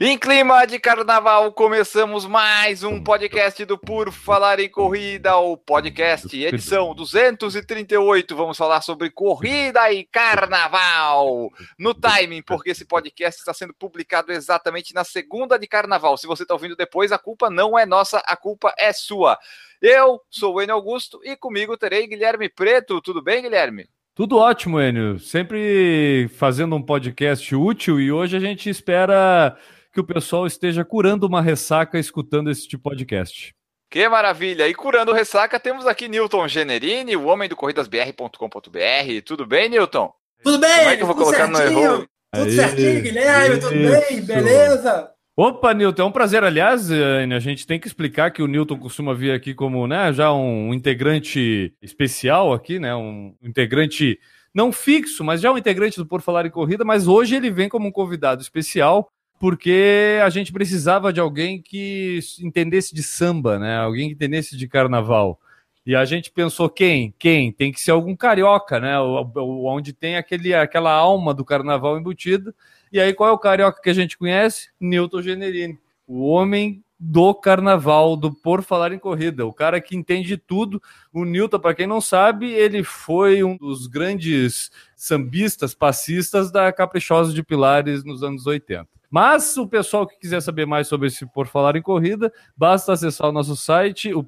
Em 0.00 0.18
clima 0.18 0.66
de 0.66 0.80
carnaval, 0.80 1.52
começamos 1.52 2.26
mais 2.26 2.82
um 2.82 3.00
podcast 3.00 3.64
do 3.64 3.78
Por 3.78 4.10
Falar 4.10 4.58
em 4.58 4.68
Corrida, 4.68 5.36
o 5.36 5.56
podcast 5.56 6.36
edição 6.36 6.92
238. 6.92 8.34
Vamos 8.34 8.56
falar 8.56 8.80
sobre 8.80 9.08
corrida 9.08 9.92
e 9.92 10.02
carnaval 10.02 11.48
no 11.78 11.94
timing, 11.94 12.42
porque 12.42 12.70
esse 12.70 12.84
podcast 12.84 13.38
está 13.38 13.54
sendo 13.54 13.72
publicado 13.72 14.32
exatamente 14.32 14.92
na 14.92 15.04
segunda 15.04 15.56
de 15.56 15.68
carnaval. 15.68 16.16
Se 16.16 16.26
você 16.26 16.42
está 16.42 16.54
ouvindo 16.54 16.74
depois, 16.74 17.12
a 17.12 17.18
culpa 17.18 17.48
não 17.48 17.78
é 17.78 17.86
nossa, 17.86 18.18
a 18.26 18.36
culpa 18.36 18.74
é 18.76 18.92
sua. 18.92 19.38
Eu 19.80 20.20
sou 20.28 20.56
o 20.56 20.60
Enio 20.60 20.74
Augusto 20.74 21.20
e 21.22 21.36
comigo 21.36 21.76
terei 21.76 22.08
Guilherme 22.08 22.48
Preto. 22.48 23.00
Tudo 23.00 23.22
bem, 23.22 23.42
Guilherme? 23.42 23.88
Tudo 24.12 24.38
ótimo, 24.38 24.80
Enio. 24.80 25.20
Sempre 25.20 26.28
fazendo 26.34 26.74
um 26.74 26.82
podcast 26.82 27.54
útil 27.54 28.00
e 28.00 28.10
hoje 28.10 28.36
a 28.36 28.40
gente 28.40 28.68
espera 28.68 29.56
que 29.94 30.00
o 30.00 30.04
pessoal 30.04 30.44
esteja 30.44 30.84
curando 30.84 31.24
uma 31.24 31.40
ressaca 31.40 31.98
escutando 31.98 32.50
esse 32.50 32.66
tipo 32.66 32.90
de 32.90 33.06
podcast. 33.06 33.54
Que 33.88 34.08
maravilha! 34.08 34.68
E 34.68 34.74
curando 34.74 35.12
ressaca, 35.12 35.60
temos 35.60 35.86
aqui 35.86 36.08
Newton 36.08 36.48
Generini, 36.48 37.14
o 37.16 37.26
homem 37.26 37.48
do 37.48 37.54
corridasbr.com.br. 37.54 39.22
Tudo 39.24 39.46
bem, 39.46 39.68
Newton? 39.68 40.12
Tudo 40.42 40.58
bem? 40.58 40.78
Como 40.78 40.90
é 40.90 40.96
que 40.96 41.02
eu 41.02 41.06
vou 41.06 41.14
tudo 41.14 41.24
colocar 41.26 41.46
no 41.46 41.56
certinho? 41.56 41.80
erro? 41.80 42.08
Tudo 42.34 42.44
Aê, 42.44 42.50
certinho, 42.50 43.02
Guilherme, 43.02 43.60
tudo 43.60 43.70
bem? 43.70 44.18
isso. 44.18 44.26
Beleza? 44.26 45.10
Opa, 45.36 45.72
Newton, 45.72 46.02
é 46.02 46.06
um 46.06 46.12
prazer. 46.12 46.42
Aliás, 46.42 46.90
a 46.90 47.38
gente 47.38 47.64
tem 47.64 47.78
que 47.78 47.86
explicar 47.86 48.32
que 48.32 48.42
o 48.42 48.48
Newton 48.48 48.78
costuma 48.78 49.14
vir 49.14 49.30
aqui 49.30 49.54
como 49.54 49.86
né, 49.86 50.12
já 50.12 50.32
um 50.32 50.74
integrante 50.74 51.72
especial 51.80 52.52
aqui, 52.52 52.80
né? 52.80 52.96
Um 52.96 53.36
integrante 53.40 54.18
não 54.52 54.72
fixo, 54.72 55.22
mas 55.22 55.40
já 55.40 55.52
um 55.52 55.58
integrante 55.58 55.98
do 55.98 56.06
Por 56.06 56.20
Falar 56.20 56.46
em 56.46 56.50
Corrida, 56.50 56.84
mas 56.84 57.06
hoje 57.06 57.36
ele 57.36 57.50
vem 57.50 57.68
como 57.68 57.88
um 57.88 57.92
convidado 57.92 58.42
especial 58.42 59.08
porque 59.44 60.20
a 60.24 60.30
gente 60.30 60.50
precisava 60.50 61.12
de 61.12 61.20
alguém 61.20 61.60
que 61.60 62.18
entendesse 62.40 62.94
de 62.94 63.02
samba, 63.02 63.58
né? 63.58 63.76
Alguém 63.76 64.08
que 64.08 64.14
entendesse 64.14 64.56
de 64.56 64.66
carnaval. 64.66 65.38
E 65.84 65.94
a 65.94 66.02
gente 66.06 66.30
pensou 66.30 66.66
quem? 66.66 67.14
Quem? 67.18 67.52
Tem 67.52 67.70
que 67.70 67.78
ser 67.78 67.90
algum 67.90 68.16
carioca, 68.16 68.80
né? 68.80 68.98
O- 68.98 69.20
o- 69.36 69.66
Onde 69.66 69.92
tem 69.92 70.16
aquele, 70.16 70.54
aquela 70.54 70.90
alma 70.94 71.34
do 71.34 71.44
carnaval 71.44 71.98
embutida. 71.98 72.54
E 72.90 72.98
aí 72.98 73.12
qual 73.12 73.28
é 73.28 73.32
o 73.34 73.38
carioca 73.38 73.82
que 73.82 73.90
a 73.90 73.92
gente 73.92 74.16
conhece? 74.16 74.70
Newton 74.80 75.20
Generini, 75.20 75.78
o 76.06 76.24
homem 76.26 76.82
do 76.98 77.34
carnaval, 77.34 78.16
do 78.16 78.32
Por 78.32 78.62
Falar 78.62 78.92
em 78.94 78.98
Corrida, 78.98 79.44
o 79.44 79.52
cara 79.52 79.78
que 79.78 79.94
entende 79.94 80.26
de 80.26 80.38
tudo. 80.38 80.80
O 81.12 81.26
Newton, 81.26 81.58
para 81.58 81.74
quem 81.74 81.86
não 81.86 82.00
sabe, 82.00 82.50
ele 82.50 82.82
foi 82.82 83.44
um 83.44 83.58
dos 83.58 83.88
grandes 83.88 84.70
sambistas, 84.96 85.74
passistas 85.74 86.50
da 86.50 86.72
Caprichosa 86.72 87.34
de 87.34 87.42
Pilares 87.42 88.02
nos 88.04 88.22
anos 88.22 88.46
80. 88.46 88.88
Mas 89.14 89.56
o 89.56 89.64
pessoal 89.64 90.08
que 90.08 90.18
quiser 90.18 90.40
saber 90.40 90.66
mais 90.66 90.88
sobre 90.88 91.06
esse 91.06 91.24
Por 91.24 91.46
Falar 91.46 91.76
em 91.76 91.82
Corrida, 91.82 92.32
basta 92.56 92.92
acessar 92.92 93.28
o 93.28 93.32
nosso 93.32 93.54
site, 93.54 94.12
o. 94.12 94.26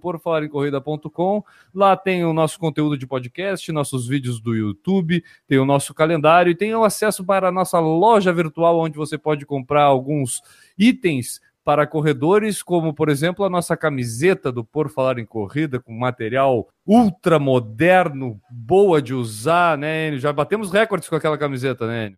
Lá 1.74 1.96
tem 1.96 2.24
o 2.24 2.32
nosso 2.32 2.56
conteúdo 2.56 2.96
de 2.96 3.04
podcast, 3.04 3.72
nossos 3.72 4.06
vídeos 4.06 4.40
do 4.40 4.54
YouTube, 4.54 5.24
tem 5.48 5.58
o 5.58 5.64
nosso 5.64 5.92
calendário 5.92 6.52
e 6.52 6.54
tem 6.54 6.72
o 6.72 6.84
acesso 6.84 7.24
para 7.24 7.48
a 7.48 7.50
nossa 7.50 7.80
loja 7.80 8.32
virtual, 8.32 8.78
onde 8.78 8.96
você 8.96 9.18
pode 9.18 9.44
comprar 9.44 9.82
alguns 9.82 10.40
itens 10.78 11.40
para 11.64 11.84
corredores, 11.84 12.62
como 12.62 12.94
por 12.94 13.08
exemplo 13.08 13.44
a 13.44 13.50
nossa 13.50 13.76
camiseta 13.76 14.52
do 14.52 14.64
Por 14.64 14.88
Falar 14.88 15.18
em 15.18 15.26
Corrida, 15.26 15.80
com 15.80 15.92
material 15.92 16.68
ultra 16.86 17.40
moderno, 17.40 18.40
boa 18.48 19.02
de 19.02 19.12
usar, 19.12 19.76
né? 19.76 20.16
Já 20.16 20.32
batemos 20.32 20.70
recordes 20.70 21.08
com 21.08 21.16
aquela 21.16 21.36
camiseta, 21.36 21.88
né? 21.88 22.14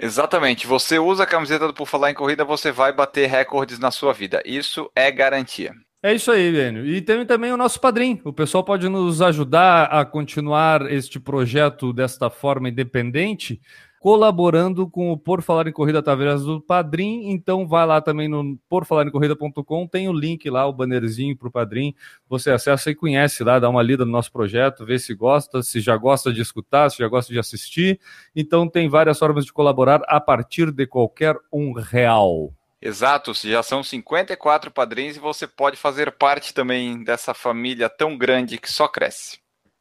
Exatamente. 0.00 0.66
Você 0.66 0.98
usa 0.98 1.24
a 1.24 1.26
camiseta 1.26 1.66
do 1.66 1.74
Por 1.74 1.86
Falar 1.86 2.10
em 2.10 2.14
Corrida, 2.14 2.44
você 2.44 2.70
vai 2.70 2.92
bater 2.92 3.28
recordes 3.28 3.78
na 3.78 3.90
sua 3.90 4.12
vida. 4.12 4.42
Isso 4.44 4.90
é 4.94 5.10
garantia. 5.10 5.72
É 6.00 6.14
isso 6.14 6.30
aí, 6.30 6.54
Enio. 6.56 6.86
E 6.86 7.00
tem 7.00 7.26
também 7.26 7.52
o 7.52 7.56
nosso 7.56 7.80
padrinho. 7.80 8.20
O 8.24 8.32
pessoal 8.32 8.62
pode 8.62 8.88
nos 8.88 9.20
ajudar 9.20 9.86
a 9.86 10.04
continuar 10.04 10.88
este 10.92 11.18
projeto 11.18 11.92
desta 11.92 12.30
forma 12.30 12.68
independente, 12.68 13.60
colaborando 14.00 14.88
com 14.88 15.10
o 15.10 15.18
Por 15.18 15.42
Falar 15.42 15.66
em 15.66 15.72
Corrida 15.72 15.98
através 15.98 16.42
do 16.42 16.60
Padrim. 16.60 17.30
Então 17.30 17.66
vai 17.66 17.86
lá 17.86 18.00
também 18.00 18.28
no 18.28 18.56
porfalarencorrida.com, 18.68 19.86
tem 19.86 20.08
o 20.08 20.12
link 20.12 20.48
lá, 20.48 20.66
o 20.66 20.72
bannerzinho 20.72 21.36
para 21.36 21.48
o 21.48 21.50
Padrim. 21.50 21.94
Você 22.28 22.50
acessa 22.50 22.90
e 22.90 22.94
conhece 22.94 23.42
lá, 23.42 23.58
dá 23.58 23.68
uma 23.68 23.82
lida 23.82 24.04
no 24.04 24.12
nosso 24.12 24.32
projeto, 24.32 24.84
vê 24.84 24.98
se 24.98 25.14
gosta, 25.14 25.62
se 25.62 25.80
já 25.80 25.96
gosta 25.96 26.32
de 26.32 26.40
escutar, 26.40 26.90
se 26.90 26.98
já 26.98 27.08
gosta 27.08 27.32
de 27.32 27.38
assistir. 27.38 28.00
Então 28.34 28.68
tem 28.68 28.88
várias 28.88 29.18
formas 29.18 29.44
de 29.44 29.52
colaborar 29.52 30.02
a 30.06 30.20
partir 30.20 30.70
de 30.70 30.86
qualquer 30.86 31.36
um 31.52 31.72
real. 31.72 32.52
Exato, 32.80 33.32
já 33.34 33.62
são 33.62 33.82
54 33.82 34.70
padrinhos 34.70 35.16
e 35.16 35.20
você 35.20 35.48
pode 35.48 35.76
fazer 35.76 36.12
parte 36.12 36.54
também 36.54 37.02
dessa 37.02 37.34
família 37.34 37.88
tão 37.88 38.16
grande 38.16 38.56
que 38.56 38.70
só 38.70 38.86
cresce. 38.86 39.38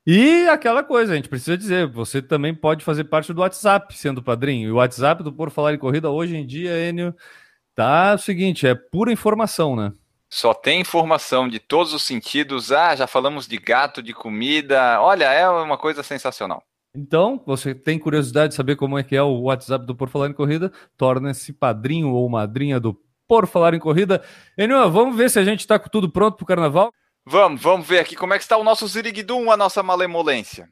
E 0.10 0.48
aquela 0.48 0.86
coisa, 0.86 1.12
a 1.12 1.16
gente 1.18 1.28
precisa 1.28 1.58
dizer, 1.58 1.86
você 1.86 2.22
também 2.22 2.56
pode 2.56 2.82
fazer 2.82 3.04
parte 3.04 3.34
do 3.34 3.42
WhatsApp 3.42 3.94
sendo 3.94 4.24
padrinho. 4.24 4.70
E 4.70 4.72
o 4.72 4.76
WhatsApp 4.76 5.22
do 5.22 5.34
Por 5.34 5.52
Falar 5.52 5.74
em 5.74 5.78
Corrida 5.78 6.10
hoje 6.10 6.38
em 6.38 6.46
dia, 6.46 6.88
Enio, 6.88 7.14
tá 7.76 8.14
o 8.14 8.18
seguinte, 8.18 8.66
é 8.66 8.74
pura 8.74 9.12
informação, 9.12 9.76
né? 9.76 9.92
Só 10.30 10.54
tem 10.54 10.80
informação 10.80 11.50
de 11.50 11.60
todos 11.60 11.94
os 11.94 12.04
sentidos. 12.04 12.72
Ah, 12.72 12.96
já 12.96 13.06
falamos 13.06 13.50
de 13.50 13.58
gato, 13.58 14.02
de 14.02 14.14
comida. 14.14 15.02
Olha, 15.02 15.26
é 15.26 15.50
uma 15.50 15.78
coisa 15.78 16.02
sensacional. 16.02 16.64
Então, 16.96 17.44
você 17.46 17.76
tem 17.76 18.00
curiosidade 18.00 18.52
de 18.52 18.56
saber 18.56 18.78
como 18.78 18.98
é 18.98 19.04
que 19.04 19.14
é 19.14 19.22
o 19.22 19.42
WhatsApp 19.42 19.86
do 19.86 19.94
Por 19.94 20.08
Falar 20.08 20.30
em 20.30 20.34
Corrida, 20.34 20.72
torne-se 20.96 21.52
padrinho 21.52 22.14
ou 22.14 22.30
madrinha 22.30 22.80
do 22.80 22.98
Por 23.28 23.46
Falar 23.46 23.74
em 23.74 23.80
Corrida. 23.80 24.24
Enio, 24.58 24.90
vamos 24.90 25.18
ver 25.18 25.30
se 25.30 25.38
a 25.38 25.44
gente 25.44 25.68
tá 25.68 25.78
com 25.78 25.90
tudo 25.90 26.10
pronto 26.10 26.38
pro 26.38 26.46
carnaval. 26.46 26.94
Vamos, 27.30 27.62
vamos 27.62 27.86
ver 27.86 28.00
aqui 28.00 28.16
como 28.16 28.34
é 28.34 28.38
que 28.38 28.46
está 28.46 28.56
o 28.56 28.64
nosso 28.64 28.88
Ziriguidum, 28.88 29.52
a 29.52 29.58
nossa 29.58 29.84
malemolência. 29.84 30.70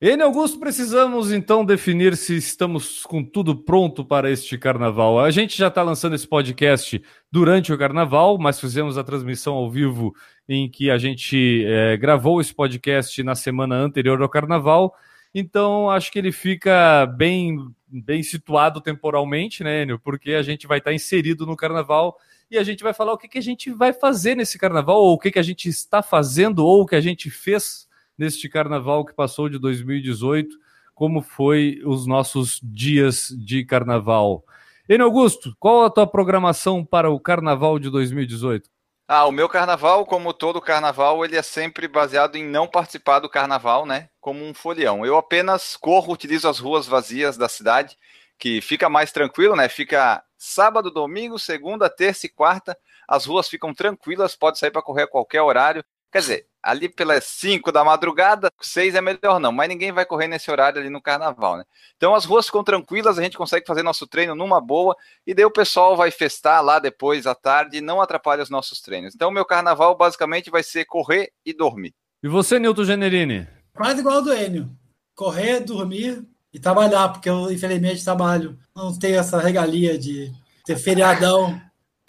Enio 0.00 0.24
Augusto, 0.24 0.58
precisamos 0.58 1.30
então 1.30 1.66
definir 1.66 2.16
se 2.16 2.34
estamos 2.34 3.02
com 3.02 3.22
tudo 3.22 3.54
pronto 3.54 4.02
para 4.02 4.30
este 4.30 4.56
carnaval. 4.56 5.20
A 5.20 5.30
gente 5.30 5.58
já 5.58 5.68
está 5.68 5.82
lançando 5.82 6.14
esse 6.14 6.26
podcast 6.26 7.02
durante 7.30 7.74
o 7.74 7.76
carnaval, 7.76 8.38
mas 8.38 8.58
fizemos 8.58 8.96
a 8.96 9.04
transmissão 9.04 9.52
ao 9.52 9.70
vivo 9.70 10.14
em 10.48 10.66
que 10.66 10.90
a 10.90 10.96
gente 10.96 11.62
eh, 11.66 11.94
gravou 11.98 12.40
esse 12.40 12.54
podcast 12.54 13.22
na 13.22 13.34
semana 13.34 13.74
anterior 13.74 14.22
ao 14.22 14.30
carnaval. 14.30 14.94
Então, 15.34 15.90
acho 15.90 16.10
que 16.10 16.18
ele 16.18 16.32
fica 16.32 17.04
bem, 17.04 17.58
bem 17.86 18.22
situado 18.22 18.80
temporalmente, 18.80 19.62
né, 19.62 19.82
Enio? 19.82 19.98
Porque 19.98 20.32
a 20.32 20.42
gente 20.42 20.66
vai 20.66 20.78
estar 20.78 20.94
inserido 20.94 21.44
no 21.44 21.54
carnaval 21.54 22.16
e 22.50 22.58
a 22.58 22.64
gente 22.64 22.82
vai 22.82 22.92
falar 22.92 23.12
o 23.12 23.18
que, 23.18 23.28
que 23.28 23.38
a 23.38 23.42
gente 23.42 23.70
vai 23.70 23.92
fazer 23.92 24.34
nesse 24.34 24.58
carnaval, 24.58 24.96
ou 24.96 25.14
o 25.14 25.18
que, 25.18 25.30
que 25.30 25.38
a 25.38 25.42
gente 25.42 25.68
está 25.68 26.02
fazendo, 26.02 26.64
ou 26.64 26.82
o 26.82 26.86
que 26.86 26.96
a 26.96 27.00
gente 27.00 27.30
fez 27.30 27.88
neste 28.18 28.48
carnaval 28.48 29.04
que 29.04 29.14
passou 29.14 29.48
de 29.48 29.58
2018, 29.58 30.56
como 30.94 31.22
foi 31.22 31.80
os 31.86 32.06
nossos 32.06 32.60
dias 32.62 33.28
de 33.38 33.64
carnaval. 33.64 34.44
Enio 34.88 35.06
Augusto, 35.06 35.54
qual 35.58 35.84
a 35.84 35.90
tua 35.90 36.06
programação 36.06 36.84
para 36.84 37.08
o 37.08 37.20
carnaval 37.20 37.78
de 37.78 37.88
2018? 37.88 38.68
Ah, 39.06 39.24
o 39.26 39.32
meu 39.32 39.48
carnaval, 39.48 40.04
como 40.04 40.32
todo 40.32 40.60
carnaval, 40.60 41.24
ele 41.24 41.36
é 41.36 41.42
sempre 41.42 41.88
baseado 41.88 42.36
em 42.36 42.44
não 42.44 42.66
participar 42.66 43.18
do 43.18 43.28
carnaval, 43.28 43.86
né? 43.86 44.08
Como 44.20 44.44
um 44.44 44.54
folião. 44.54 45.04
Eu 45.04 45.16
apenas 45.16 45.76
corro, 45.76 46.12
utilizo 46.12 46.48
as 46.48 46.58
ruas 46.58 46.86
vazias 46.86 47.36
da 47.36 47.48
cidade, 47.48 47.96
que 48.40 48.62
fica 48.62 48.88
mais 48.88 49.12
tranquilo, 49.12 49.54
né? 49.54 49.68
Fica 49.68 50.24
sábado, 50.38 50.90
domingo, 50.90 51.38
segunda, 51.38 51.90
terça 51.90 52.24
e 52.24 52.28
quarta. 52.30 52.76
As 53.06 53.26
ruas 53.26 53.46
ficam 53.48 53.74
tranquilas, 53.74 54.34
pode 54.34 54.58
sair 54.58 54.70
para 54.70 54.82
correr 54.82 55.02
a 55.02 55.06
qualquer 55.06 55.42
horário. 55.42 55.84
Quer 56.10 56.18
dizer, 56.20 56.46
ali 56.60 56.88
pelas 56.88 57.24
5 57.24 57.70
da 57.70 57.84
madrugada, 57.84 58.50
6 58.60 58.94
é 58.94 59.00
melhor 59.00 59.38
não, 59.38 59.52
mas 59.52 59.68
ninguém 59.68 59.92
vai 59.92 60.04
correr 60.04 60.26
nesse 60.26 60.50
horário 60.50 60.80
ali 60.80 60.90
no 60.90 61.02
carnaval, 61.02 61.58
né? 61.58 61.64
Então 61.96 62.14
as 62.14 62.24
ruas 62.24 62.46
ficam 62.46 62.64
tranquilas, 62.64 63.18
a 63.18 63.22
gente 63.22 63.36
consegue 63.36 63.66
fazer 63.66 63.82
nosso 63.82 64.06
treino 64.08 64.34
numa 64.34 64.60
boa, 64.60 64.96
e 65.24 65.34
daí 65.34 65.44
o 65.44 65.52
pessoal 65.52 65.96
vai 65.96 66.10
festar 66.10 66.64
lá 66.64 66.80
depois 66.80 67.26
à 67.26 67.34
tarde 67.34 67.76
e 67.76 67.80
não 67.80 68.00
atrapalha 68.00 68.42
os 68.42 68.50
nossos 68.50 68.80
treinos. 68.80 69.14
Então 69.14 69.28
o 69.28 69.32
meu 69.32 69.44
carnaval 69.44 69.94
basicamente 69.96 70.50
vai 70.50 70.64
ser 70.64 70.86
correr 70.86 71.30
e 71.44 71.52
dormir. 71.52 71.94
E 72.22 72.28
você, 72.28 72.58
Nilton 72.58 72.84
Generini? 72.84 73.46
Quase 73.72 74.00
igual 74.00 74.16
ao 74.16 74.22
do 74.22 74.34
Enio. 74.34 74.68
Correr, 75.14 75.60
dormir 75.60 76.26
e 76.52 76.58
trabalhar, 76.58 77.08
porque 77.10 77.28
eu, 77.28 77.50
infelizmente, 77.50 78.04
trabalho. 78.04 78.58
Não 78.74 78.96
tenho 78.98 79.18
essa 79.18 79.38
regalia 79.38 79.98
de 79.98 80.32
ter 80.64 80.76
feriadão. 80.76 81.60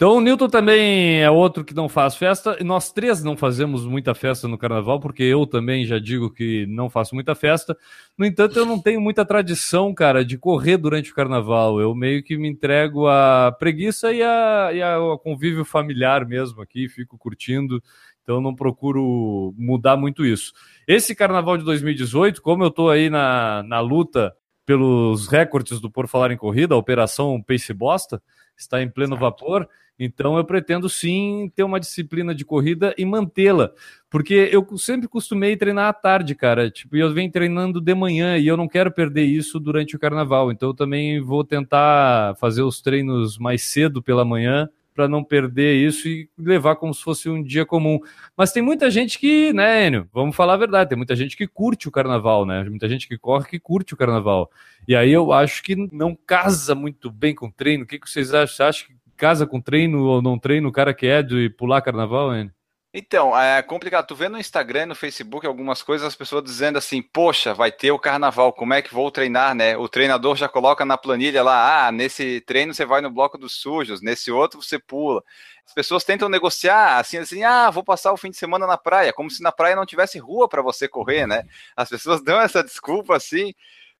Então 0.02 0.16
o 0.16 0.20
Newton 0.20 0.48
também 0.48 1.22
é 1.22 1.30
outro 1.30 1.64
que 1.64 1.72
não 1.72 1.88
faz 1.88 2.16
festa. 2.16 2.58
Nós 2.64 2.90
três 2.90 3.22
não 3.22 3.36
fazemos 3.36 3.86
muita 3.86 4.16
festa 4.16 4.48
no 4.48 4.58
carnaval, 4.58 4.98
porque 4.98 5.22
eu 5.22 5.46
também 5.46 5.84
já 5.84 5.96
digo 5.96 6.28
que 6.28 6.66
não 6.66 6.90
faço 6.90 7.14
muita 7.14 7.36
festa. 7.36 7.76
No 8.18 8.26
entanto, 8.26 8.58
eu 8.58 8.66
não 8.66 8.80
tenho 8.80 9.00
muita 9.00 9.24
tradição, 9.24 9.94
cara, 9.94 10.24
de 10.24 10.36
correr 10.36 10.76
durante 10.76 11.12
o 11.12 11.14
carnaval. 11.14 11.80
Eu 11.80 11.94
meio 11.94 12.20
que 12.20 12.36
me 12.36 12.48
entrego 12.48 13.06
à 13.06 13.54
preguiça 13.56 14.12
e, 14.12 14.18
e 14.18 14.82
ao 14.82 15.16
convívio 15.20 15.64
familiar 15.64 16.26
mesmo 16.26 16.60
aqui, 16.60 16.88
fico 16.88 17.16
curtindo. 17.16 17.80
Então 18.22 18.40
não 18.40 18.54
procuro 18.54 19.52
mudar 19.56 19.96
muito 19.96 20.24
isso. 20.24 20.52
Esse 20.86 21.14
carnaval 21.14 21.56
de 21.56 21.64
2018, 21.64 22.40
como 22.40 22.62
eu 22.64 22.68
estou 22.68 22.90
aí 22.90 23.10
na, 23.10 23.62
na 23.64 23.80
luta 23.80 24.32
pelos 24.64 25.26
recordes 25.26 25.80
do 25.80 25.90
Por 25.90 26.06
Falar 26.06 26.30
em 26.30 26.36
Corrida, 26.36 26.74
a 26.74 26.78
Operação 26.78 27.42
Pace 27.42 27.72
Bosta, 27.74 28.22
está 28.56 28.82
em 28.82 28.88
pleno 28.88 29.16
vapor. 29.16 29.68
Então 29.98 30.36
eu 30.36 30.44
pretendo 30.44 30.88
sim 30.88 31.52
ter 31.54 31.62
uma 31.62 31.78
disciplina 31.78 32.34
de 32.34 32.44
corrida 32.44 32.94
e 32.96 33.04
mantê-la, 33.04 33.70
porque 34.10 34.48
eu 34.50 34.66
sempre 34.76 35.06
costumei 35.06 35.56
treinar 35.56 35.88
à 35.88 35.92
tarde, 35.92 36.34
cara. 36.34 36.70
Tipo, 36.70 36.96
eu 36.96 37.12
venho 37.12 37.30
treinando 37.30 37.80
de 37.80 37.94
manhã 37.94 38.36
e 38.38 38.46
eu 38.46 38.56
não 38.56 38.66
quero 38.66 38.90
perder 38.90 39.24
isso 39.24 39.60
durante 39.60 39.94
o 39.94 39.98
carnaval. 39.98 40.50
Então 40.50 40.70
eu 40.70 40.74
também 40.74 41.20
vou 41.20 41.44
tentar 41.44 42.34
fazer 42.36 42.62
os 42.62 42.80
treinos 42.80 43.38
mais 43.38 43.62
cedo 43.62 44.02
pela 44.02 44.24
manhã 44.24 44.68
para 44.94 45.08
não 45.08 45.24
perder 45.24 45.74
isso 45.74 46.08
e 46.08 46.28
levar 46.38 46.76
como 46.76 46.92
se 46.92 47.02
fosse 47.02 47.28
um 47.28 47.42
dia 47.42 47.64
comum. 47.64 47.98
Mas 48.36 48.52
tem 48.52 48.62
muita 48.62 48.90
gente 48.90 49.18
que, 49.18 49.52
né, 49.52 49.86
Enio, 49.86 50.08
vamos 50.12 50.36
falar 50.36 50.54
a 50.54 50.58
verdade, 50.58 50.90
tem 50.90 50.96
muita 50.96 51.16
gente 51.16 51.36
que 51.36 51.46
curte 51.46 51.88
o 51.88 51.90
carnaval, 51.90 52.44
né? 52.44 52.64
Muita 52.64 52.88
gente 52.88 53.08
que 53.08 53.16
corre 53.18 53.46
que 53.46 53.58
curte 53.58 53.94
o 53.94 53.96
carnaval. 53.96 54.50
E 54.86 54.94
aí 54.94 55.12
eu 55.12 55.32
acho 55.32 55.62
que 55.62 55.76
não 55.92 56.16
casa 56.26 56.74
muito 56.74 57.10
bem 57.10 57.34
com 57.34 57.50
treino. 57.50 57.84
O 57.84 57.86
que, 57.86 57.98
que 57.98 58.10
vocês 58.10 58.34
acham? 58.34 58.56
Você 58.56 58.62
acha 58.62 58.86
que 58.86 58.94
casa 59.16 59.46
com 59.46 59.60
treino 59.60 60.04
ou 60.04 60.20
não 60.20 60.38
treino, 60.38 60.68
o 60.68 60.72
cara 60.72 60.92
que 60.92 61.06
é 61.06 61.22
de 61.22 61.48
pular 61.50 61.80
carnaval, 61.80 62.34
hein? 62.34 62.50
Então, 62.94 63.36
é 63.38 63.62
complicado. 63.62 64.06
Tu 64.06 64.14
vê 64.14 64.28
no 64.28 64.38
Instagram, 64.38 64.86
no 64.86 64.94
Facebook, 64.94 65.46
algumas 65.46 65.82
coisas, 65.82 66.06
as 66.06 66.14
pessoas 66.14 66.44
dizendo 66.44 66.76
assim, 66.76 67.00
poxa, 67.00 67.54
vai 67.54 67.72
ter 67.72 67.90
o 67.90 67.98
carnaval, 67.98 68.52
como 68.52 68.74
é 68.74 68.82
que 68.82 68.92
vou 68.92 69.10
treinar, 69.10 69.54
né? 69.54 69.74
O 69.78 69.88
treinador 69.88 70.36
já 70.36 70.46
coloca 70.46 70.84
na 70.84 70.98
planilha 70.98 71.42
lá, 71.42 71.86
ah, 71.86 71.92
nesse 71.92 72.42
treino 72.42 72.74
você 72.74 72.84
vai 72.84 73.00
no 73.00 73.10
bloco 73.10 73.38
dos 73.38 73.54
sujos, 73.54 74.02
nesse 74.02 74.30
outro 74.30 74.60
você 74.60 74.78
pula. 74.78 75.22
As 75.66 75.72
pessoas 75.72 76.04
tentam 76.04 76.28
negociar 76.28 76.98
assim, 76.98 77.16
assim, 77.16 77.42
ah, 77.44 77.70
vou 77.70 77.82
passar 77.82 78.12
o 78.12 78.16
fim 78.18 78.30
de 78.30 78.36
semana 78.36 78.66
na 78.66 78.76
praia, 78.76 79.12
como 79.12 79.30
se 79.30 79.42
na 79.42 79.52
praia 79.52 79.74
não 79.74 79.86
tivesse 79.86 80.18
rua 80.18 80.46
para 80.46 80.60
você 80.60 80.86
correr, 80.86 81.26
né? 81.26 81.44
As 81.74 81.88
pessoas 81.88 82.22
dão 82.22 82.40
essa 82.42 82.62
desculpa 82.62 83.16
assim. 83.16 83.50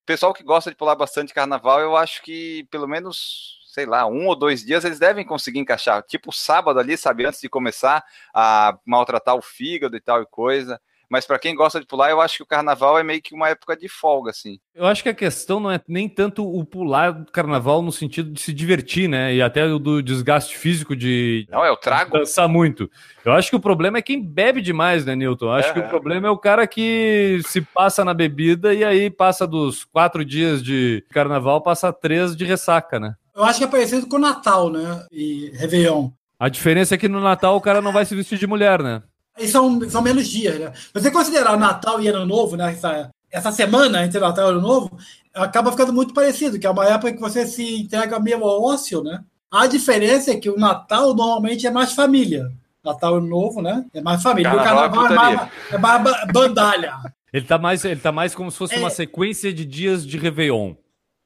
O 0.03 0.05
pessoal 0.05 0.35
que 0.35 0.43
gosta 0.43 0.69
de 0.71 0.77
pular 0.77 0.97
bastante 0.97 1.33
carnaval, 1.33 1.81
eu 1.81 1.97
acho 1.97 2.23
que 2.23 2.67
pelo 2.71 2.87
menos 2.87 3.62
sei 3.73 3.87
lá, 3.87 4.07
um 4.07 4.27
ou 4.27 4.37
dois 4.37 4.63
dias, 4.63 4.85
eles 4.85 4.99
devem 4.99 5.25
conseguir 5.25 5.59
encaixar. 5.59 6.03
Tipo 6.03 6.31
sábado 6.31 6.79
ali, 6.79 6.95
sabe, 6.95 7.25
antes 7.25 7.41
de 7.41 7.49
começar 7.49 8.05
a 8.35 8.77
maltratar 8.85 9.35
o 9.35 9.41
fígado 9.41 9.97
e 9.97 10.01
tal 10.01 10.21
e 10.21 10.27
coisa. 10.27 10.79
Mas 11.09 11.27
para 11.27 11.39
quem 11.39 11.55
gosta 11.55 11.81
de 11.81 11.87
pular, 11.87 12.11
eu 12.11 12.21
acho 12.21 12.39
que 12.39 12.43
o 12.43 12.47
carnaval 12.47 12.99
é 12.99 13.03
meio 13.03 13.21
que 13.21 13.35
uma 13.35 13.49
época 13.49 13.77
de 13.77 13.89
folga, 13.89 14.31
assim. 14.31 14.59
Eu 14.75 14.87
acho 14.87 15.03
que 15.03 15.09
a 15.09 15.15
questão 15.15 15.61
não 15.61 15.71
é 15.71 15.81
nem 15.89 16.09
tanto 16.09 16.43
o 16.43 16.65
pular 16.65 17.13
do 17.13 17.31
carnaval 17.31 17.83
no 17.83 17.93
sentido 17.93 18.31
de 18.31 18.41
se 18.41 18.53
divertir, 18.53 19.09
né? 19.09 19.35
E 19.35 19.43
até 19.43 19.65
o 19.65 19.79
do 19.79 20.03
desgaste 20.03 20.57
físico 20.57 20.97
de. 20.97 21.47
Não, 21.51 21.65
é 21.65 21.71
o 21.71 21.77
trago. 21.77 22.19
Dançar 22.19 22.49
muito. 22.49 22.91
Eu 23.25 23.33
acho 23.33 23.51
que 23.51 23.57
o 23.57 23.61
problema 23.61 23.99
é 23.99 24.03
quem 24.03 24.23
bebe 24.23 24.63
demais, 24.63 25.05
né, 25.05 25.15
Newton? 25.15 25.47
Eu 25.47 25.53
acho 25.53 25.69
é, 25.71 25.73
que 25.75 25.81
o 25.81 25.89
problema 25.89 26.29
é 26.29 26.31
o 26.31 26.39
cara 26.39 26.67
que 26.67 27.41
se 27.47 27.61
passa 27.61 28.05
na 28.05 28.15
bebida 28.15 28.73
e 28.73 28.83
aí 28.83 29.11
passa 29.11 29.47
dos 29.47 29.85
quatro 29.85 30.25
dias 30.25 30.63
de 30.63 31.05
carnaval, 31.11 31.63
passa 31.63 31.93
três 31.93 32.35
de 32.35 32.47
ressaca, 32.47 32.99
né? 32.99 33.15
Eu 33.35 33.45
acho 33.45 33.59
que 33.59 33.65
é 33.65 33.69
parecido 33.69 34.07
com 34.07 34.17
o 34.17 34.21
Natal, 34.21 34.71
né? 34.71 35.05
E 35.11 35.51
Réveillon. 35.55 36.11
A 36.39 36.49
diferença 36.49 36.95
é 36.95 36.99
que 36.99 37.09
no 37.09 37.21
Natal 37.21 37.57
o 37.57 37.61
cara 37.61 37.81
não 37.81 37.93
vai 37.93 38.05
se 38.05 38.15
vestir 38.15 38.39
de 38.39 38.47
mulher, 38.47 38.83
né? 38.83 39.03
E 39.39 39.49
são, 39.49 39.89
são 39.89 40.03
menos 40.03 40.29
dias, 40.29 40.59
né? 40.59 40.73
Você 40.93 41.11
considerar 41.11 41.57
Natal 41.57 42.01
e 42.01 42.09
Ano 42.09 42.27
Novo, 42.27 42.57
né? 42.57 42.73
Essa, 42.73 43.11
essa 43.31 43.53
semana 43.53 44.05
entre 44.05 44.21
Natal 44.21 44.49
e 44.49 44.51
Ano 44.51 44.61
Novo, 44.61 44.99
acaba 45.35 45.71
ficando 45.71 45.93
muito 45.93 46.13
parecido, 46.13 46.59
que 46.59 46.67
é 46.67 46.71
uma 46.71 46.85
época 46.85 47.13
que 47.13 47.21
você 47.21 47.47
se 47.47 47.83
entrega 47.83 48.19
meio 48.21 48.45
ao 48.45 48.63
ócio, 48.63 49.03
né? 49.03 49.23
A 49.51 49.67
diferença 49.67 50.33
é 50.33 50.37
que 50.37 50.51
o 50.51 50.59
Natal 50.59 51.15
normalmente 51.15 51.67
é 51.67 51.71
mais 51.71 51.93
família. 51.93 52.51
Natal 52.85 53.15
e 53.15 53.19
Ano 53.19 53.29
Novo, 53.29 53.63
né? 53.63 53.85
É 53.95 54.03
mais 54.03 54.23
família. 54.23 54.51
Carnaval 54.51 54.89
o 54.89 54.93
Carnaval 54.93 55.31
é, 55.31 55.33
é, 55.73 55.79
mais, 55.79 56.05
é 56.05 56.09
mais 56.09 56.33
bandalha. 56.33 56.95
Ele 57.33 57.47
tá 57.47 57.57
mais, 57.57 57.85
ele 57.85 58.01
tá 58.01 58.13
mais 58.13 58.35
como 58.35 58.51
se 58.51 58.59
fosse 58.59 58.75
é, 58.75 58.79
uma 58.79 58.91
sequência 58.91 59.53
de 59.53 59.65
dias 59.65 60.07
de 60.07 60.19
Réveillon. 60.19 60.75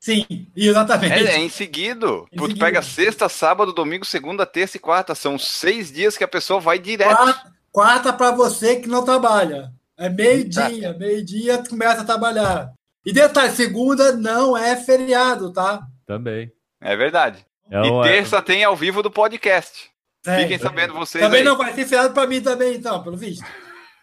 Sim, 0.01 0.47
exatamente. 0.55 1.15
É, 1.15 1.37
é 1.37 1.39
em 1.39 1.49
seguido. 1.49 2.29
Em 2.31 2.37
tu 2.37 2.59
pega 2.59 2.83
sexta, 2.83 3.29
sábado, 3.29 3.73
domingo, 3.73 4.05
segunda, 4.05 4.47
terça 4.47 4.77
e 4.77 4.81
quarta. 4.81 5.15
São 5.15 5.39
seis 5.39 5.91
dias 5.91 6.17
que 6.17 6.25
a 6.25 6.29
pessoa 6.29 6.61
vai 6.61 6.79
direto. 6.79 7.17
Quarta, 7.17 7.53
quarta 7.73 8.13
para 8.13 8.31
você 8.31 8.77
que 8.77 8.89
não 8.89 9.05
trabalha. 9.05 9.73
É 9.97 10.09
meio-dia. 10.09 10.95
Meio-dia 10.99 11.59
tu 11.59 11.71
começa 11.71 12.03
a 12.03 12.05
trabalhar. 12.05 12.73
E 13.05 13.13
detalhe, 13.13 13.53
segunda 13.53 14.13
não 14.13 14.57
é 14.57 14.77
feriado, 14.77 15.53
tá? 15.53 15.81
Também. 16.07 16.53
É 16.81 16.97
verdade. 16.97 17.45
É 17.71 17.81
e 17.81 18.03
terça 18.03 18.43
tem 18.43 18.63
ao 18.63 18.77
vivo 18.77 19.03
do 19.03 19.11
podcast. 19.11 19.91
É, 20.27 20.41
Fiquem 20.41 20.59
sabendo 20.59 20.95
vocês. 20.95 21.23
Também 21.23 21.41
aí. 21.41 21.45
não 21.45 21.57
vai 21.57 21.73
ter 21.73 21.85
feriado 21.85 22.13
para 22.13 22.27
mim 22.27 22.41
também, 22.41 22.75
então, 22.75 23.03
pelo 23.03 23.17
visto. 23.17 23.45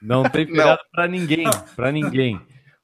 Não 0.01 0.24
tem 0.24 0.48
feriado 0.48 0.81
para 0.92 1.07
ninguém. 1.07 1.46
Para 1.75 1.92
ninguém. 1.92 2.42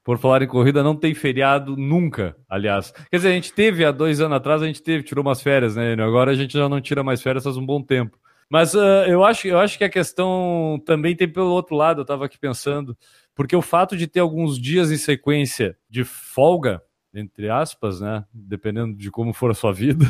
Por 0.09 0.17
falar 0.17 0.41
em 0.41 0.47
corrida, 0.47 0.81
não 0.81 0.95
tem 0.95 1.13
feriado 1.13 1.77
nunca, 1.77 2.35
aliás. 2.49 2.91
Quer 3.11 3.17
dizer, 3.17 3.29
a 3.29 3.33
gente 3.33 3.53
teve 3.53 3.85
há 3.85 3.91
dois 3.91 4.19
anos 4.19 4.37
atrás, 4.37 4.59
a 4.59 4.65
gente 4.65 4.81
teve, 4.81 5.03
tirou 5.03 5.23
umas 5.23 5.39
férias, 5.39 5.75
né? 5.75 5.93
Agora 6.01 6.31
a 6.31 6.33
gente 6.33 6.53
já 6.53 6.67
não 6.67 6.81
tira 6.81 7.03
mais 7.03 7.21
férias 7.21 7.43
faz 7.43 7.57
um 7.57 7.63
bom 7.63 7.79
tempo. 7.79 8.17
Mas 8.49 8.73
uh, 8.73 9.05
eu, 9.05 9.23
acho, 9.23 9.47
eu 9.47 9.59
acho 9.59 9.77
que 9.77 9.83
a 9.83 9.89
questão 9.89 10.81
também 10.83 11.15
tem 11.15 11.31
pelo 11.31 11.51
outro 11.51 11.75
lado, 11.75 11.99
eu 11.99 12.01
estava 12.01 12.25
aqui 12.25 12.39
pensando, 12.39 12.97
porque 13.35 13.55
o 13.55 13.61
fato 13.61 13.95
de 13.95 14.07
ter 14.07 14.19
alguns 14.19 14.59
dias 14.59 14.91
em 14.91 14.97
sequência 14.97 15.77
de 15.87 16.03
folga, 16.03 16.81
entre 17.13 17.47
aspas, 17.47 18.01
né? 18.01 18.25
Dependendo 18.33 18.97
de 18.97 19.11
como 19.11 19.31
for 19.31 19.51
a 19.51 19.53
sua 19.53 19.71
vida, 19.71 20.07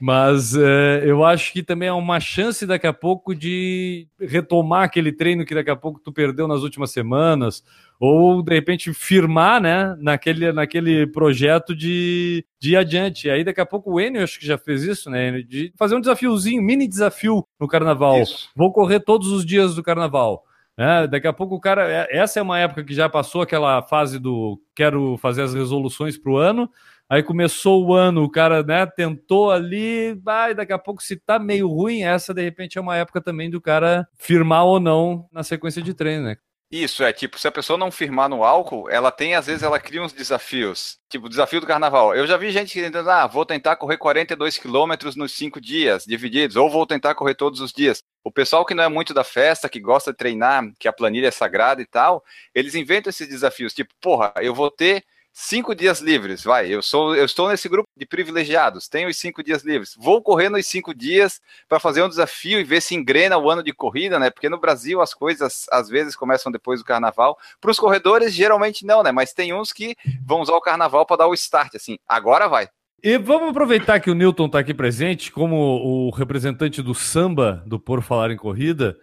mas 0.00 0.54
uh, 0.54 0.60
eu 1.04 1.24
acho 1.24 1.52
que 1.52 1.62
também 1.62 1.88
é 1.88 1.92
uma 1.92 2.18
chance 2.18 2.66
daqui 2.66 2.86
a 2.86 2.92
pouco 2.92 3.34
de 3.34 4.08
retomar 4.18 4.84
aquele 4.84 5.12
treino 5.12 5.44
que 5.44 5.54
daqui 5.54 5.70
a 5.70 5.76
pouco 5.76 6.00
tu 6.00 6.10
perdeu 6.12 6.48
nas 6.48 6.62
últimas 6.62 6.90
semanas, 6.90 7.62
ou 7.98 8.42
de 8.42 8.54
repente 8.54 8.94
firmar, 8.94 9.60
né, 9.60 9.94
naquele, 10.00 10.52
naquele 10.52 11.06
projeto 11.06 11.76
de, 11.76 12.44
de 12.58 12.70
ir 12.70 12.76
adiante. 12.76 13.28
Aí 13.28 13.44
daqui 13.44 13.60
a 13.60 13.66
pouco 13.66 13.92
o 13.92 14.00
Enio 14.00 14.24
acho 14.24 14.40
que 14.40 14.46
já 14.46 14.56
fez 14.56 14.82
isso, 14.82 15.10
né, 15.10 15.42
de 15.42 15.72
fazer 15.76 15.96
um 15.96 16.00
desafiozinho, 16.00 16.62
mini 16.62 16.88
desafio 16.88 17.46
no 17.60 17.68
carnaval. 17.68 18.22
Isso. 18.22 18.48
Vou 18.56 18.72
correr 18.72 19.00
todos 19.00 19.28
os 19.28 19.44
dias 19.44 19.74
do 19.74 19.82
carnaval. 19.82 20.44
É, 20.78 21.06
daqui 21.06 21.26
a 21.26 21.32
pouco 21.32 21.56
o 21.56 21.60
cara. 21.60 21.86
É, 21.90 22.16
essa 22.16 22.40
é 22.40 22.42
uma 22.42 22.58
época 22.58 22.82
que 22.82 22.94
já 22.94 23.06
passou 23.06 23.42
aquela 23.42 23.82
fase 23.82 24.18
do 24.18 24.58
quero 24.74 25.18
fazer 25.18 25.42
as 25.42 25.52
resoluções 25.52 26.16
para 26.16 26.32
o 26.32 26.38
ano. 26.38 26.70
Aí 27.10 27.24
começou 27.24 27.84
o 27.84 27.92
ano, 27.92 28.22
o 28.22 28.30
cara 28.30 28.62
né, 28.62 28.86
tentou 28.86 29.50
ali, 29.50 30.14
vai, 30.22 30.54
daqui 30.54 30.72
a 30.72 30.78
pouco 30.78 31.02
se 31.02 31.16
tá 31.16 31.40
meio 31.40 31.66
ruim, 31.66 32.04
essa 32.04 32.32
de 32.32 32.40
repente 32.40 32.78
é 32.78 32.80
uma 32.80 32.96
época 32.96 33.20
também 33.20 33.50
do 33.50 33.60
cara 33.60 34.06
firmar 34.16 34.64
ou 34.64 34.78
não 34.78 35.26
na 35.32 35.42
sequência 35.42 35.82
de 35.82 35.92
treino, 35.92 36.22
né? 36.22 36.36
Isso, 36.72 37.02
é 37.02 37.12
tipo, 37.12 37.36
se 37.36 37.48
a 37.48 37.50
pessoa 37.50 37.76
não 37.76 37.90
firmar 37.90 38.28
no 38.28 38.44
álcool, 38.44 38.88
ela 38.88 39.10
tem, 39.10 39.34
às 39.34 39.46
vezes, 39.46 39.64
ela 39.64 39.80
cria 39.80 40.00
uns 40.00 40.12
desafios. 40.12 41.00
Tipo, 41.08 41.28
desafio 41.28 41.60
do 41.60 41.66
carnaval. 41.66 42.14
Eu 42.14 42.28
já 42.28 42.36
vi 42.36 42.52
gente 42.52 42.72
que 42.72 42.80
tentando, 42.80 43.10
ah, 43.10 43.26
vou 43.26 43.44
tentar 43.44 43.74
correr 43.74 43.96
42 43.96 44.56
quilômetros 44.56 45.16
nos 45.16 45.32
cinco 45.32 45.60
dias 45.60 46.04
divididos, 46.04 46.54
ou 46.54 46.70
vou 46.70 46.86
tentar 46.86 47.16
correr 47.16 47.34
todos 47.34 47.58
os 47.58 47.72
dias. 47.72 48.04
O 48.22 48.30
pessoal 48.30 48.64
que 48.64 48.72
não 48.72 48.84
é 48.84 48.88
muito 48.88 49.12
da 49.12 49.24
festa, 49.24 49.68
que 49.68 49.80
gosta 49.80 50.12
de 50.12 50.18
treinar, 50.18 50.62
que 50.78 50.86
a 50.86 50.92
planilha 50.92 51.26
é 51.26 51.32
sagrada 51.32 51.82
e 51.82 51.86
tal, 51.86 52.22
eles 52.54 52.76
inventam 52.76 53.10
esses 53.10 53.26
desafios. 53.26 53.74
Tipo, 53.74 53.92
porra, 54.00 54.32
eu 54.36 54.54
vou 54.54 54.70
ter 54.70 55.04
cinco 55.32 55.74
dias 55.74 56.00
livres, 56.00 56.42
vai, 56.42 56.68
eu 56.68 56.82
sou, 56.82 57.14
eu 57.14 57.24
estou 57.24 57.48
nesse 57.48 57.68
grupo 57.68 57.88
de 57.96 58.06
privilegiados, 58.06 58.88
tenho 58.88 59.08
os 59.08 59.16
cinco 59.16 59.42
dias 59.42 59.62
livres, 59.62 59.94
vou 59.98 60.22
correr 60.22 60.48
nos 60.48 60.66
cinco 60.66 60.94
dias 60.94 61.40
para 61.68 61.80
fazer 61.80 62.02
um 62.02 62.08
desafio 62.08 62.60
e 62.60 62.64
ver 62.64 62.80
se 62.80 62.94
engrena 62.94 63.38
o 63.38 63.50
ano 63.50 63.62
de 63.62 63.72
corrida, 63.72 64.18
né? 64.18 64.30
Porque 64.30 64.48
no 64.48 64.60
Brasil 64.60 65.00
as 65.00 65.14
coisas 65.14 65.66
às 65.70 65.88
vezes 65.88 66.16
começam 66.16 66.50
depois 66.50 66.80
do 66.80 66.84
carnaval. 66.84 67.38
Para 67.60 67.70
os 67.70 67.78
corredores 67.78 68.34
geralmente 68.34 68.84
não, 68.84 69.02
né? 69.02 69.12
Mas 69.12 69.32
tem 69.32 69.52
uns 69.52 69.72
que 69.72 69.96
vão 70.24 70.40
usar 70.40 70.54
o 70.54 70.60
carnaval 70.60 71.06
para 71.06 71.18
dar 71.18 71.26
o 71.28 71.34
start, 71.34 71.74
assim, 71.74 71.98
agora 72.06 72.48
vai. 72.48 72.68
E 73.02 73.16
vamos 73.16 73.48
aproveitar 73.48 73.98
que 73.98 74.10
o 74.10 74.14
Newton 74.14 74.44
está 74.46 74.58
aqui 74.58 74.74
presente 74.74 75.32
como 75.32 75.56
o 75.56 76.10
representante 76.10 76.82
do 76.82 76.94
samba 76.94 77.62
do 77.66 77.80
Por 77.80 78.02
Falar 78.02 78.30
em 78.30 78.36
Corrida. 78.36 78.94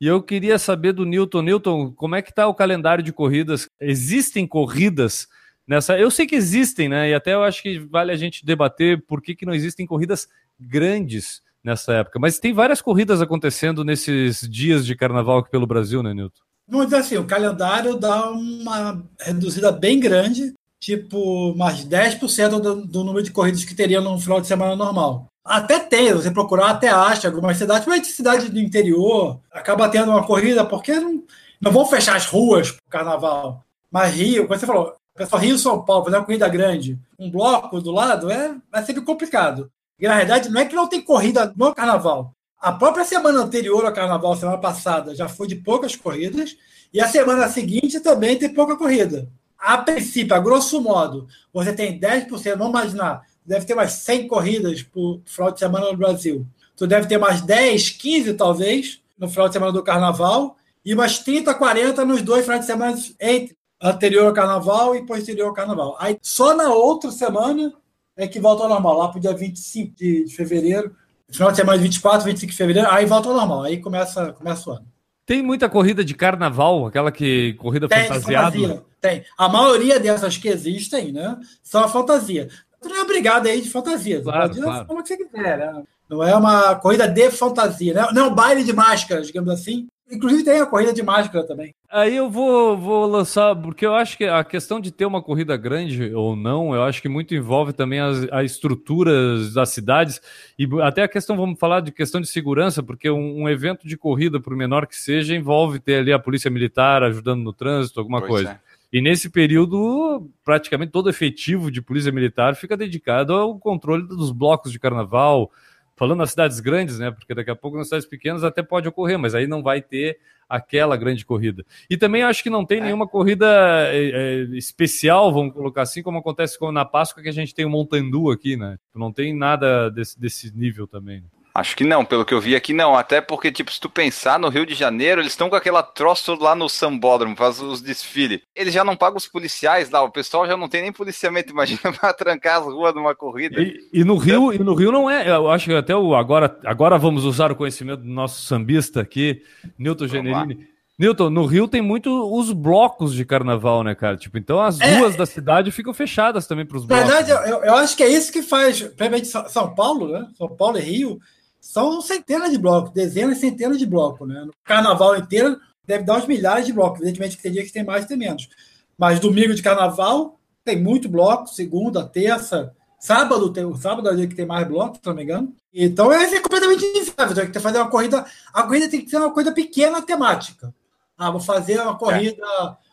E 0.00 0.08
eu 0.08 0.20
queria 0.20 0.58
saber 0.58 0.92
do 0.92 1.04
Newton. 1.04 1.42
Newton, 1.42 1.92
como 1.92 2.16
é 2.16 2.22
que 2.22 2.30
está 2.30 2.48
o 2.48 2.54
calendário 2.54 3.04
de 3.04 3.12
corridas? 3.12 3.68
Existem 3.80 4.44
corridas 4.44 5.28
nessa. 5.66 5.98
Eu 5.98 6.10
sei 6.10 6.26
que 6.26 6.34
existem, 6.34 6.88
né? 6.88 7.10
E 7.10 7.14
até 7.14 7.34
eu 7.34 7.42
acho 7.42 7.62
que 7.62 7.78
vale 7.78 8.12
a 8.12 8.16
gente 8.16 8.44
debater 8.44 9.02
por 9.06 9.20
que, 9.20 9.34
que 9.34 9.46
não 9.46 9.54
existem 9.54 9.86
corridas 9.86 10.28
grandes 10.58 11.42
nessa 11.62 11.94
época. 11.94 12.18
Mas 12.18 12.38
tem 12.38 12.52
várias 12.52 12.82
corridas 12.82 13.22
acontecendo 13.22 13.84
nesses 13.84 14.48
dias 14.48 14.84
de 14.84 14.94
carnaval 14.94 15.38
aqui 15.38 15.50
pelo 15.50 15.66
Brasil, 15.66 16.02
né, 16.02 16.12
Nilton? 16.12 16.42
Vamos 16.68 16.86
dizer 16.86 16.98
assim, 16.98 17.16
o 17.16 17.26
calendário 17.26 17.96
dá 17.96 18.30
uma 18.30 19.02
reduzida 19.20 19.70
bem 19.70 20.00
grande, 20.00 20.54
tipo 20.80 21.54
mais 21.56 21.84
10% 21.84 22.60
do, 22.60 22.86
do 22.86 23.04
número 23.04 23.22
de 23.22 23.30
corridas 23.30 23.64
que 23.64 23.74
teria 23.74 24.00
no 24.00 24.18
final 24.18 24.40
de 24.40 24.46
semana 24.46 24.74
normal. 24.74 25.26
Até 25.44 25.78
tem, 25.78 26.12
você 26.14 26.30
procurar, 26.30 26.70
até 26.70 26.88
acha 26.88 27.28
algumas 27.28 27.58
cidades, 27.58 27.86
mas 27.86 28.06
cidade 28.06 28.48
do 28.48 28.58
interior 28.58 29.40
acaba 29.52 29.88
tendo 29.90 30.10
uma 30.10 30.26
corrida, 30.26 30.64
porque 30.64 30.94
não, 30.94 31.22
não 31.60 31.70
vão 31.70 31.84
fechar 31.84 32.16
as 32.16 32.26
ruas 32.26 32.70
para 32.70 32.86
o 32.86 32.90
carnaval. 32.90 33.62
Mas 33.90 34.14
Rio, 34.14 34.46
como 34.46 34.58
você 34.58 34.66
falou, 34.66 34.94
pessoal 35.14 35.40
Rio 35.40 35.56
São 35.56 35.84
Paulo, 35.84 36.04
fazer 36.04 36.16
uma 36.16 36.24
corrida 36.24 36.48
grande, 36.48 36.98
um 37.18 37.30
bloco 37.30 37.80
do 37.80 37.92
lado, 37.92 38.30
é, 38.30 38.56
é 38.72 38.82
sempre 38.82 39.02
complicado. 39.02 39.70
E 39.98 40.08
na 40.08 40.16
verdade, 40.16 40.48
não 40.48 40.60
é 40.60 40.64
que 40.64 40.74
não 40.74 40.88
tem 40.88 41.00
corrida 41.00 41.52
no 41.56 41.74
carnaval. 41.74 42.34
A 42.60 42.72
própria 42.72 43.04
semana 43.04 43.40
anterior 43.40 43.84
ao 43.84 43.92
carnaval, 43.92 44.34
semana 44.36 44.58
passada, 44.58 45.14
já 45.14 45.28
foi 45.28 45.46
de 45.46 45.56
poucas 45.56 45.94
corridas, 45.94 46.56
e 46.92 47.00
a 47.00 47.08
semana 47.08 47.48
seguinte 47.48 48.00
também 48.00 48.36
tem 48.36 48.52
pouca 48.52 48.76
corrida. 48.76 49.28
A 49.58 49.78
princípio, 49.78 50.34
a 50.34 50.40
grosso 50.40 50.80
modo, 50.80 51.28
você 51.52 51.72
tem 51.72 51.98
10%, 51.98 52.56
vamos 52.56 52.70
imaginar, 52.80 53.22
deve 53.46 53.64
ter 53.64 53.74
mais 53.74 53.92
100 53.92 54.26
corridas 54.26 54.82
por 54.82 55.20
final 55.24 55.52
de 55.52 55.58
semana 55.58 55.90
no 55.90 55.96
Brasil. 55.96 56.46
Tu 56.76 56.86
deve 56.86 57.06
ter 57.06 57.18
mais 57.18 57.40
10, 57.40 57.90
15 57.90 58.34
talvez, 58.34 59.00
no 59.16 59.28
final 59.28 59.46
de 59.46 59.52
semana 59.52 59.72
do 59.72 59.82
carnaval, 59.82 60.56
e 60.84 60.92
umas 60.92 61.18
30, 61.20 61.54
40 61.54 62.04
nos 62.04 62.20
dois 62.20 62.44
finais 62.44 62.60
de 62.62 62.66
semana 62.66 62.98
entre 63.20 63.56
anterior 63.84 64.26
ao 64.26 64.32
carnaval 64.32 64.96
e 64.96 65.04
posterior 65.04 65.48
ao 65.48 65.54
carnaval. 65.54 65.96
Aí 66.00 66.16
só 66.22 66.56
na 66.56 66.72
outra 66.72 67.10
semana 67.10 67.72
é 68.16 68.26
que 68.26 68.40
volta 68.40 68.62
ao 68.62 68.68
normal, 68.68 68.96
lá 68.96 69.08
para 69.08 69.18
o 69.18 69.20
dia 69.20 69.34
25 69.34 69.94
de, 69.94 70.24
de 70.24 70.34
fevereiro, 70.34 70.94
final 71.30 71.50
de 71.50 71.56
semana 71.56 71.76
de 71.76 71.84
24, 71.84 72.24
25 72.24 72.50
de 72.50 72.56
fevereiro, 72.56 72.88
aí 72.90 73.04
volta 73.04 73.28
ao 73.28 73.34
normal, 73.34 73.62
aí 73.64 73.80
começa, 73.80 74.32
começa 74.32 74.70
o 74.70 74.72
ano. 74.72 74.86
Tem 75.26 75.42
muita 75.42 75.68
corrida 75.68 76.04
de 76.04 76.14
carnaval, 76.14 76.86
aquela 76.86 77.10
que 77.10 77.54
corrida 77.54 77.88
tem, 77.88 78.06
fantasiada? 78.06 78.52
Fantasia, 78.52 78.82
tem. 79.00 79.24
A 79.36 79.48
maioria 79.48 79.98
dessas 79.98 80.36
que 80.36 80.48
existem, 80.48 81.12
né, 81.12 81.38
são 81.62 81.82
a 81.82 81.88
fantasia. 81.88 82.48
Tu 82.80 82.88
não 82.88 82.96
é 82.96 83.02
obrigado 83.02 83.46
aí 83.46 83.60
de 83.60 83.70
fantasia. 83.70 84.22
Claro, 84.22 84.48
pode 84.48 84.60
claro. 84.60 84.86
falar 84.86 85.00
o 85.00 85.02
que 85.02 85.08
você 85.08 85.16
quiser, 85.16 85.58
né? 85.58 85.82
Não 86.08 86.22
é 86.22 86.36
uma 86.36 86.74
corrida 86.74 87.08
de 87.08 87.30
fantasia, 87.30 87.94
né? 87.94 88.06
não 88.12 88.26
é 88.26 88.28
um 88.28 88.34
baile 88.34 88.62
de 88.62 88.74
máscaras, 88.74 89.26
digamos 89.26 89.50
assim. 89.50 89.88
Inclusive 90.10 90.44
tem 90.44 90.60
a 90.60 90.66
corrida 90.66 90.92
de 90.92 91.02
máscara 91.02 91.46
também. 91.46 91.74
Aí 91.90 92.14
eu 92.14 92.28
vou, 92.28 92.76
vou 92.76 93.06
lançar, 93.06 93.56
porque 93.56 93.86
eu 93.86 93.94
acho 93.94 94.18
que 94.18 94.24
a 94.24 94.44
questão 94.44 94.78
de 94.78 94.90
ter 94.90 95.06
uma 95.06 95.22
corrida 95.22 95.56
grande 95.56 96.14
ou 96.14 96.36
não, 96.36 96.74
eu 96.74 96.82
acho 96.82 97.00
que 97.00 97.08
muito 97.08 97.34
envolve 97.34 97.72
também 97.72 98.00
as, 98.00 98.26
as 98.30 98.52
estruturas 98.52 99.54
das 99.54 99.70
cidades 99.70 100.20
e 100.58 100.68
até 100.82 101.02
a 101.02 101.08
questão, 101.08 101.36
vamos 101.36 101.58
falar 101.58 101.80
de 101.80 101.90
questão 101.90 102.20
de 102.20 102.28
segurança, 102.28 102.82
porque 102.82 103.08
um, 103.08 103.42
um 103.42 103.48
evento 103.48 103.88
de 103.88 103.96
corrida, 103.96 104.38
por 104.38 104.54
menor 104.54 104.86
que 104.86 104.96
seja, 104.96 105.34
envolve 105.34 105.80
ter 105.80 106.00
ali 106.00 106.12
a 106.12 106.18
polícia 106.18 106.50
militar 106.50 107.02
ajudando 107.02 107.42
no 107.42 107.52
trânsito, 107.52 107.98
alguma 107.98 108.20
Pois 108.20 108.30
coisa. 108.30 108.50
é. 108.50 108.74
E 108.92 109.00
nesse 109.00 109.28
período, 109.28 110.30
praticamente 110.44 110.92
todo 110.92 111.10
efetivo 111.10 111.68
de 111.68 111.82
polícia 111.82 112.12
militar 112.12 112.54
fica 112.54 112.76
dedicado 112.76 113.32
ao 113.34 113.58
controle 113.58 114.06
dos 114.06 114.30
blocos 114.30 114.70
de 114.70 114.78
carnaval, 114.78 115.50
falando 115.96 116.18
nas 116.18 116.30
cidades 116.30 116.60
grandes, 116.60 116.98
né? 116.98 117.10
Porque 117.10 117.34
daqui 117.34 117.50
a 117.50 117.56
pouco 117.56 117.76
nas 117.76 117.88
cidades 117.88 118.06
pequenas 118.06 118.44
até 118.44 118.62
pode 118.62 118.88
ocorrer, 118.88 119.18
mas 119.18 119.34
aí 119.34 119.46
não 119.46 119.62
vai 119.62 119.80
ter 119.80 120.18
aquela 120.48 120.96
grande 120.96 121.24
corrida. 121.24 121.64
E 121.88 121.96
também 121.96 122.22
acho 122.22 122.42
que 122.42 122.50
não 122.50 122.64
tem 122.64 122.80
nenhuma 122.80 123.08
corrida 123.08 123.46
é, 123.88 124.10
é, 124.10 124.34
especial, 124.56 125.32
vamos 125.32 125.54
colocar 125.54 125.82
assim, 125.82 126.02
como 126.02 126.18
acontece 126.18 126.58
na 126.72 126.84
Páscoa, 126.84 127.22
que 127.22 127.28
a 127.28 127.32
gente 127.32 127.54
tem 127.54 127.64
o 127.64 127.70
Montandu 127.70 128.30
aqui, 128.30 128.56
né? 128.56 128.78
Não 128.94 129.12
tem 129.12 129.34
nada 129.34 129.90
desse, 129.90 130.20
desse 130.20 130.56
nível 130.56 130.86
também. 130.86 131.20
né? 131.20 131.26
Acho 131.56 131.76
que 131.76 131.84
não, 131.84 132.04
pelo 132.04 132.24
que 132.24 132.34
eu 132.34 132.40
vi 132.40 132.56
aqui 132.56 132.72
não. 132.72 132.96
Até 132.96 133.20
porque, 133.20 133.52
tipo, 133.52 133.72
se 133.72 133.78
tu 133.78 133.88
pensar 133.88 134.40
no 134.40 134.48
Rio 134.48 134.66
de 134.66 134.74
Janeiro, 134.74 135.20
eles 135.20 135.32
estão 135.32 135.48
com 135.48 135.54
aquela 135.54 135.84
troço 135.84 136.34
lá 136.34 136.52
no 136.52 136.68
Sambódromo, 136.68 137.36
faz 137.36 137.60
os 137.60 137.80
desfiles. 137.80 138.40
Eles 138.56 138.74
já 138.74 138.82
não 138.82 138.96
pagam 138.96 139.16
os 139.16 139.28
policiais 139.28 139.88
lá, 139.88 140.02
o 140.02 140.10
pessoal 140.10 140.48
já 140.48 140.56
não 140.56 140.68
tem 140.68 140.82
nem 140.82 140.92
policiamento, 140.92 141.50
imagina, 141.54 141.92
pra 141.92 142.12
trancar 142.12 142.58
as 142.58 142.64
ruas 142.64 142.92
numa 142.92 143.14
corrida. 143.14 143.60
E, 143.60 143.88
e 143.92 144.02
no 144.04 144.16
Rio, 144.16 144.52
e 144.52 144.58
no 144.58 144.74
Rio 144.74 144.90
não 144.90 145.08
é, 145.08 145.30
eu 145.30 145.48
acho 145.48 145.66
que 145.66 145.74
até 145.74 145.94
o 145.94 146.16
agora, 146.16 146.58
agora 146.64 146.98
vamos 146.98 147.24
usar 147.24 147.52
o 147.52 147.56
conhecimento 147.56 148.00
do 148.00 148.08
nosso 148.10 148.42
sambista 148.42 149.00
aqui, 149.00 149.40
Newton 149.78 150.08
Generini. 150.08 150.66
Newton, 150.98 151.30
no 151.30 151.44
Rio 151.44 151.66
tem 151.68 151.82
muito 151.82 152.10
os 152.36 152.52
blocos 152.52 153.14
de 153.14 153.24
carnaval, 153.24 153.82
né, 153.84 153.94
cara? 153.94 154.16
Tipo, 154.16 154.38
então 154.38 154.60
as 154.60 154.80
É. 154.80 154.96
ruas 154.98 155.16
da 155.16 155.26
cidade 155.26 155.70
ficam 155.72 155.92
fechadas 155.94 156.46
também 156.48 156.64
para 156.66 156.76
os 156.78 156.86
Na 156.86 156.96
blocos. 156.96 157.12
verdade, 157.14 157.50
eu, 157.50 157.64
eu 157.64 157.74
acho 157.76 157.96
que 157.96 158.02
é 158.02 158.08
isso 158.08 158.32
que 158.32 158.42
faz, 158.42 158.80
principalmente 158.80 159.26
São 159.26 159.74
Paulo, 159.74 160.08
né? 160.08 160.26
São 160.38 160.48
Paulo 160.48 160.78
e 160.78 160.82
Rio, 160.82 161.18
são 161.64 162.02
centenas 162.02 162.50
de 162.50 162.58
blocos, 162.58 162.92
dezenas 162.92 163.38
centenas 163.38 163.78
de 163.78 163.86
blocos, 163.86 164.28
né? 164.28 164.44
No 164.44 164.52
carnaval 164.62 165.16
inteiro 165.16 165.58
deve 165.86 166.04
dar 166.04 166.18
uns 166.18 166.26
milhares 166.26 166.66
de 166.66 166.74
blocos. 166.74 167.00
Evidentemente 167.00 167.38
que 167.38 167.42
tem 167.42 167.52
dia 167.52 167.64
que 167.64 167.72
tem 167.72 167.82
mais 167.82 168.04
e 168.04 168.08
tem 168.08 168.18
menos. 168.18 168.50
Mas 168.98 169.18
domingo 169.18 169.54
de 169.54 169.62
carnaval 169.62 170.38
tem 170.62 170.78
muito 170.78 171.08
bloco, 171.08 171.48
segunda, 171.48 172.06
terça, 172.06 172.74
sábado, 173.00 173.50
tem, 173.50 173.64
o 173.64 173.74
sábado 173.76 174.06
é 174.10 174.12
o 174.12 174.16
dia 174.16 174.28
que 174.28 174.34
tem 174.34 174.44
mais 174.44 174.68
blocos, 174.68 175.00
se 175.02 175.06
não 175.06 175.14
me 175.14 175.22
engano. 175.22 175.54
Então 175.72 176.12
é, 176.12 176.22
é 176.24 176.40
completamente 176.40 176.84
inviável. 176.84 177.34
Tem 177.34 177.50
que 177.50 177.58
fazer 177.58 177.78
uma 177.78 177.88
corrida. 177.88 178.26
A 178.52 178.62
corrida 178.64 178.86
tem 178.86 179.00
que 179.00 179.08
ser 179.08 179.16
uma 179.16 179.32
coisa 179.32 179.50
pequena 179.50 180.02
temática. 180.02 180.72
Ah, 181.16 181.30
vou 181.30 181.40
fazer 181.40 181.80
uma 181.80 181.96
corrida 181.96 182.44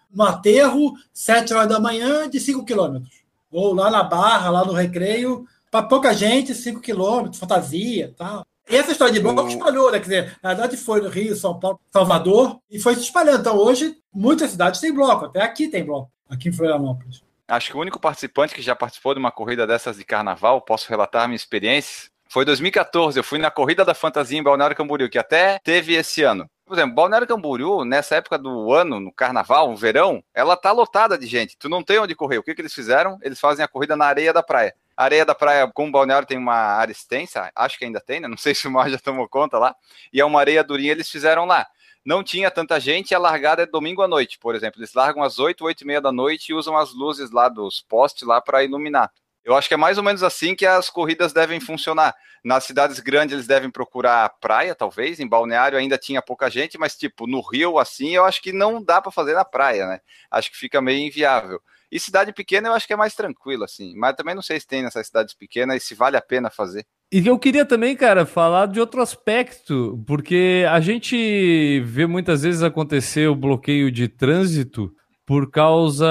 no 0.09 0.23
aterro, 0.23 0.93
7 1.13 1.53
horas 1.53 1.67
da 1.67 1.79
manhã, 1.79 2.29
de 2.29 2.39
5 2.39 2.63
quilômetros. 2.63 3.21
Vou 3.51 3.73
lá 3.73 3.91
na 3.91 4.01
barra, 4.01 4.49
lá 4.49 4.63
no 4.63 4.71
recreio, 4.71 5.45
para 5.69 5.85
pouca 5.85 6.13
gente, 6.13 6.55
5 6.55 6.79
quilômetros, 6.79 7.37
fantasia 7.37 8.15
tal. 8.17 8.45
Essa 8.71 8.91
história 8.91 9.13
de 9.13 9.19
bloco 9.19 9.41
O- 9.43 9.47
espalhou, 9.47 9.91
né? 9.91 9.99
Quer 9.99 10.03
dizer, 10.03 10.37
na 10.41 10.49
verdade 10.53 10.77
foi 10.77 11.01
no 11.01 11.09
Rio, 11.09 11.35
São 11.35 11.59
Paulo, 11.59 11.79
Salvador, 11.91 12.59
e 12.69 12.79
foi 12.79 12.95
se 12.95 13.01
espalhando. 13.01 13.39
Então 13.41 13.57
hoje, 13.57 13.95
muitas 14.13 14.51
cidades 14.51 14.79
têm 14.81 14.93
bloco, 14.93 15.25
até 15.25 15.41
aqui 15.41 15.67
tem 15.67 15.83
bloco, 15.83 16.11
aqui 16.29 16.49
em 16.49 16.53
Florianópolis. 16.53 17.23
Acho 17.47 17.71
que 17.71 17.77
o 17.77 17.81
único 17.81 17.99
participante 17.99 18.55
que 18.55 18.61
já 18.61 18.75
participou 18.75 19.13
de 19.13 19.19
uma 19.19 19.31
corrida 19.31 19.67
dessas 19.67 19.97
de 19.97 20.05
carnaval, 20.05 20.61
posso 20.61 20.87
relatar 20.89 21.27
minha 21.27 21.35
experiência, 21.35 22.09
foi 22.29 22.45
2014. 22.45 23.19
Eu 23.19 23.23
fui 23.25 23.37
na 23.39 23.51
corrida 23.51 23.83
da 23.83 23.93
fantasia 23.93 24.39
em 24.39 24.43
Balneário 24.43 24.75
Camboriú, 24.75 25.09
que 25.09 25.19
até 25.19 25.59
teve 25.61 25.93
esse 25.95 26.23
ano. 26.23 26.49
Por 26.65 26.75
exemplo, 26.77 26.95
Balneário 26.95 27.27
Camboriú, 27.27 27.83
nessa 27.83 28.15
época 28.15 28.37
do 28.37 28.71
ano, 28.71 29.01
no 29.01 29.11
carnaval, 29.11 29.69
no 29.69 29.75
verão, 29.75 30.23
ela 30.33 30.55
tá 30.55 30.71
lotada 30.71 31.17
de 31.17 31.27
gente. 31.27 31.57
Tu 31.57 31.67
não 31.67 31.83
tem 31.83 31.99
onde 31.99 32.15
correr. 32.15 32.37
O 32.37 32.43
que, 32.43 32.55
que 32.55 32.61
eles 32.61 32.73
fizeram? 32.73 33.17
Eles 33.21 33.37
fazem 33.37 33.65
a 33.65 33.67
corrida 33.67 33.97
na 33.97 34.05
areia 34.05 34.31
da 34.31 34.41
praia. 34.41 34.73
A 34.95 35.03
areia 35.03 35.25
da 35.25 35.33
praia, 35.33 35.69
como 35.73 35.89
o 35.89 35.91
Balneário 35.91 36.27
tem 36.27 36.37
uma 36.37 36.55
área 36.55 36.91
extensa, 36.91 37.51
acho 37.55 37.77
que 37.77 37.85
ainda 37.85 37.99
tem, 37.99 38.19
né? 38.19 38.27
Não 38.29 38.37
sei 38.37 38.53
se 38.53 38.67
o 38.67 38.71
Mar 38.71 38.89
já 38.89 38.97
tomou 38.97 39.27
conta 39.27 39.57
lá. 39.57 39.75
E 40.11 40.19
é 40.19 40.25
uma 40.25 40.39
areia 40.39 40.63
durinha, 40.63 40.91
eles 40.91 41.09
fizeram 41.09 41.45
lá. 41.45 41.67
Não 42.03 42.23
tinha 42.23 42.49
tanta 42.49 42.79
gente 42.79 43.13
a 43.13 43.19
largada 43.19 43.61
é 43.61 43.65
domingo 43.65 44.01
à 44.01 44.07
noite, 44.07 44.39
por 44.39 44.55
exemplo. 44.55 44.79
Eles 44.79 44.93
largam 44.93 45.21
às 45.23 45.37
8, 45.37 45.63
8 45.63 45.81
e 45.81 45.87
meia 45.87 46.01
da 46.01 46.11
noite 46.11 46.49
e 46.49 46.53
usam 46.53 46.75
as 46.75 46.93
luzes 46.93 47.29
lá 47.29 47.47
dos 47.47 47.79
postes 47.81 48.27
lá 48.27 48.41
para 48.41 48.63
iluminar. 48.63 49.11
Eu 49.43 49.55
acho 49.55 49.67
que 49.67 49.73
é 49.73 49.77
mais 49.77 49.97
ou 49.97 50.03
menos 50.03 50.21
assim 50.21 50.55
que 50.55 50.65
as 50.65 50.89
corridas 50.89 51.33
devem 51.33 51.59
funcionar. 51.59 52.15
Nas 52.43 52.63
cidades 52.63 52.99
grandes 52.99 53.33
eles 53.33 53.47
devem 53.47 53.69
procurar 53.71 54.29
praia, 54.39 54.75
talvez. 54.75 55.19
Em 55.19 55.27
Balneário 55.27 55.77
ainda 55.77 55.97
tinha 55.97 56.21
pouca 56.21 56.49
gente, 56.49 56.77
mas 56.77 56.95
tipo, 56.95 57.25
no 57.27 57.41
Rio, 57.41 57.79
assim, 57.79 58.15
eu 58.15 58.23
acho 58.25 58.41
que 58.41 58.51
não 58.51 58.83
dá 58.83 59.01
para 59.01 59.11
fazer 59.11 59.33
na 59.33 59.45
praia, 59.45 59.87
né? 59.87 60.01
Acho 60.29 60.51
que 60.51 60.57
fica 60.57 60.81
meio 60.81 61.07
inviável. 61.07 61.61
E 61.91 61.99
cidade 61.99 62.31
pequena 62.31 62.69
eu 62.69 62.73
acho 62.73 62.87
que 62.87 62.93
é 62.93 62.95
mais 62.95 63.13
tranquilo, 63.13 63.63
assim. 63.63 63.93
Mas 63.95 64.15
também 64.15 64.33
não 64.33 64.41
sei 64.41 64.59
se 64.59 64.67
tem 64.67 64.81
nessas 64.81 65.07
cidades 65.07 65.33
pequenas 65.33 65.77
e 65.77 65.85
se 65.85 65.93
vale 65.93 66.15
a 66.15 66.21
pena 66.21 66.49
fazer. 66.49 66.85
E 67.11 67.27
eu 67.27 67.37
queria 67.37 67.65
também, 67.65 67.95
cara, 67.95 68.25
falar 68.25 68.67
de 68.67 68.79
outro 68.79 69.01
aspecto, 69.01 70.01
porque 70.07 70.65
a 70.69 70.79
gente 70.79 71.81
vê 71.81 72.05
muitas 72.05 72.43
vezes 72.43 72.63
acontecer 72.63 73.27
o 73.27 73.35
bloqueio 73.35 73.91
de 73.91 74.07
trânsito 74.07 74.89
por 75.25 75.51
causa 75.51 76.07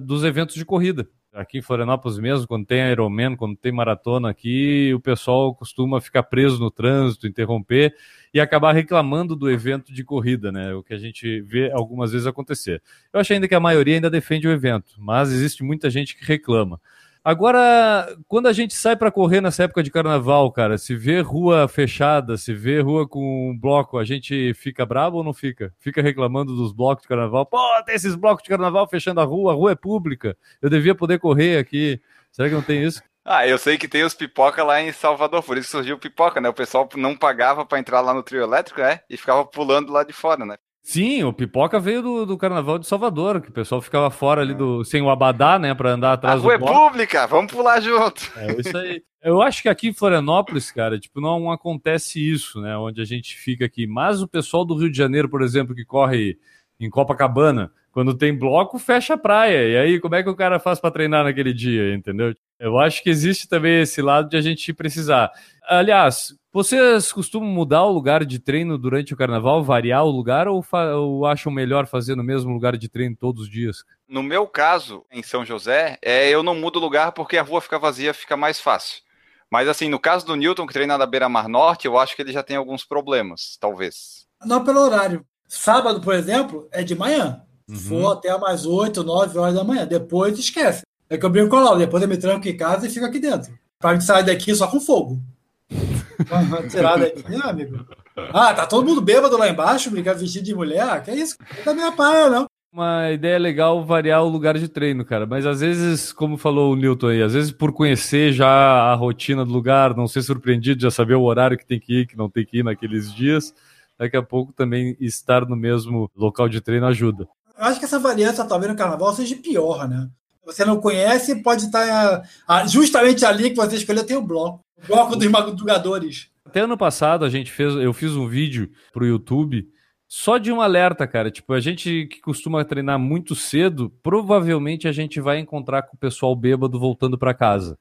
dos 0.00 0.24
eventos 0.24 0.54
de 0.54 0.64
corrida. 0.64 1.06
Aqui 1.32 1.58
em 1.58 1.62
Florianópolis 1.62 2.18
mesmo, 2.18 2.46
quando 2.46 2.66
tem 2.66 2.90
Ironman, 2.90 3.36
quando 3.36 3.56
tem 3.56 3.72
maratona 3.72 4.28
aqui, 4.28 4.92
o 4.92 5.00
pessoal 5.00 5.54
costuma 5.54 5.98
ficar 5.98 6.24
preso 6.24 6.58
no 6.60 6.70
trânsito, 6.70 7.26
interromper 7.26 7.94
e 8.34 8.38
acabar 8.38 8.72
reclamando 8.74 9.34
do 9.34 9.50
evento 9.50 9.94
de 9.94 10.04
corrida, 10.04 10.52
né? 10.52 10.74
O 10.74 10.82
que 10.82 10.92
a 10.92 10.98
gente 10.98 11.40
vê 11.40 11.72
algumas 11.72 12.12
vezes 12.12 12.26
acontecer. 12.26 12.82
Eu 13.10 13.18
acho 13.18 13.32
ainda 13.32 13.48
que 13.48 13.54
a 13.54 13.60
maioria 13.60 13.94
ainda 13.94 14.10
defende 14.10 14.46
o 14.46 14.52
evento, 14.52 14.92
mas 14.98 15.32
existe 15.32 15.62
muita 15.64 15.88
gente 15.88 16.14
que 16.14 16.22
reclama. 16.24 16.78
Agora, 17.24 18.16
quando 18.26 18.48
a 18.48 18.52
gente 18.52 18.74
sai 18.74 18.96
para 18.96 19.10
correr 19.10 19.40
nessa 19.40 19.62
época 19.62 19.80
de 19.80 19.92
carnaval, 19.92 20.50
cara, 20.50 20.76
se 20.76 20.96
vê 20.96 21.20
rua 21.20 21.68
fechada, 21.68 22.36
se 22.36 22.52
vê 22.52 22.80
rua 22.80 23.06
com 23.06 23.50
um 23.50 23.56
bloco, 23.56 23.96
a 23.96 24.04
gente 24.04 24.52
fica 24.54 24.84
bravo 24.84 25.18
ou 25.18 25.24
não 25.24 25.32
fica? 25.32 25.72
Fica 25.78 26.02
reclamando 26.02 26.56
dos 26.56 26.72
blocos 26.72 27.02
de 27.02 27.08
carnaval. 27.08 27.46
Pô, 27.46 27.58
tem 27.86 27.94
esses 27.94 28.16
blocos 28.16 28.42
de 28.42 28.48
carnaval 28.48 28.88
fechando 28.88 29.20
a 29.20 29.24
rua, 29.24 29.52
a 29.52 29.54
rua 29.54 29.70
é 29.70 29.76
pública. 29.76 30.36
Eu 30.60 30.68
devia 30.68 30.96
poder 30.96 31.20
correr 31.20 31.58
aqui. 31.58 32.00
Será 32.32 32.48
que 32.48 32.54
não 32.56 32.62
tem 32.62 32.82
isso? 32.82 33.00
Ah, 33.24 33.46
eu 33.46 33.56
sei 33.56 33.78
que 33.78 33.86
tem 33.86 34.02
os 34.02 34.14
pipoca 34.14 34.64
lá 34.64 34.82
em 34.82 34.90
Salvador, 34.90 35.44
por 35.44 35.56
isso 35.56 35.70
surgiu 35.70 35.96
pipoca, 35.96 36.40
né? 36.40 36.48
O 36.48 36.54
pessoal 36.54 36.88
não 36.96 37.16
pagava 37.16 37.64
para 37.64 37.78
entrar 37.78 38.00
lá 38.00 38.12
no 38.12 38.24
trio 38.24 38.42
elétrico, 38.42 38.80
né? 38.80 38.98
E 39.08 39.16
ficava 39.16 39.44
pulando 39.46 39.92
lá 39.92 40.02
de 40.02 40.12
fora, 40.12 40.44
né? 40.44 40.56
Sim, 40.82 41.22
o 41.22 41.32
pipoca 41.32 41.78
veio 41.78 42.02
do, 42.02 42.26
do 42.26 42.36
carnaval 42.36 42.76
de 42.76 42.88
Salvador, 42.88 43.40
que 43.40 43.50
o 43.50 43.52
pessoal 43.52 43.80
ficava 43.80 44.10
fora 44.10 44.40
ali 44.40 44.52
do 44.52 44.84
sem 44.84 45.00
o 45.00 45.08
abadá, 45.08 45.56
né, 45.56 45.72
para 45.74 45.92
andar 45.92 46.10
A 46.10 46.12
atrás 46.14 46.42
rua 46.42 46.54
é 46.54 46.58
do 46.58 46.66
pública, 46.66 47.26
vamos 47.28 47.52
pular 47.52 47.80
junto. 47.80 48.20
É 48.36 48.60
isso 48.60 48.76
aí. 48.76 49.02
Eu 49.22 49.40
acho 49.40 49.62
que 49.62 49.68
aqui 49.68 49.88
em 49.88 49.94
Florianópolis, 49.94 50.72
cara, 50.72 50.98
tipo, 50.98 51.20
não 51.20 51.52
acontece 51.52 52.18
isso, 52.18 52.60
né? 52.60 52.76
Onde 52.76 53.00
a 53.00 53.04
gente 53.04 53.36
fica 53.36 53.64
aqui. 53.64 53.86
Mas 53.86 54.20
o 54.20 54.26
pessoal 54.26 54.64
do 54.64 54.74
Rio 54.74 54.90
de 54.90 54.98
Janeiro, 54.98 55.28
por 55.28 55.42
exemplo, 55.42 55.76
que 55.76 55.84
corre 55.84 56.36
em 56.80 56.90
Copacabana, 56.90 57.70
quando 57.92 58.16
tem 58.16 58.36
bloco, 58.36 58.80
fecha 58.80 59.14
a 59.14 59.18
praia. 59.18 59.68
E 59.68 59.76
aí, 59.76 60.00
como 60.00 60.16
é 60.16 60.22
que 60.24 60.28
o 60.28 60.34
cara 60.34 60.58
faz 60.58 60.80
para 60.80 60.90
treinar 60.90 61.22
naquele 61.22 61.52
dia, 61.52 61.94
entendeu? 61.94 62.34
Eu 62.62 62.78
acho 62.78 63.02
que 63.02 63.10
existe 63.10 63.48
também 63.48 63.80
esse 63.82 64.00
lado 64.00 64.28
de 64.28 64.36
a 64.36 64.40
gente 64.40 64.72
precisar. 64.72 65.32
Aliás, 65.68 66.32
vocês 66.52 67.12
costumam 67.12 67.48
mudar 67.48 67.82
o 67.82 67.90
lugar 67.90 68.24
de 68.24 68.38
treino 68.38 68.78
durante 68.78 69.12
o 69.12 69.16
carnaval, 69.16 69.64
variar 69.64 70.04
o 70.04 70.10
lugar, 70.12 70.46
ou, 70.46 70.64
ou 70.94 71.26
acham 71.26 71.50
melhor 71.50 71.88
fazer 71.88 72.14
no 72.14 72.22
mesmo 72.22 72.52
lugar 72.52 72.76
de 72.76 72.88
treino 72.88 73.16
todos 73.16 73.42
os 73.42 73.50
dias? 73.50 73.78
No 74.08 74.22
meu 74.22 74.46
caso, 74.46 75.04
em 75.10 75.24
São 75.24 75.44
José, 75.44 75.98
é, 76.00 76.30
eu 76.30 76.44
não 76.44 76.54
mudo 76.54 76.76
o 76.76 76.80
lugar 76.80 77.10
porque 77.10 77.36
a 77.36 77.42
rua 77.42 77.60
fica 77.60 77.80
vazia, 77.80 78.14
fica 78.14 78.36
mais 78.36 78.60
fácil. 78.60 79.02
Mas 79.50 79.66
assim, 79.66 79.88
no 79.88 79.98
caso 79.98 80.24
do 80.24 80.36
Newton, 80.36 80.64
que 80.64 80.72
treina 80.72 80.96
na 80.96 81.04
Beira 81.04 81.28
Mar 81.28 81.48
Norte, 81.48 81.88
eu 81.88 81.98
acho 81.98 82.14
que 82.14 82.22
ele 82.22 82.32
já 82.32 82.44
tem 82.44 82.56
alguns 82.56 82.84
problemas, 82.84 83.58
talvez. 83.60 84.24
Não 84.46 84.62
pelo 84.62 84.82
horário. 84.82 85.26
Sábado, 85.48 86.00
por 86.00 86.14
exemplo, 86.14 86.68
é 86.70 86.84
de 86.84 86.94
manhã. 86.94 87.42
Uhum. 87.68 87.76
For 87.76 88.12
até 88.12 88.38
mais 88.38 88.64
8, 88.64 89.02
9 89.02 89.36
horas 89.36 89.54
da 89.54 89.64
manhã. 89.64 89.84
Depois 89.84 90.38
esquece. 90.38 90.82
É 91.12 91.18
que 91.18 91.26
eu 91.26 91.28
brinco 91.28 91.50
com 91.50 91.56
a 91.56 91.64
Laura, 91.64 91.78
depois 91.78 92.02
eu 92.02 92.08
me 92.08 92.16
tranco 92.16 92.48
em 92.48 92.56
casa 92.56 92.86
e 92.86 92.90
fico 92.90 93.04
aqui 93.04 93.18
dentro. 93.18 93.52
Pra 93.78 93.92
gente 93.92 94.04
sair 94.04 94.24
daqui 94.24 94.54
só 94.54 94.66
com 94.66 94.80
fogo. 94.80 95.20
Tirar 96.70 96.98
daqui, 96.98 97.22
né, 97.30 97.38
amigo? 97.44 97.84
Ah, 98.32 98.54
tá 98.54 98.64
todo 98.64 98.86
mundo 98.86 99.02
bêbado 99.02 99.36
lá 99.36 99.46
embaixo, 99.46 99.90
brincando 99.90 100.20
vestido 100.20 100.46
de 100.46 100.54
mulher? 100.54 100.88
Ah, 100.88 101.00
que 101.00 101.10
é 101.10 101.16
isso? 101.16 101.36
Não 101.58 101.64
da 101.66 101.74
minha 101.74 101.92
praia, 101.92 102.30
não. 102.30 102.46
Uma 102.72 103.10
ideia 103.10 103.38
legal 103.38 103.84
variar 103.84 104.24
o 104.24 104.28
lugar 104.30 104.56
de 104.56 104.68
treino, 104.68 105.04
cara. 105.04 105.26
Mas 105.26 105.44
às 105.44 105.60
vezes, 105.60 106.14
como 106.14 106.38
falou 106.38 106.72
o 106.72 106.76
Newton 106.76 107.08
aí, 107.08 107.22
às 107.22 107.34
vezes 107.34 107.52
por 107.52 107.74
conhecer 107.74 108.32
já 108.32 108.48
a 108.48 108.94
rotina 108.94 109.44
do 109.44 109.52
lugar, 109.52 109.94
não 109.94 110.08
ser 110.08 110.22
surpreendido, 110.22 110.80
já 110.80 110.90
saber 110.90 111.16
o 111.16 111.24
horário 111.24 111.58
que 111.58 111.66
tem 111.66 111.78
que 111.78 112.00
ir, 112.00 112.06
que 112.06 112.16
não 112.16 112.30
tem 112.30 112.46
que 112.46 112.60
ir 112.60 112.64
naqueles 112.64 113.14
dias, 113.14 113.52
daqui 113.98 114.16
a 114.16 114.22
pouco 114.22 114.54
também 114.54 114.96
estar 114.98 115.44
no 115.44 115.56
mesmo 115.56 116.10
local 116.16 116.48
de 116.48 116.62
treino 116.62 116.86
ajuda. 116.86 117.28
Eu 117.58 117.64
acho 117.66 117.78
que 117.78 117.84
essa 117.84 117.98
variância, 117.98 118.46
talvez, 118.46 118.72
no 118.72 118.78
carnaval 118.78 119.12
seja 119.12 119.36
pior, 119.36 119.86
né? 119.86 120.08
Você 120.44 120.64
não 120.64 120.80
conhece, 120.80 121.42
pode 121.42 121.66
estar. 121.66 122.28
Ah, 122.46 122.66
justamente 122.66 123.24
ali 123.24 123.50
que 123.50 123.56
você 123.56 123.76
escolheu 123.76 124.04
tem 124.04 124.16
o 124.16 124.22
bloco. 124.22 124.64
O 124.82 124.86
bloco 124.86 125.16
dos 125.16 125.28
madrugadores. 125.28 126.28
Até 126.44 126.60
ano 126.60 126.76
passado 126.76 127.24
a 127.24 127.30
gente 127.30 127.50
fez, 127.50 127.74
eu 127.74 127.92
fiz 127.92 128.12
um 128.16 128.26
vídeo 128.26 128.70
pro 128.92 129.06
YouTube 129.06 129.66
só 130.14 130.36
de 130.36 130.52
um 130.52 130.60
alerta, 130.60 131.06
cara. 131.06 131.30
Tipo, 131.30 131.54
a 131.54 131.60
gente 131.60 132.06
que 132.06 132.20
costuma 132.20 132.62
treinar 132.66 132.98
muito 132.98 133.34
cedo, 133.34 133.90
provavelmente 134.02 134.86
a 134.86 134.92
gente 134.92 135.18
vai 135.20 135.38
encontrar 135.38 135.84
com 135.84 135.96
o 135.96 135.98
pessoal 135.98 136.36
bêbado 136.36 136.78
voltando 136.78 137.16
para 137.16 137.32
casa. 137.32 137.78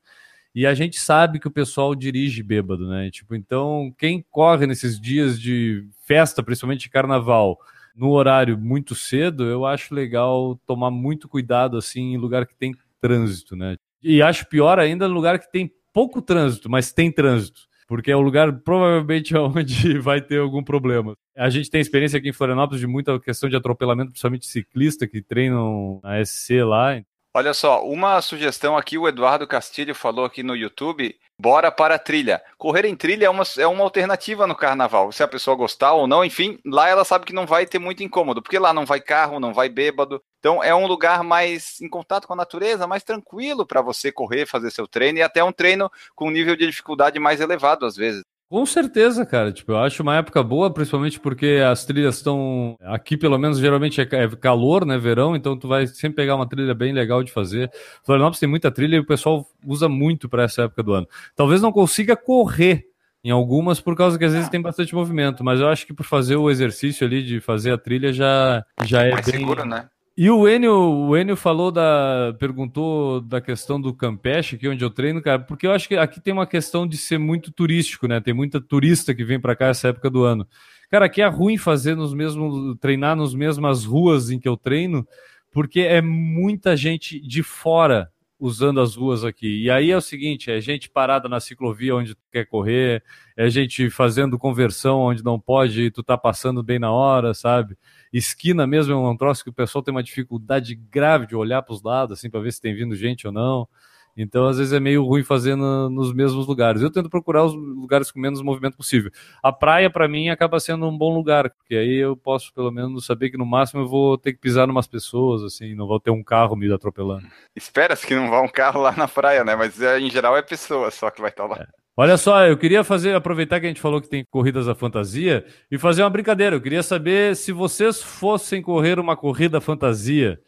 E 0.56 0.66
a 0.66 0.74
gente 0.74 0.98
sabe 0.98 1.40
que 1.40 1.48
o 1.50 1.52
pessoal 1.52 1.94
dirige 1.94 2.42
bêbado, 2.42 2.88
né? 2.88 3.10
Tipo, 3.12 3.36
então, 3.36 3.94
quem 3.98 4.24
corre 4.32 4.66
nesses 4.66 4.98
dias 4.98 5.38
de 5.38 5.86
festa, 6.06 6.42
principalmente 6.42 6.84
de 6.84 6.90
carnaval, 6.90 7.58
no 7.96 8.12
horário 8.12 8.58
muito 8.58 8.96
cedo, 8.96 9.44
eu 9.44 9.66
acho 9.66 9.94
legal 9.94 10.60
tomar 10.66 10.92
muito 10.92 11.28
cuidado 11.28 11.78
assim 11.78 12.14
em 12.14 12.18
lugar 12.18 12.46
que 12.46 12.56
tem 12.56 12.74
trânsito, 13.00 13.56
né? 13.56 13.76
E 14.02 14.22
acho 14.22 14.48
pior 14.48 14.80
ainda 14.80 15.08
no 15.08 15.14
lugar 15.14 15.40
que 15.40 15.52
tem 15.52 15.72
pouco 15.94 16.22
trânsito, 16.22 16.70
mas 16.70 16.92
tem 16.92 17.12
trânsito, 17.12 17.62
porque 17.88 18.12
é 18.12 18.16
o 18.16 18.22
lugar 18.22 18.52
provavelmente 18.62 19.36
onde 19.38 20.00
vai 20.00 20.22
ter 20.22 20.40
algum 20.40 20.64
problema. 20.64 21.16
A 21.36 21.50
gente 21.50 21.70
tem 21.70 21.82
experiência 21.82 22.18
aqui 22.18 22.30
em 22.30 22.34
Florianópolis 22.34 22.80
de 22.80 22.88
muita 22.88 23.20
questão 23.20 23.50
de 23.50 23.56
atropelamento, 23.56 24.12
principalmente 24.12 24.46
ciclista 24.46 25.08
que 25.08 25.22
treinam 25.22 26.00
na 26.04 26.24
SC 26.24 26.64
lá. 26.64 27.02
Olha 27.34 27.54
só, 27.54 27.82
uma 27.86 28.22
sugestão 28.22 28.76
aqui, 28.76 28.98
o 28.98 29.08
Eduardo 29.08 29.48
Castilho 29.48 29.96
falou 29.96 30.26
aqui 30.26 30.44
no 30.44 30.54
YouTube, 30.54 31.18
bora 31.40 31.72
para 31.72 31.96
a 31.96 32.00
trilha. 32.00 32.44
Correr 32.58 32.84
em 32.84 32.94
trilha 32.94 33.26
é 33.26 33.30
uma, 33.30 33.44
é 33.58 33.66
uma 33.66 33.86
alternativa 33.86 34.46
no 34.46 34.54
carnaval, 34.54 35.14
se 35.14 35.24
a 35.24 35.28
pessoa 35.30 35.56
gostar 35.56 35.94
ou 35.94 36.08
não, 36.08 36.26
enfim, 36.26 36.60
lá 36.66 36.90
ela 36.90 37.06
sabe 37.06 37.26
que 37.26 37.32
não 37.32 37.46
vai 37.48 37.66
ter 37.66 37.80
muito 37.80 38.04
incômodo, 38.04 38.42
porque 38.42 38.60
lá 38.60 38.74
não 38.74 38.86
vai 38.86 39.00
carro, 39.00 39.40
não 39.40 39.54
vai 39.54 39.70
bêbado, 39.70 40.22
então 40.40 40.62
é 40.62 40.76
um 40.76 40.86
lugar 40.86 41.24
mais 41.24 41.80
em 41.80 41.88
contato 41.88 42.28
com 42.28 42.34
a 42.34 42.36
natureza, 42.36 42.86
mais 42.86 43.02
tranquilo 43.02 43.66
para 43.66 43.82
você 43.82 44.12
correr, 44.12 44.46
fazer 44.46 44.70
seu 44.70 44.86
treino, 44.86 45.20
e 45.20 45.22
até 45.22 45.42
um 45.42 45.54
treino 45.54 45.90
com 46.14 46.30
nível 46.30 46.58
de 46.58 46.68
dificuldade 46.68 47.18
mais 47.18 47.40
elevado 47.40 47.86
às 47.86 47.96
vezes. 47.96 48.26
Com 48.52 48.66
certeza, 48.66 49.26
cara. 49.26 49.50
Tipo, 49.50 49.72
eu 49.72 49.78
acho 49.78 50.04
uma 50.04 50.18
época 50.18 50.44
boa, 50.44 50.70
principalmente 50.70 51.22
porque 51.22 51.64
as 51.66 51.86
trilhas 51.86 52.18
estão. 52.18 52.78
Aqui, 52.82 53.16
pelo 53.16 53.38
menos, 53.38 53.58
geralmente 53.58 54.02
é, 54.02 54.04
é 54.04 54.28
calor, 54.28 54.86
né? 54.86 54.98
Verão, 54.98 55.38
então 55.38 55.58
tu 55.58 55.70
vai 55.70 55.88
sempre 55.88 56.18
pegar 56.18 56.36
uma 56.36 56.46
trilha 56.46 56.76
bem 56.76 56.92
legal 56.92 57.24
de 57.24 57.32
fazer. 57.32 57.72
Florianópolis 58.04 58.42
tem 58.42 58.50
muita 58.50 58.70
trilha 58.70 58.98
e 58.98 59.00
o 59.00 59.06
pessoal 59.06 59.48
usa 59.66 59.88
muito 59.88 60.28
para 60.28 60.44
essa 60.44 60.64
época 60.64 60.84
do 60.84 60.92
ano. 60.92 61.08
Talvez 61.34 61.62
não 61.62 61.72
consiga 61.72 62.14
correr 62.18 62.90
em 63.24 63.32
algumas 63.32 63.80
por 63.80 63.96
causa 63.96 64.20
que 64.20 64.26
às 64.26 64.34
vezes 64.34 64.50
tem 64.50 64.62
bastante 64.62 64.94
movimento, 64.94 65.46
mas 65.46 65.62
eu 65.62 65.70
acho 65.70 65.88
que 65.88 65.94
por 65.94 66.06
fazer 66.06 66.36
o 66.36 66.50
exercício 66.50 67.08
ali 67.08 67.24
de 67.24 67.40
fazer 67.40 67.72
a 67.72 67.78
trilha 67.78 68.12
já, 68.12 68.66
já 68.84 69.04
é 69.04 69.12
Mais 69.12 69.26
bem. 69.28 69.40
seguro, 69.40 69.64
né? 69.64 69.88
E 70.18 70.30
o 70.30 70.48
Enio, 70.48 70.74
o 70.74 71.18
Enio 71.18 71.38
falou 71.38 71.72
da. 71.72 72.36
perguntou 72.38 73.22
da 73.22 73.40
questão 73.40 73.80
do 73.80 73.94
Campeche, 73.94 74.56
aqui 74.56 74.68
onde 74.68 74.84
eu 74.84 74.90
treino, 74.90 75.22
cara, 75.22 75.40
porque 75.40 75.66
eu 75.66 75.72
acho 75.72 75.88
que 75.88 75.96
aqui 75.96 76.20
tem 76.20 76.34
uma 76.34 76.46
questão 76.46 76.86
de 76.86 76.98
ser 76.98 77.18
muito 77.18 77.52
turístico, 77.52 78.08
né? 78.08 78.20
Tem 78.20 78.34
muita 78.34 78.60
turista 78.60 79.16
que 79.16 79.24
vem 79.24 79.40
para 79.40 79.56
cá 79.56 79.68
essa 79.68 79.88
época 79.88 80.10
do 80.10 80.24
ano. 80.24 80.46
Cara, 80.90 81.06
aqui 81.06 81.22
é 81.22 81.28
ruim 81.28 81.58
fazer 81.58 81.96
nos 81.96 82.14
mesmos. 82.14 82.78
treinar 82.80 83.16
nas 83.16 83.34
mesmas 83.34 83.86
ruas 83.86 84.30
em 84.30 84.40
que 84.40 84.48
eu 84.50 84.58
treino, 84.58 85.08
porque 85.52 85.80
é 85.82 86.02
muita 86.02 86.76
gente 86.76 87.20
de 87.22 87.42
fora 87.42 88.12
usando 88.38 88.82
as 88.82 88.96
ruas 88.96 89.24
aqui. 89.24 89.64
E 89.64 89.70
aí 89.70 89.92
é 89.92 89.98
o 89.98 90.02
seguinte, 90.02 90.52
é 90.52 90.60
gente 90.60 90.90
parada 90.90 91.30
na 91.30 91.40
ciclovia 91.40 91.96
onde 91.96 92.16
tu 92.16 92.22
quer 92.32 92.46
correr, 92.46 93.04
é 93.38 93.50
gente 93.50 93.90
fazendo 93.92 94.38
conversão 94.38 95.00
onde 95.00 95.24
não 95.24 95.40
pode 95.40 95.84
e 95.84 95.92
tu 95.92 96.02
tá 96.04 96.18
passando 96.18 96.64
bem 96.64 96.80
na 96.80 96.92
hora, 96.92 97.36
sabe? 97.36 97.78
Esquina 98.12 98.68
mesmo 98.68 98.94
é 98.94 99.10
um 99.10 99.16
troço 99.16 99.44
que 99.44 99.50
o 99.50 99.54
pessoal 99.54 99.82
tem 99.84 99.94
uma 99.94 100.04
dificuldade 100.04 100.76
grave 100.76 101.28
de 101.28 101.36
olhar 101.36 101.62
para 101.62 101.74
os 101.74 101.82
lados, 101.82 102.20
assim, 102.20 102.30
para 102.30 102.42
ver 102.42 102.52
se 102.52 102.62
tem 102.62 102.76
vindo 102.76 102.96
gente 102.96 103.26
ou 103.26 103.34
não. 103.34 103.68
Então, 104.16 104.48
às 104.48 104.58
vezes, 104.58 104.74
é 104.74 104.80
meio 104.80 105.06
ruim 105.06 105.24
fazer 105.24 105.56
no, 105.56 105.90
nos 105.90 106.14
mesmos 106.14 106.46
lugares. 106.46 106.82
Eu 106.82 106.92
tento 106.92 107.10
procurar 107.10 107.46
os 107.46 107.54
lugares 107.54 108.12
com 108.12 108.20
menos 108.20 108.42
movimento 108.42 108.76
possível. 108.76 109.10
A 109.42 109.52
praia, 109.54 109.90
para 109.90 110.08
mim, 110.08 110.30
acaba 110.30 110.60
sendo 110.60 110.86
um 110.86 110.98
bom 110.98 111.16
lugar, 111.16 111.50
porque 111.50 111.76
aí 111.76 111.96
eu 111.96 112.16
posso, 112.18 112.54
pelo 112.54 112.72
menos, 112.72 113.06
saber 113.06 113.30
que 113.30 113.38
no 113.38 113.46
máximo 113.46 113.82
eu 113.82 113.88
vou 113.88 114.18
ter 114.18 114.34
que 114.34 114.40
pisar 114.40 114.68
em 114.68 114.72
umas 114.72 114.88
pessoas, 114.88 115.44
assim, 115.44 115.74
não 115.74 115.88
vou 115.88 116.00
ter 116.00 116.12
um 116.12 116.24
carro 116.24 116.56
me 116.56 116.72
atropelando. 116.72 117.26
Espera-se 117.56 118.06
que 118.06 118.16
não 118.16 118.30
vá 118.30 118.42
um 118.42 118.50
carro 118.50 118.82
lá 118.82 118.92
na 118.92 119.08
praia, 119.08 119.44
né? 119.44 119.56
Mas 119.56 119.82
é, 119.82 120.00
em 120.00 120.10
geral 120.10 120.36
é 120.36 120.42
pessoa 120.42 120.92
só 120.92 121.10
que 121.10 121.22
vai 121.22 121.30
estar 121.30 121.46
lá. 121.46 121.58
É. 121.62 121.81
Olha 121.96 122.18
só, 122.18 122.46
eu 122.46 122.58
queria 122.58 122.84
fazer, 122.84 123.14
aproveitar 123.14 123.60
que 123.60 123.66
a 123.66 123.70
gente 123.70 123.82
falou 123.82 124.02
que 124.02 124.10
tem 124.10 124.26
corridas 124.30 124.66
da 124.66 124.74
fantasia 124.74 125.46
e 125.70 125.78
fazer 125.78 126.04
uma 126.04 126.10
brincadeira. 126.10 126.56
Eu 126.56 126.62
queria 126.62 126.82
saber 126.82 127.36
se 127.36 127.52
vocês 127.52 128.02
fossem 128.02 128.62
correr 128.62 128.98
uma 128.98 129.18
corrida 129.18 129.60
fantasia, 129.60 130.40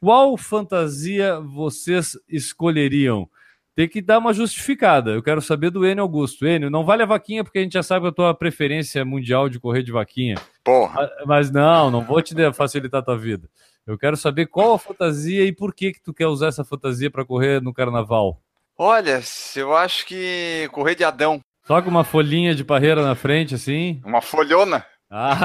qual 0.00 0.36
fantasia 0.36 1.40
vocês 1.40 2.16
escolheriam? 2.28 3.28
Tem 3.74 3.88
que 3.88 4.00
dar 4.00 4.18
uma 4.18 4.32
justificada. 4.32 5.10
Eu 5.10 5.22
quero 5.22 5.42
saber 5.42 5.70
do 5.70 5.84
Enio 5.84 6.02
Augusto. 6.02 6.46
Enio, 6.46 6.70
não 6.70 6.84
vale 6.84 7.02
a 7.02 7.06
vaquinha, 7.06 7.42
porque 7.42 7.58
a 7.58 7.62
gente 7.62 7.72
já 7.72 7.82
sabe 7.82 8.06
a 8.06 8.12
tua 8.12 8.32
preferência 8.32 9.04
mundial 9.04 9.48
de 9.48 9.58
correr 9.58 9.82
de 9.82 9.90
vaquinha. 9.90 10.36
Porra. 10.62 11.10
Mas 11.26 11.50
não, 11.50 11.90
não 11.90 12.02
vou 12.02 12.22
te 12.22 12.34
facilitar 12.52 13.00
a 13.00 13.04
tua 13.04 13.18
vida. 13.18 13.50
Eu 13.84 13.98
quero 13.98 14.16
saber 14.16 14.46
qual 14.46 14.74
a 14.74 14.78
fantasia 14.78 15.44
e 15.44 15.52
por 15.52 15.74
que 15.74 15.92
que 15.92 16.00
tu 16.00 16.14
quer 16.14 16.28
usar 16.28 16.48
essa 16.48 16.64
fantasia 16.64 17.10
para 17.10 17.24
correr 17.24 17.60
no 17.60 17.74
carnaval. 17.74 18.40
Olha, 18.76 19.20
eu 19.54 19.76
acho 19.76 20.04
que 20.04 20.68
correr 20.72 20.94
de 20.96 21.04
Adão. 21.04 21.40
Só 21.64 21.80
com 21.80 21.88
uma 21.88 22.04
folhinha 22.04 22.54
de 22.54 22.64
parreira 22.64 23.02
na 23.02 23.14
frente, 23.14 23.54
assim? 23.54 24.00
Uma 24.04 24.20
folhona. 24.20 24.84
Ah, 25.10 25.44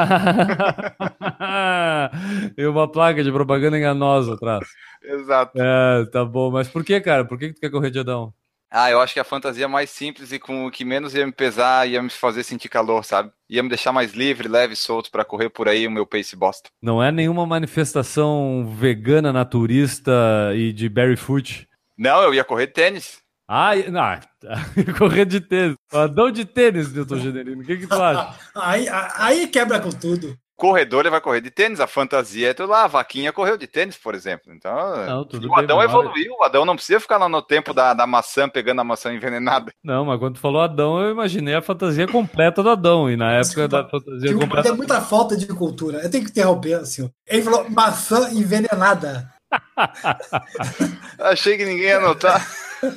e 2.58 2.66
uma 2.66 2.92
placa 2.92 3.24
de 3.24 3.32
propaganda 3.32 3.78
enganosa 3.78 4.34
atrás. 4.34 4.68
Exato. 5.04 5.52
É, 5.62 6.06
tá 6.12 6.26
bom. 6.26 6.50
Mas 6.50 6.68
por 6.68 6.84
que, 6.84 7.00
cara? 7.00 7.24
Por 7.24 7.38
que, 7.38 7.50
que 7.50 7.54
tu 7.54 7.62
quer 7.62 7.70
correr 7.70 7.92
de 7.92 8.00
Adão? 8.00 8.34
Ah, 8.72 8.90
eu 8.92 9.00
acho 9.00 9.14
que 9.14 9.20
a 9.20 9.24
fantasia 9.24 9.68
mais 9.68 9.90
simples 9.90 10.32
e 10.32 10.40
com 10.40 10.66
o 10.66 10.72
que 10.72 10.86
menos 10.86 11.16
ia 11.16 11.26
me 11.26 11.32
pesar, 11.32 11.88
ia 11.88 12.02
me 12.02 12.10
fazer 12.10 12.44
sentir 12.44 12.70
calor, 12.70 13.04
sabe? 13.04 13.32
Ia 13.50 13.64
me 13.64 13.70
deixar 13.70 13.92
mais 13.92 14.14
livre, 14.14 14.48
leve 14.48 14.74
e 14.74 14.78
solto 14.78 15.10
para 15.10 15.26
correr 15.26 15.50
por 15.50 15.68
aí 15.68 15.88
o 15.88 15.92
meu 15.92 16.06
pace 16.06 16.36
bosta. 16.36 16.70
Não 16.82 17.02
é 17.02 17.12
nenhuma 17.12 17.48
manifestação 17.48 18.72
vegana, 18.76 19.34
naturista 19.34 20.12
e 20.56 20.72
de 20.72 20.88
barefoot? 20.88 21.69
Não, 22.00 22.24
eu 22.24 22.34
ia 22.34 22.46
correr 22.46 22.68
de 22.68 22.74
tênis. 22.74 23.20
Ah, 23.46 23.72
não, 23.76 24.20
correr 24.98 25.26
de 25.26 25.42
tênis. 25.42 25.76
Adão 25.92 26.32
de 26.32 26.46
tênis, 26.46 26.94
Newton 26.94 27.18
Generino. 27.18 27.62
O 27.62 27.66
que, 27.66 27.76
que 27.76 27.88
tu 27.88 28.02
acha? 28.02 28.40
aí, 28.56 28.88
aí 29.18 29.48
quebra 29.48 29.82
com 29.82 29.90
tudo. 29.90 30.34
Corredor 30.56 31.02
ele 31.02 31.10
vai 31.10 31.22
correr 31.22 31.42
de 31.42 31.50
tênis, 31.50 31.80
a 31.80 31.88
fantasia 31.88 32.50
é 32.50 32.54
tudo 32.54 32.70
lá. 32.70 32.84
A 32.84 32.88
vaquinha 32.88 33.34
correu 33.34 33.58
de 33.58 33.66
tênis, 33.66 33.98
por 33.98 34.14
exemplo. 34.14 34.54
Então, 34.54 35.06
não, 35.06 35.26
tudo 35.26 35.50
o 35.50 35.56
Adão 35.58 35.78
bem, 35.78 35.88
evoluiu. 35.88 36.34
O 36.34 36.44
Adão 36.44 36.66
não 36.66 36.76
precisa 36.76 37.00
ficar 37.00 37.18
lá 37.18 37.28
no 37.28 37.42
tempo 37.42 37.74
da, 37.74 37.94
da 37.94 38.06
maçã, 38.06 38.48
pegando 38.48 38.80
a 38.80 38.84
maçã 38.84 39.14
envenenada. 39.14 39.72
Não, 39.84 40.04
mas 40.04 40.20
quando 40.20 40.36
tu 40.36 40.42
falou 40.42 40.62
Adão, 40.62 41.02
eu 41.02 41.12
imaginei 41.12 41.56
a 41.56 41.62
fantasia 41.62 42.08
completa 42.08 42.62
do 42.62 42.70
Adão. 42.70 43.10
E 43.10 43.16
na 43.16 43.32
época 43.32 43.68
Desculpa, 43.68 43.84
da 43.84 43.90
fantasia 43.90 44.34
completa. 44.34 44.64
Tem 44.64 44.78
muita 44.78 45.02
falta 45.02 45.38
de 45.38 45.48
cultura. 45.48 46.00
Eu 46.00 46.12
tenho 46.12 46.26
que 46.26 46.32
interromper, 46.32 46.74
assim. 46.74 47.10
Ele 47.26 47.42
falou 47.42 47.70
maçã 47.70 48.30
envenenada. 48.32 49.32
Achei 51.20 51.58
que 51.58 51.66
ninguém 51.66 51.88
ia 51.88 52.00
notar. 52.00 52.46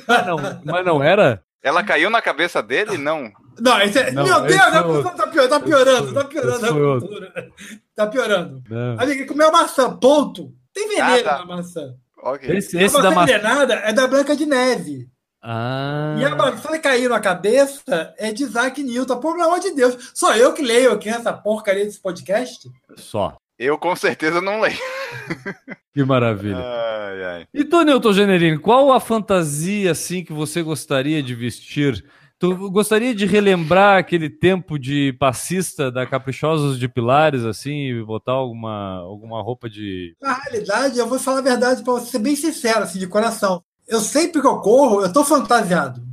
Mas 0.07 0.25
não, 0.25 0.37
mas 0.63 0.85
não 0.85 1.03
era? 1.03 1.43
Ela 1.61 1.83
caiu 1.83 2.09
na 2.09 2.21
cabeça 2.21 2.61
dele? 2.61 2.97
Não. 2.97 3.31
Não, 3.59 3.81
esse 3.81 3.99
é... 3.99 4.11
não 4.11 4.23
meu 4.23 4.41
Deus, 4.41 4.59
é 4.59 4.71
tá, 5.15 5.27
pior, 5.27 5.47
tá 5.47 5.59
piorando, 5.59 6.13
tá 6.13 6.23
piorando 6.25 6.65
a 6.65 6.99
cultura. 6.99 7.51
Tá 7.95 8.07
piorando. 8.07 8.63
Amiga, 8.97 9.21
ele 9.21 9.25
comeu 9.25 9.51
maçã, 9.51 9.95
ponto. 9.95 10.53
Tem 10.73 10.89
veneno 10.89 11.19
ah, 11.19 11.23
tá. 11.23 11.37
na 11.39 11.45
maçã. 11.45 11.93
Okay. 12.17 12.57
Esse, 12.57 12.77
esse 12.77 12.97
a 12.97 13.01
maçã 13.01 13.23
envenenada 13.23 13.75
é 13.75 13.93
da 13.93 14.07
Branca 14.07 14.35
de 14.35 14.45
Neve. 14.45 15.07
Ah. 15.41 16.15
E 16.17 16.25
a 16.25 16.35
maçã 16.35 16.79
caiu 16.79 17.09
na 17.09 17.19
cabeça 17.19 18.13
é 18.17 18.31
de 18.31 18.43
Isaac 18.43 18.81
Newton. 18.81 19.19
Pelo 19.19 19.43
amor 19.43 19.59
de 19.59 19.71
Deus. 19.71 20.11
Só 20.13 20.35
eu 20.35 20.53
que 20.53 20.61
leio 20.61 20.93
aqui 20.93 21.09
essa 21.09 21.31
porcaria 21.31 21.85
desse 21.85 22.01
podcast? 22.01 22.69
Só. 22.95 23.35
Eu 23.59 23.77
com 23.77 23.95
certeza 23.95 24.41
não 24.41 24.59
leio. 24.59 24.77
Que 25.93 26.03
maravilha. 26.03 26.57
Ai, 26.57 27.23
ai. 27.23 27.47
E 27.53 27.63
tu, 27.63 27.83
Newton 27.83 28.13
Generini, 28.13 28.57
qual 28.57 28.91
a 28.91 28.99
fantasia 28.99 29.91
assim 29.91 30.23
que 30.23 30.33
você 30.33 30.63
gostaria 30.63 31.21
de 31.21 31.35
vestir? 31.35 32.03
Tu 32.39 32.71
gostaria 32.71 33.13
de 33.13 33.27
relembrar 33.27 33.99
aquele 33.99 34.27
tempo 34.27 34.79
de 34.79 35.13
passista 35.13 35.91
da 35.91 36.05
Caprichosos 36.05 36.79
de 36.79 36.89
Pilares, 36.89 37.43
assim, 37.45 37.89
e 37.89 38.03
botar 38.03 38.33
alguma, 38.33 38.97
alguma 38.97 39.41
roupa 39.41 39.69
de. 39.69 40.15
Na 40.19 40.33
realidade, 40.33 40.97
eu 40.97 41.07
vou 41.07 41.19
falar 41.19 41.39
a 41.39 41.43
verdade 41.43 41.83
para 41.83 41.93
você 41.93 42.07
ser 42.07 42.19
bem 42.19 42.35
sincero, 42.35 42.79
assim, 42.79 42.97
de 42.97 43.07
coração. 43.07 43.63
Eu 43.87 44.01
sempre 44.01 44.41
que 44.41 44.47
eu 44.47 44.59
corro, 44.61 45.03
eu 45.03 45.13
tô 45.13 45.23
fantasiado. 45.23 46.03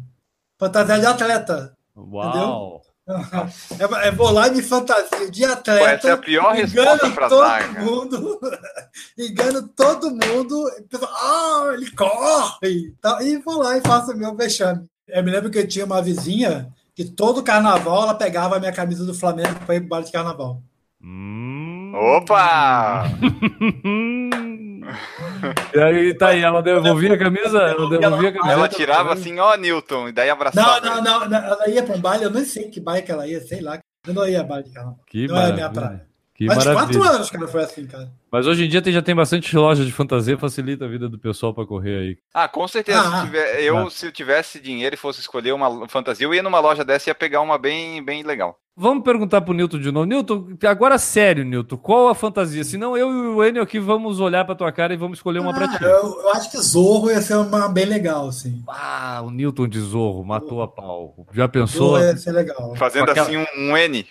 Fantasiado 0.58 1.00
de 1.00 1.06
atleta. 1.06 1.74
Uau! 1.96 2.82
É, 3.08 4.08
é, 4.08 4.10
vou 4.12 4.30
lá 4.30 4.48
de 4.48 4.62
fantasia 4.62 5.30
de 5.30 5.44
atleta. 5.44 5.90
Essa 5.90 6.08
é 6.08 6.12
a 6.12 6.16
pior 6.16 6.52
resposta 6.52 7.28
todo 7.28 7.40
dar, 7.40 7.72
cara. 7.72 7.84
mundo, 7.84 8.40
engano 9.18 9.68
todo 9.68 10.10
mundo. 10.10 10.70
Ah, 11.02 11.70
ele 11.72 11.90
corre! 11.92 12.94
E 13.22 13.36
vou 13.38 13.58
lá 13.58 13.76
e 13.76 13.80
faço 13.80 14.12
o 14.12 14.16
meu 14.16 14.34
vexame. 14.36 14.86
Eu 15.08 15.24
me 15.24 15.30
lembro 15.30 15.50
que 15.50 15.58
eu 15.58 15.66
tinha 15.66 15.84
uma 15.84 16.00
vizinha 16.00 16.72
que 16.94 17.04
todo 17.04 17.42
carnaval 17.42 18.02
ela 18.02 18.14
pegava 18.14 18.56
a 18.56 18.60
minha 18.60 18.72
camisa 18.72 19.04
do 19.04 19.14
Flamengo 19.14 19.58
para 19.66 19.74
ir 19.74 19.80
pro 19.80 19.88
baile 19.88 20.06
de 20.06 20.12
carnaval. 20.12 20.62
Hum. 21.02 21.69
Opa! 21.92 23.04
e 25.74 25.80
aí, 25.80 26.14
tá 26.14 26.28
aí, 26.28 26.42
ela 26.42 26.62
devolvia 26.62 27.14
a 27.14 27.18
camisa? 27.18 27.58
Ela 27.58 27.88
devolvia 27.88 28.28
a 28.28 28.32
camisa. 28.32 28.52
Ela 28.52 28.68
tirava 28.68 29.12
assim, 29.12 29.38
ó, 29.38 29.56
Newton, 29.56 30.08
e 30.08 30.12
daí 30.12 30.28
Não, 30.28 30.34
abraçava. 30.34 30.80
não, 30.80 31.02
não, 31.02 31.28
não, 31.28 31.38
ela 31.38 31.68
ia 31.68 31.82
para 31.82 31.96
um 31.96 32.00
baile, 32.00 32.24
eu 32.24 32.30
nem 32.30 32.44
sei 32.44 32.68
que 32.68 32.80
baile 32.80 33.02
que 33.02 33.12
ela 33.12 33.26
ia, 33.26 33.40
sei 33.40 33.60
lá. 33.60 33.78
Eu 34.06 34.14
não 34.14 34.26
ia 34.26 34.40
a 34.40 34.44
baile 34.44 34.64
de 34.64 34.72
carnaval. 34.72 35.00
Que 35.06 35.26
não 35.26 35.36
é 35.36 35.52
minha 35.52 35.68
maravilha. 35.68 35.88
praia. 35.88 36.09
Que 36.40 36.46
Mas 36.46 36.56
quatro 36.64 36.74
maravilha. 36.74 37.10
anos 37.16 37.28
que 37.30 37.36
não 37.36 37.46
foi 37.46 37.62
assim, 37.64 37.86
cara. 37.86 38.10
Mas 38.32 38.46
hoje 38.46 38.64
em 38.64 38.68
dia 38.70 38.80
tem, 38.80 38.94
já 38.94 39.02
tem 39.02 39.14
bastante 39.14 39.54
loja 39.54 39.84
de 39.84 39.92
fantasia, 39.92 40.38
facilita 40.38 40.86
a 40.86 40.88
vida 40.88 41.06
do 41.06 41.18
pessoal 41.18 41.52
pra 41.52 41.66
correr 41.66 41.98
aí. 41.98 42.18
Ah, 42.32 42.48
com 42.48 42.66
certeza. 42.66 42.98
Ah, 42.98 43.20
se 43.20 43.26
tiver- 43.26 43.60
eu, 43.62 43.76
ah. 43.76 43.90
se 43.90 44.06
eu 44.06 44.12
tivesse 44.12 44.58
dinheiro 44.58 44.94
e 44.94 44.98
fosse 44.98 45.20
escolher 45.20 45.52
uma 45.52 45.86
fantasia, 45.86 46.26
eu 46.26 46.32
ia 46.32 46.42
numa 46.42 46.58
loja 46.58 46.82
dessa 46.82 47.08
e 47.08 47.10
ia 47.10 47.14
pegar 47.14 47.42
uma 47.42 47.58
bem, 47.58 48.02
bem 48.02 48.22
legal. 48.22 48.58
Vamos 48.74 49.04
perguntar 49.04 49.42
pro 49.42 49.52
Newton 49.52 49.78
de 49.78 49.92
novo. 49.92 50.06
Newton, 50.06 50.56
agora 50.66 50.96
sério, 50.96 51.44
Newton, 51.44 51.76
qual 51.76 52.08
a 52.08 52.14
fantasia? 52.14 52.64
Senão 52.64 52.96
eu 52.96 53.10
e 53.10 53.26
o 53.34 53.44
Enio 53.44 53.62
aqui 53.62 53.78
vamos 53.78 54.20
olhar 54.20 54.42
pra 54.46 54.54
tua 54.54 54.72
cara 54.72 54.94
e 54.94 54.96
vamos 54.96 55.18
escolher 55.18 55.40
uma 55.40 55.52
pra 55.52 55.66
Ah, 55.66 55.76
ti. 55.76 55.84
eu, 55.84 55.90
eu 56.22 56.30
acho 56.30 56.50
que 56.50 56.56
Zorro 56.56 57.10
ia 57.10 57.20
ser 57.20 57.34
uma 57.36 57.68
bem 57.68 57.84
legal, 57.84 58.28
assim. 58.28 58.62
Ah, 58.66 59.20
o 59.22 59.30
Newton 59.30 59.68
de 59.68 59.78
Zorro, 59.80 60.24
matou 60.24 60.62
a 60.62 60.68
pau. 60.68 61.14
Já 61.34 61.46
pensou? 61.46 61.88
Zorro 61.98 62.02
ia 62.04 62.16
ser 62.16 62.32
legal. 62.32 62.74
Fazendo 62.76 63.10
aquela- 63.10 63.26
assim 63.26 63.36
um, 63.36 63.44
um 63.58 63.76
N. 63.76 64.06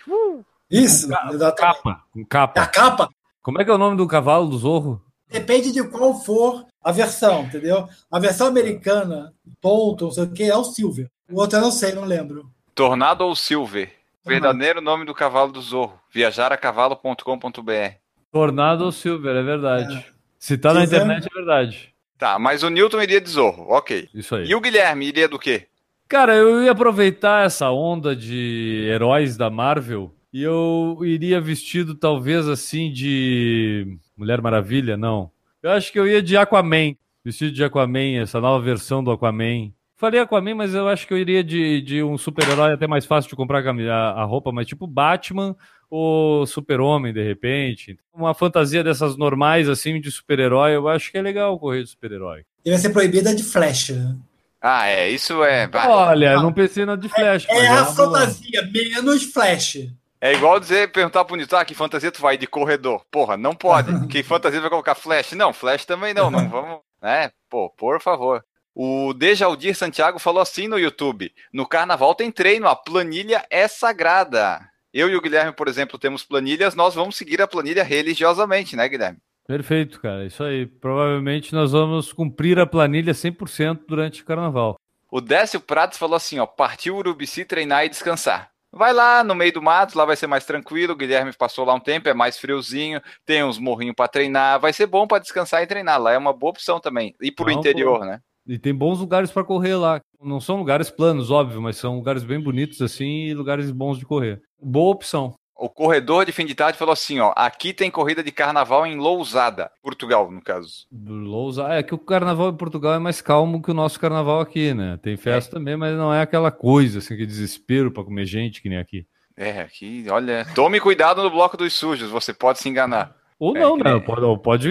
Isso, 0.70 1.08
Com 1.08 1.14
exatamente. 1.34 1.56
capa, 1.82 2.02
com 2.12 2.20
A 2.20 2.24
capa. 2.26 2.66
capa 2.66 3.08
Como 3.42 3.60
é 3.60 3.64
que 3.64 3.70
é 3.70 3.74
o 3.74 3.78
nome 3.78 3.96
do 3.96 4.06
cavalo 4.06 4.46
do 4.48 4.58
Zorro? 4.58 5.02
depende 5.28 5.70
de 5.72 5.82
qual 5.84 6.14
for 6.14 6.64
a 6.82 6.90
versão, 6.90 7.42
entendeu? 7.44 7.88
A 8.10 8.18
versão 8.18 8.46
americana, 8.48 9.32
Tonto, 9.60 10.06
não 10.06 10.10
sei 10.12 10.24
o 10.24 10.32
que, 10.32 10.42
é 10.44 10.56
o 10.56 10.64
Silver. 10.64 11.08
O 11.30 11.40
outro 11.40 11.58
eu 11.58 11.62
não 11.62 11.70
sei, 11.70 11.92
não 11.92 12.04
lembro. 12.04 12.50
Tornado 12.74 13.22
ou 13.24 13.36
Silver? 13.36 13.92
Verdadeiro 14.26 14.80
nome 14.80 15.04
do 15.04 15.14
cavalo 15.14 15.50
do 15.52 15.60
Zorro. 15.62 15.98
Viajaracavalo.com.br. 16.12 17.94
Tornado 18.32 18.84
ou 18.84 18.92
Silver, 18.92 19.34
é 19.36 19.42
verdade. 19.42 20.06
Se 20.38 20.56
tá 20.58 20.72
na 20.72 20.84
internet, 20.84 21.26
é 21.30 21.34
verdade. 21.34 21.94
Tá, 22.18 22.38
mas 22.38 22.62
o 22.62 22.68
Newton 22.70 23.00
iria 23.02 23.20
de 23.20 23.30
Zorro, 23.30 23.66
ok. 23.70 24.08
Isso 24.14 24.34
aí. 24.34 24.46
E 24.46 24.54
o 24.54 24.60
Guilherme 24.60 25.06
iria 25.06 25.28
do 25.28 25.38
quê? 25.38 25.66
Cara, 26.08 26.34
eu 26.34 26.62
ia 26.62 26.72
aproveitar 26.72 27.46
essa 27.46 27.70
onda 27.70 28.14
de 28.16 28.84
heróis 28.90 29.36
da 29.36 29.48
Marvel 29.48 30.12
e 30.32 30.42
eu 30.42 30.98
iria 31.02 31.40
vestido 31.40 31.94
talvez 31.94 32.46
assim 32.48 32.92
de 32.92 33.98
Mulher 34.16 34.40
Maravilha, 34.40 34.96
não. 34.96 35.30
Eu 35.62 35.70
acho 35.72 35.92
que 35.92 35.98
eu 35.98 36.06
ia 36.06 36.22
de 36.22 36.36
Aquaman, 36.36 36.94
vestido 37.24 37.52
de 37.52 37.64
Aquaman, 37.64 38.20
essa 38.20 38.40
nova 38.40 38.64
versão 38.64 39.02
do 39.02 39.10
Aquaman. 39.10 39.72
Falei 39.96 40.20
Aquaman, 40.20 40.54
mas 40.54 40.74
eu 40.74 40.88
acho 40.88 41.06
que 41.06 41.12
eu 41.12 41.18
iria 41.18 41.44
de, 41.44 41.82
de 41.82 42.02
um 42.02 42.16
super-herói 42.16 42.72
até 42.72 42.86
mais 42.86 43.04
fácil 43.04 43.28
de 43.28 43.36
comprar 43.36 43.62
a 43.66 44.22
a, 44.22 44.24
roupa, 44.24 44.50
mas 44.50 44.66
tipo 44.66 44.86
Batman 44.86 45.54
ou 45.90 46.46
Super-Homem, 46.46 47.12
de 47.12 47.22
repente. 47.22 47.98
Uma 48.14 48.32
fantasia 48.32 48.82
dessas 48.82 49.16
normais, 49.18 49.68
assim, 49.68 50.00
de 50.00 50.10
super-herói, 50.10 50.74
eu 50.74 50.88
acho 50.88 51.10
que 51.10 51.18
é 51.18 51.22
legal 51.22 51.58
correr 51.58 51.82
de 51.82 51.90
super-herói. 51.90 52.44
E 52.64 52.70
vai 52.70 52.78
ser 52.78 52.90
proibida 52.90 53.34
de 53.34 53.42
Flash. 53.42 53.90
né? 53.90 54.16
Ah, 54.62 54.86
é, 54.86 55.10
isso 55.10 55.42
é. 55.42 55.68
Olha, 55.86 56.32
eu 56.32 56.42
não 56.42 56.52
pensei 56.52 56.86
na 56.86 56.94
de 56.94 57.08
Flash. 57.08 57.46
É 57.48 57.70
uma 57.70 57.80
a 57.80 57.86
fantasia, 57.86 58.70
menos 58.72 59.24
Flash. 59.24 59.88
É 60.20 60.34
igual 60.34 60.60
dizer, 60.60 60.92
perguntar 60.92 61.24
pro 61.24 61.34
Newton, 61.34 61.56
ah, 61.56 61.64
que 61.64 61.74
fantasia 61.74 62.12
tu 62.12 62.20
vai 62.20 62.36
de 62.36 62.46
corredor? 62.46 63.02
Porra, 63.10 63.38
não 63.38 63.54
pode. 63.54 63.88
que 64.08 64.22
fantasia 64.22 64.60
vai 64.60 64.68
colocar 64.68 64.94
flash? 64.94 65.32
Não, 65.32 65.52
flash 65.52 65.86
também 65.86 66.12
não, 66.12 66.30
não 66.30 66.46
vamos, 66.48 66.80
né? 67.00 67.30
Pô, 67.48 67.70
por 67.70 68.00
favor. 68.02 68.44
O 68.74 69.14
Dejaldir 69.14 69.74
Santiago 69.74 70.18
falou 70.18 70.42
assim 70.42 70.68
no 70.68 70.78
YouTube: 70.78 71.32
no 71.52 71.66
carnaval 71.66 72.14
tem 72.14 72.30
treino, 72.30 72.68
a 72.68 72.76
planilha 72.76 73.44
é 73.50 73.66
sagrada. 73.66 74.60
Eu 74.92 75.08
e 75.08 75.16
o 75.16 75.20
Guilherme, 75.20 75.52
por 75.52 75.68
exemplo, 75.68 75.98
temos 75.98 76.22
planilhas, 76.22 76.74
nós 76.74 76.94
vamos 76.94 77.16
seguir 77.16 77.40
a 77.40 77.46
planilha 77.46 77.82
religiosamente, 77.82 78.76
né, 78.76 78.88
Guilherme? 78.88 79.18
Perfeito, 79.46 80.00
cara. 80.00 80.26
Isso 80.26 80.44
aí. 80.44 80.66
Provavelmente 80.66 81.54
nós 81.54 81.72
vamos 81.72 82.12
cumprir 82.12 82.58
a 82.58 82.66
planilha 82.66 83.12
100% 83.12 83.80
durante 83.88 84.22
o 84.22 84.24
carnaval. 84.24 84.78
O 85.10 85.20
Décio 85.20 85.60
Pratos 85.60 85.98
falou 85.98 86.16
assim: 86.16 86.38
ó, 86.38 86.46
partiu 86.46 86.96
Urubici 86.96 87.44
treinar 87.44 87.84
e 87.84 87.88
descansar. 87.88 88.49
Vai 88.72 88.92
lá 88.92 89.24
no 89.24 89.34
meio 89.34 89.52
do 89.52 89.62
mato, 89.62 89.98
lá 89.98 90.04
vai 90.04 90.16
ser 90.16 90.26
mais 90.26 90.44
tranquilo. 90.44 90.92
O 90.92 90.96
Guilherme 90.96 91.32
passou 91.36 91.64
lá 91.64 91.74
um 91.74 91.80
tempo, 91.80 92.08
é 92.08 92.14
mais 92.14 92.38
friozinho, 92.38 93.00
tem 93.26 93.42
uns 93.42 93.58
morrinhos 93.58 93.96
para 93.96 94.08
treinar, 94.08 94.60
vai 94.60 94.72
ser 94.72 94.86
bom 94.86 95.06
para 95.06 95.18
descansar 95.18 95.62
e 95.62 95.66
treinar. 95.66 96.00
Lá 96.00 96.12
é 96.12 96.18
uma 96.18 96.32
boa 96.32 96.50
opção 96.50 96.78
também. 96.78 97.14
E 97.20 97.32
pro 97.32 97.46
Não, 97.46 97.58
interior, 97.58 97.98
pô. 97.98 98.04
né? 98.04 98.20
E 98.46 98.58
tem 98.58 98.74
bons 98.74 98.98
lugares 98.98 99.30
para 99.30 99.44
correr 99.44 99.74
lá. 99.74 100.00
Não 100.20 100.40
são 100.40 100.56
lugares 100.56 100.90
planos, 100.90 101.30
óbvio, 101.30 101.60
mas 101.60 101.76
são 101.76 101.96
lugares 101.96 102.24
bem 102.24 102.40
bonitos 102.40 102.80
assim 102.80 103.26
e 103.26 103.34
lugares 103.34 103.70
bons 103.70 103.98
de 103.98 104.06
correr. 104.06 104.40
Boa 104.60 104.92
opção. 104.92 105.34
O 105.60 105.68
corredor 105.68 106.24
de 106.24 106.32
fim 106.32 106.46
de 106.46 106.54
tarde 106.54 106.78
falou 106.78 106.94
assim: 106.94 107.20
ó, 107.20 107.34
aqui 107.36 107.74
tem 107.74 107.90
corrida 107.90 108.22
de 108.22 108.32
carnaval 108.32 108.86
em 108.86 108.96
Lousada, 108.96 109.70
Portugal, 109.82 110.30
no 110.30 110.40
caso. 110.40 110.86
Lousa, 110.90 111.68
é 111.68 111.82
que 111.82 111.94
o 111.94 111.98
carnaval 111.98 112.48
em 112.48 112.56
Portugal 112.56 112.94
é 112.94 112.98
mais 112.98 113.20
calmo 113.20 113.60
que 113.60 113.70
o 113.70 113.74
nosso 113.74 114.00
carnaval 114.00 114.40
aqui, 114.40 114.72
né? 114.72 114.98
Tem 115.02 115.18
festa 115.18 115.58
também, 115.58 115.76
mas 115.76 115.94
não 115.98 116.14
é 116.14 116.22
aquela 116.22 116.50
coisa 116.50 117.00
assim 117.00 117.14
que 117.14 117.26
desespero 117.26 117.90
para 117.90 118.02
comer 118.02 118.24
gente 118.24 118.62
que 118.62 118.70
nem 118.70 118.78
aqui. 118.78 119.06
É, 119.36 119.60
aqui, 119.60 120.06
olha, 120.08 120.46
tome 120.54 120.80
cuidado 120.80 121.22
no 121.22 121.30
bloco 121.30 121.58
dos 121.58 121.74
sujos, 121.74 122.10
você 122.10 122.32
pode 122.32 122.58
se 122.58 122.66
enganar. 122.66 123.14
Ou 123.38 123.54
É, 123.54 123.60
não, 123.60 123.76
né? 123.76 124.00
Pode, 124.00 124.42
pode 124.42 124.70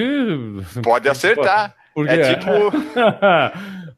Pode 0.82 1.08
acertar. 1.08 1.76
Porque 1.94 2.14
É 2.14 2.34
tipo. 2.34 2.50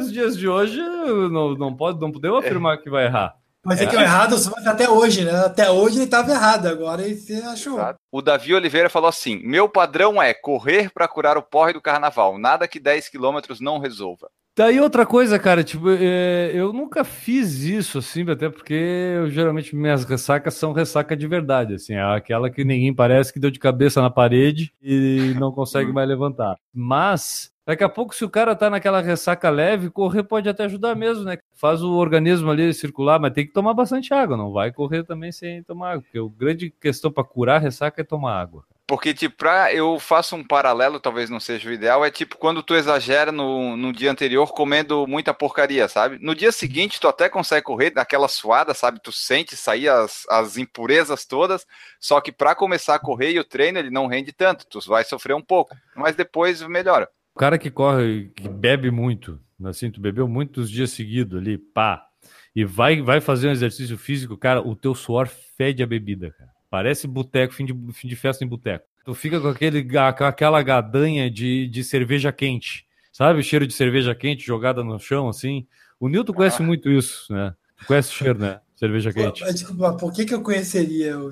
Os 0.00 0.10
dias 0.10 0.36
de 0.36 0.48
hoje 0.48 0.80
não, 0.80 1.54
não, 1.54 1.76
pode, 1.76 2.00
não 2.00 2.10
podemos 2.10 2.38
afirmar 2.38 2.78
que 2.78 2.90
vai 2.90 3.04
errar. 3.04 3.36
Mas 3.66 3.80
é 3.80 3.86
que 3.86 3.96
o 3.96 4.00
errado 4.00 4.36
até 4.64 4.88
hoje, 4.88 5.24
né? 5.24 5.32
Até 5.44 5.70
hoje 5.70 5.96
ele 5.96 6.04
estava 6.04 6.30
errado, 6.30 6.66
agora 6.66 7.02
ele 7.02 7.20
achou. 7.50 7.74
Exato. 7.74 7.98
O 8.12 8.22
Davi 8.22 8.54
Oliveira 8.54 8.88
falou 8.88 9.08
assim: 9.08 9.40
meu 9.42 9.68
padrão 9.68 10.22
é 10.22 10.32
correr 10.32 10.90
para 10.92 11.08
curar 11.08 11.36
o 11.36 11.42
porre 11.42 11.72
do 11.72 11.80
carnaval, 11.80 12.38
nada 12.38 12.68
que 12.68 12.78
10 12.78 13.08
quilômetros 13.08 13.60
não 13.60 13.78
resolva. 13.78 14.28
Daí 14.56 14.80
outra 14.80 15.04
coisa, 15.04 15.38
cara, 15.38 15.62
tipo, 15.62 15.90
é, 15.90 16.50
eu 16.54 16.72
nunca 16.72 17.04
fiz 17.04 17.60
isso, 17.60 17.98
assim, 17.98 18.24
até 18.30 18.48
porque 18.48 18.72
eu, 18.72 19.28
geralmente 19.28 19.76
minhas 19.76 20.02
ressacas 20.04 20.54
são 20.54 20.72
ressaca 20.72 21.14
de 21.14 21.26
verdade, 21.26 21.74
assim, 21.74 21.92
é 21.92 22.00
aquela 22.00 22.48
que 22.48 22.64
ninguém 22.64 22.94
parece 22.94 23.34
que 23.34 23.38
deu 23.38 23.50
de 23.50 23.58
cabeça 23.58 24.00
na 24.00 24.08
parede 24.08 24.72
e 24.80 25.34
não 25.38 25.52
consegue 25.52 25.92
mais 25.92 26.08
levantar. 26.08 26.56
Mas, 26.72 27.52
daqui 27.66 27.82
a 27.82 27.88
pouco, 27.88 28.14
se 28.14 28.24
o 28.24 28.30
cara 28.30 28.54
tá 28.54 28.70
naquela 28.70 29.02
ressaca 29.02 29.50
leve, 29.50 29.90
correr 29.90 30.22
pode 30.22 30.48
até 30.48 30.64
ajudar 30.64 30.94
mesmo, 30.94 31.24
né? 31.24 31.36
Faz 31.54 31.82
o 31.82 31.92
organismo 31.94 32.50
ali 32.50 32.72
circular, 32.72 33.18
mas 33.18 33.32
tem 33.32 33.46
que 33.46 33.52
tomar 33.52 33.74
bastante 33.74 34.14
água, 34.14 34.36
não 34.36 34.52
vai 34.52 34.72
correr 34.72 35.02
também 35.04 35.32
sem 35.32 35.62
tomar 35.64 35.92
água, 35.92 36.02
porque 36.02 36.18
a 36.18 36.38
grande 36.38 36.70
questão 36.70 37.10
para 37.10 37.24
curar 37.24 37.60
ressaca 37.60 38.00
é 38.00 38.04
tomar 38.04 38.40
água. 38.40 38.64
Porque, 38.88 39.12
tipo, 39.12 39.36
pra, 39.36 39.74
eu 39.74 39.98
faço 39.98 40.36
um 40.36 40.44
paralelo, 40.46 41.00
talvez 41.00 41.28
não 41.28 41.40
seja 41.40 41.68
o 41.68 41.72
ideal, 41.72 42.04
é 42.04 42.10
tipo 42.10 42.38
quando 42.38 42.62
tu 42.62 42.72
exagera 42.72 43.32
no, 43.32 43.76
no 43.76 43.92
dia 43.92 44.12
anterior 44.12 44.52
comendo 44.52 45.08
muita 45.08 45.34
porcaria, 45.34 45.88
sabe? 45.88 46.18
No 46.20 46.36
dia 46.36 46.52
seguinte, 46.52 47.00
tu 47.00 47.08
até 47.08 47.28
consegue 47.28 47.64
correr 47.64 47.90
daquela 47.90 48.28
suada, 48.28 48.74
sabe? 48.74 49.00
Tu 49.02 49.10
sente 49.10 49.56
sair 49.56 49.88
as, 49.88 50.24
as 50.30 50.56
impurezas 50.56 51.24
todas, 51.24 51.66
só 51.98 52.20
que 52.20 52.30
pra 52.30 52.54
começar 52.54 52.94
a 52.94 53.00
correr 53.00 53.32
e 53.32 53.40
o 53.40 53.44
treino, 53.44 53.76
ele 53.76 53.90
não 53.90 54.06
rende 54.06 54.32
tanto, 54.32 54.64
tu 54.68 54.78
vai 54.86 55.02
sofrer 55.02 55.34
um 55.34 55.42
pouco, 55.42 55.74
mas 55.96 56.14
depois 56.14 56.62
melhora. 56.62 57.10
O 57.36 57.38
cara 57.38 57.58
que 57.58 57.70
corre, 57.70 58.30
que 58.34 58.48
bebe 58.48 58.90
muito, 58.90 59.38
assim, 59.66 59.90
tu 59.90 60.00
bebeu 60.00 60.26
muitos 60.26 60.70
dias 60.70 60.88
seguidos 60.88 61.38
ali, 61.38 61.58
pá, 61.58 62.02
e 62.54 62.64
vai, 62.64 63.02
vai 63.02 63.20
fazer 63.20 63.48
um 63.48 63.50
exercício 63.50 63.98
físico, 63.98 64.38
cara, 64.38 64.66
o 64.66 64.74
teu 64.74 64.94
suor 64.94 65.28
fede 65.28 65.82
a 65.82 65.86
bebida, 65.86 66.30
cara. 66.30 66.48
Parece 66.70 67.06
boteco, 67.06 67.52
fim 67.52 67.66
de, 67.66 67.92
fim 67.92 68.08
de 68.08 68.16
festa 68.16 68.42
em 68.42 68.48
boteco. 68.48 68.86
Tu 69.04 69.12
fica 69.12 69.38
com, 69.38 69.48
aquele, 69.48 69.84
com 69.86 70.24
aquela 70.24 70.62
gadanha 70.62 71.30
de, 71.30 71.68
de 71.68 71.84
cerveja 71.84 72.32
quente. 72.32 72.86
Sabe? 73.12 73.42
Cheiro 73.42 73.66
de 73.66 73.74
cerveja 73.74 74.14
quente 74.14 74.42
jogada 74.42 74.82
no 74.82 74.98
chão, 74.98 75.28
assim. 75.28 75.66
O 76.00 76.08
Newton 76.08 76.32
conhece 76.32 76.62
Ah. 76.62 76.64
muito 76.64 76.90
isso, 76.90 77.30
né? 77.34 77.54
Conhece 77.86 78.12
o 78.12 78.14
cheiro, 78.14 78.38
né? 78.38 78.60
Cerveja 78.74 79.12
quente. 79.12 79.44
Desculpa, 79.44 79.92
por 79.94 80.10
que, 80.10 80.24
que 80.24 80.32
eu 80.34 80.40
conheceria 80.40 81.18
o 81.18 81.30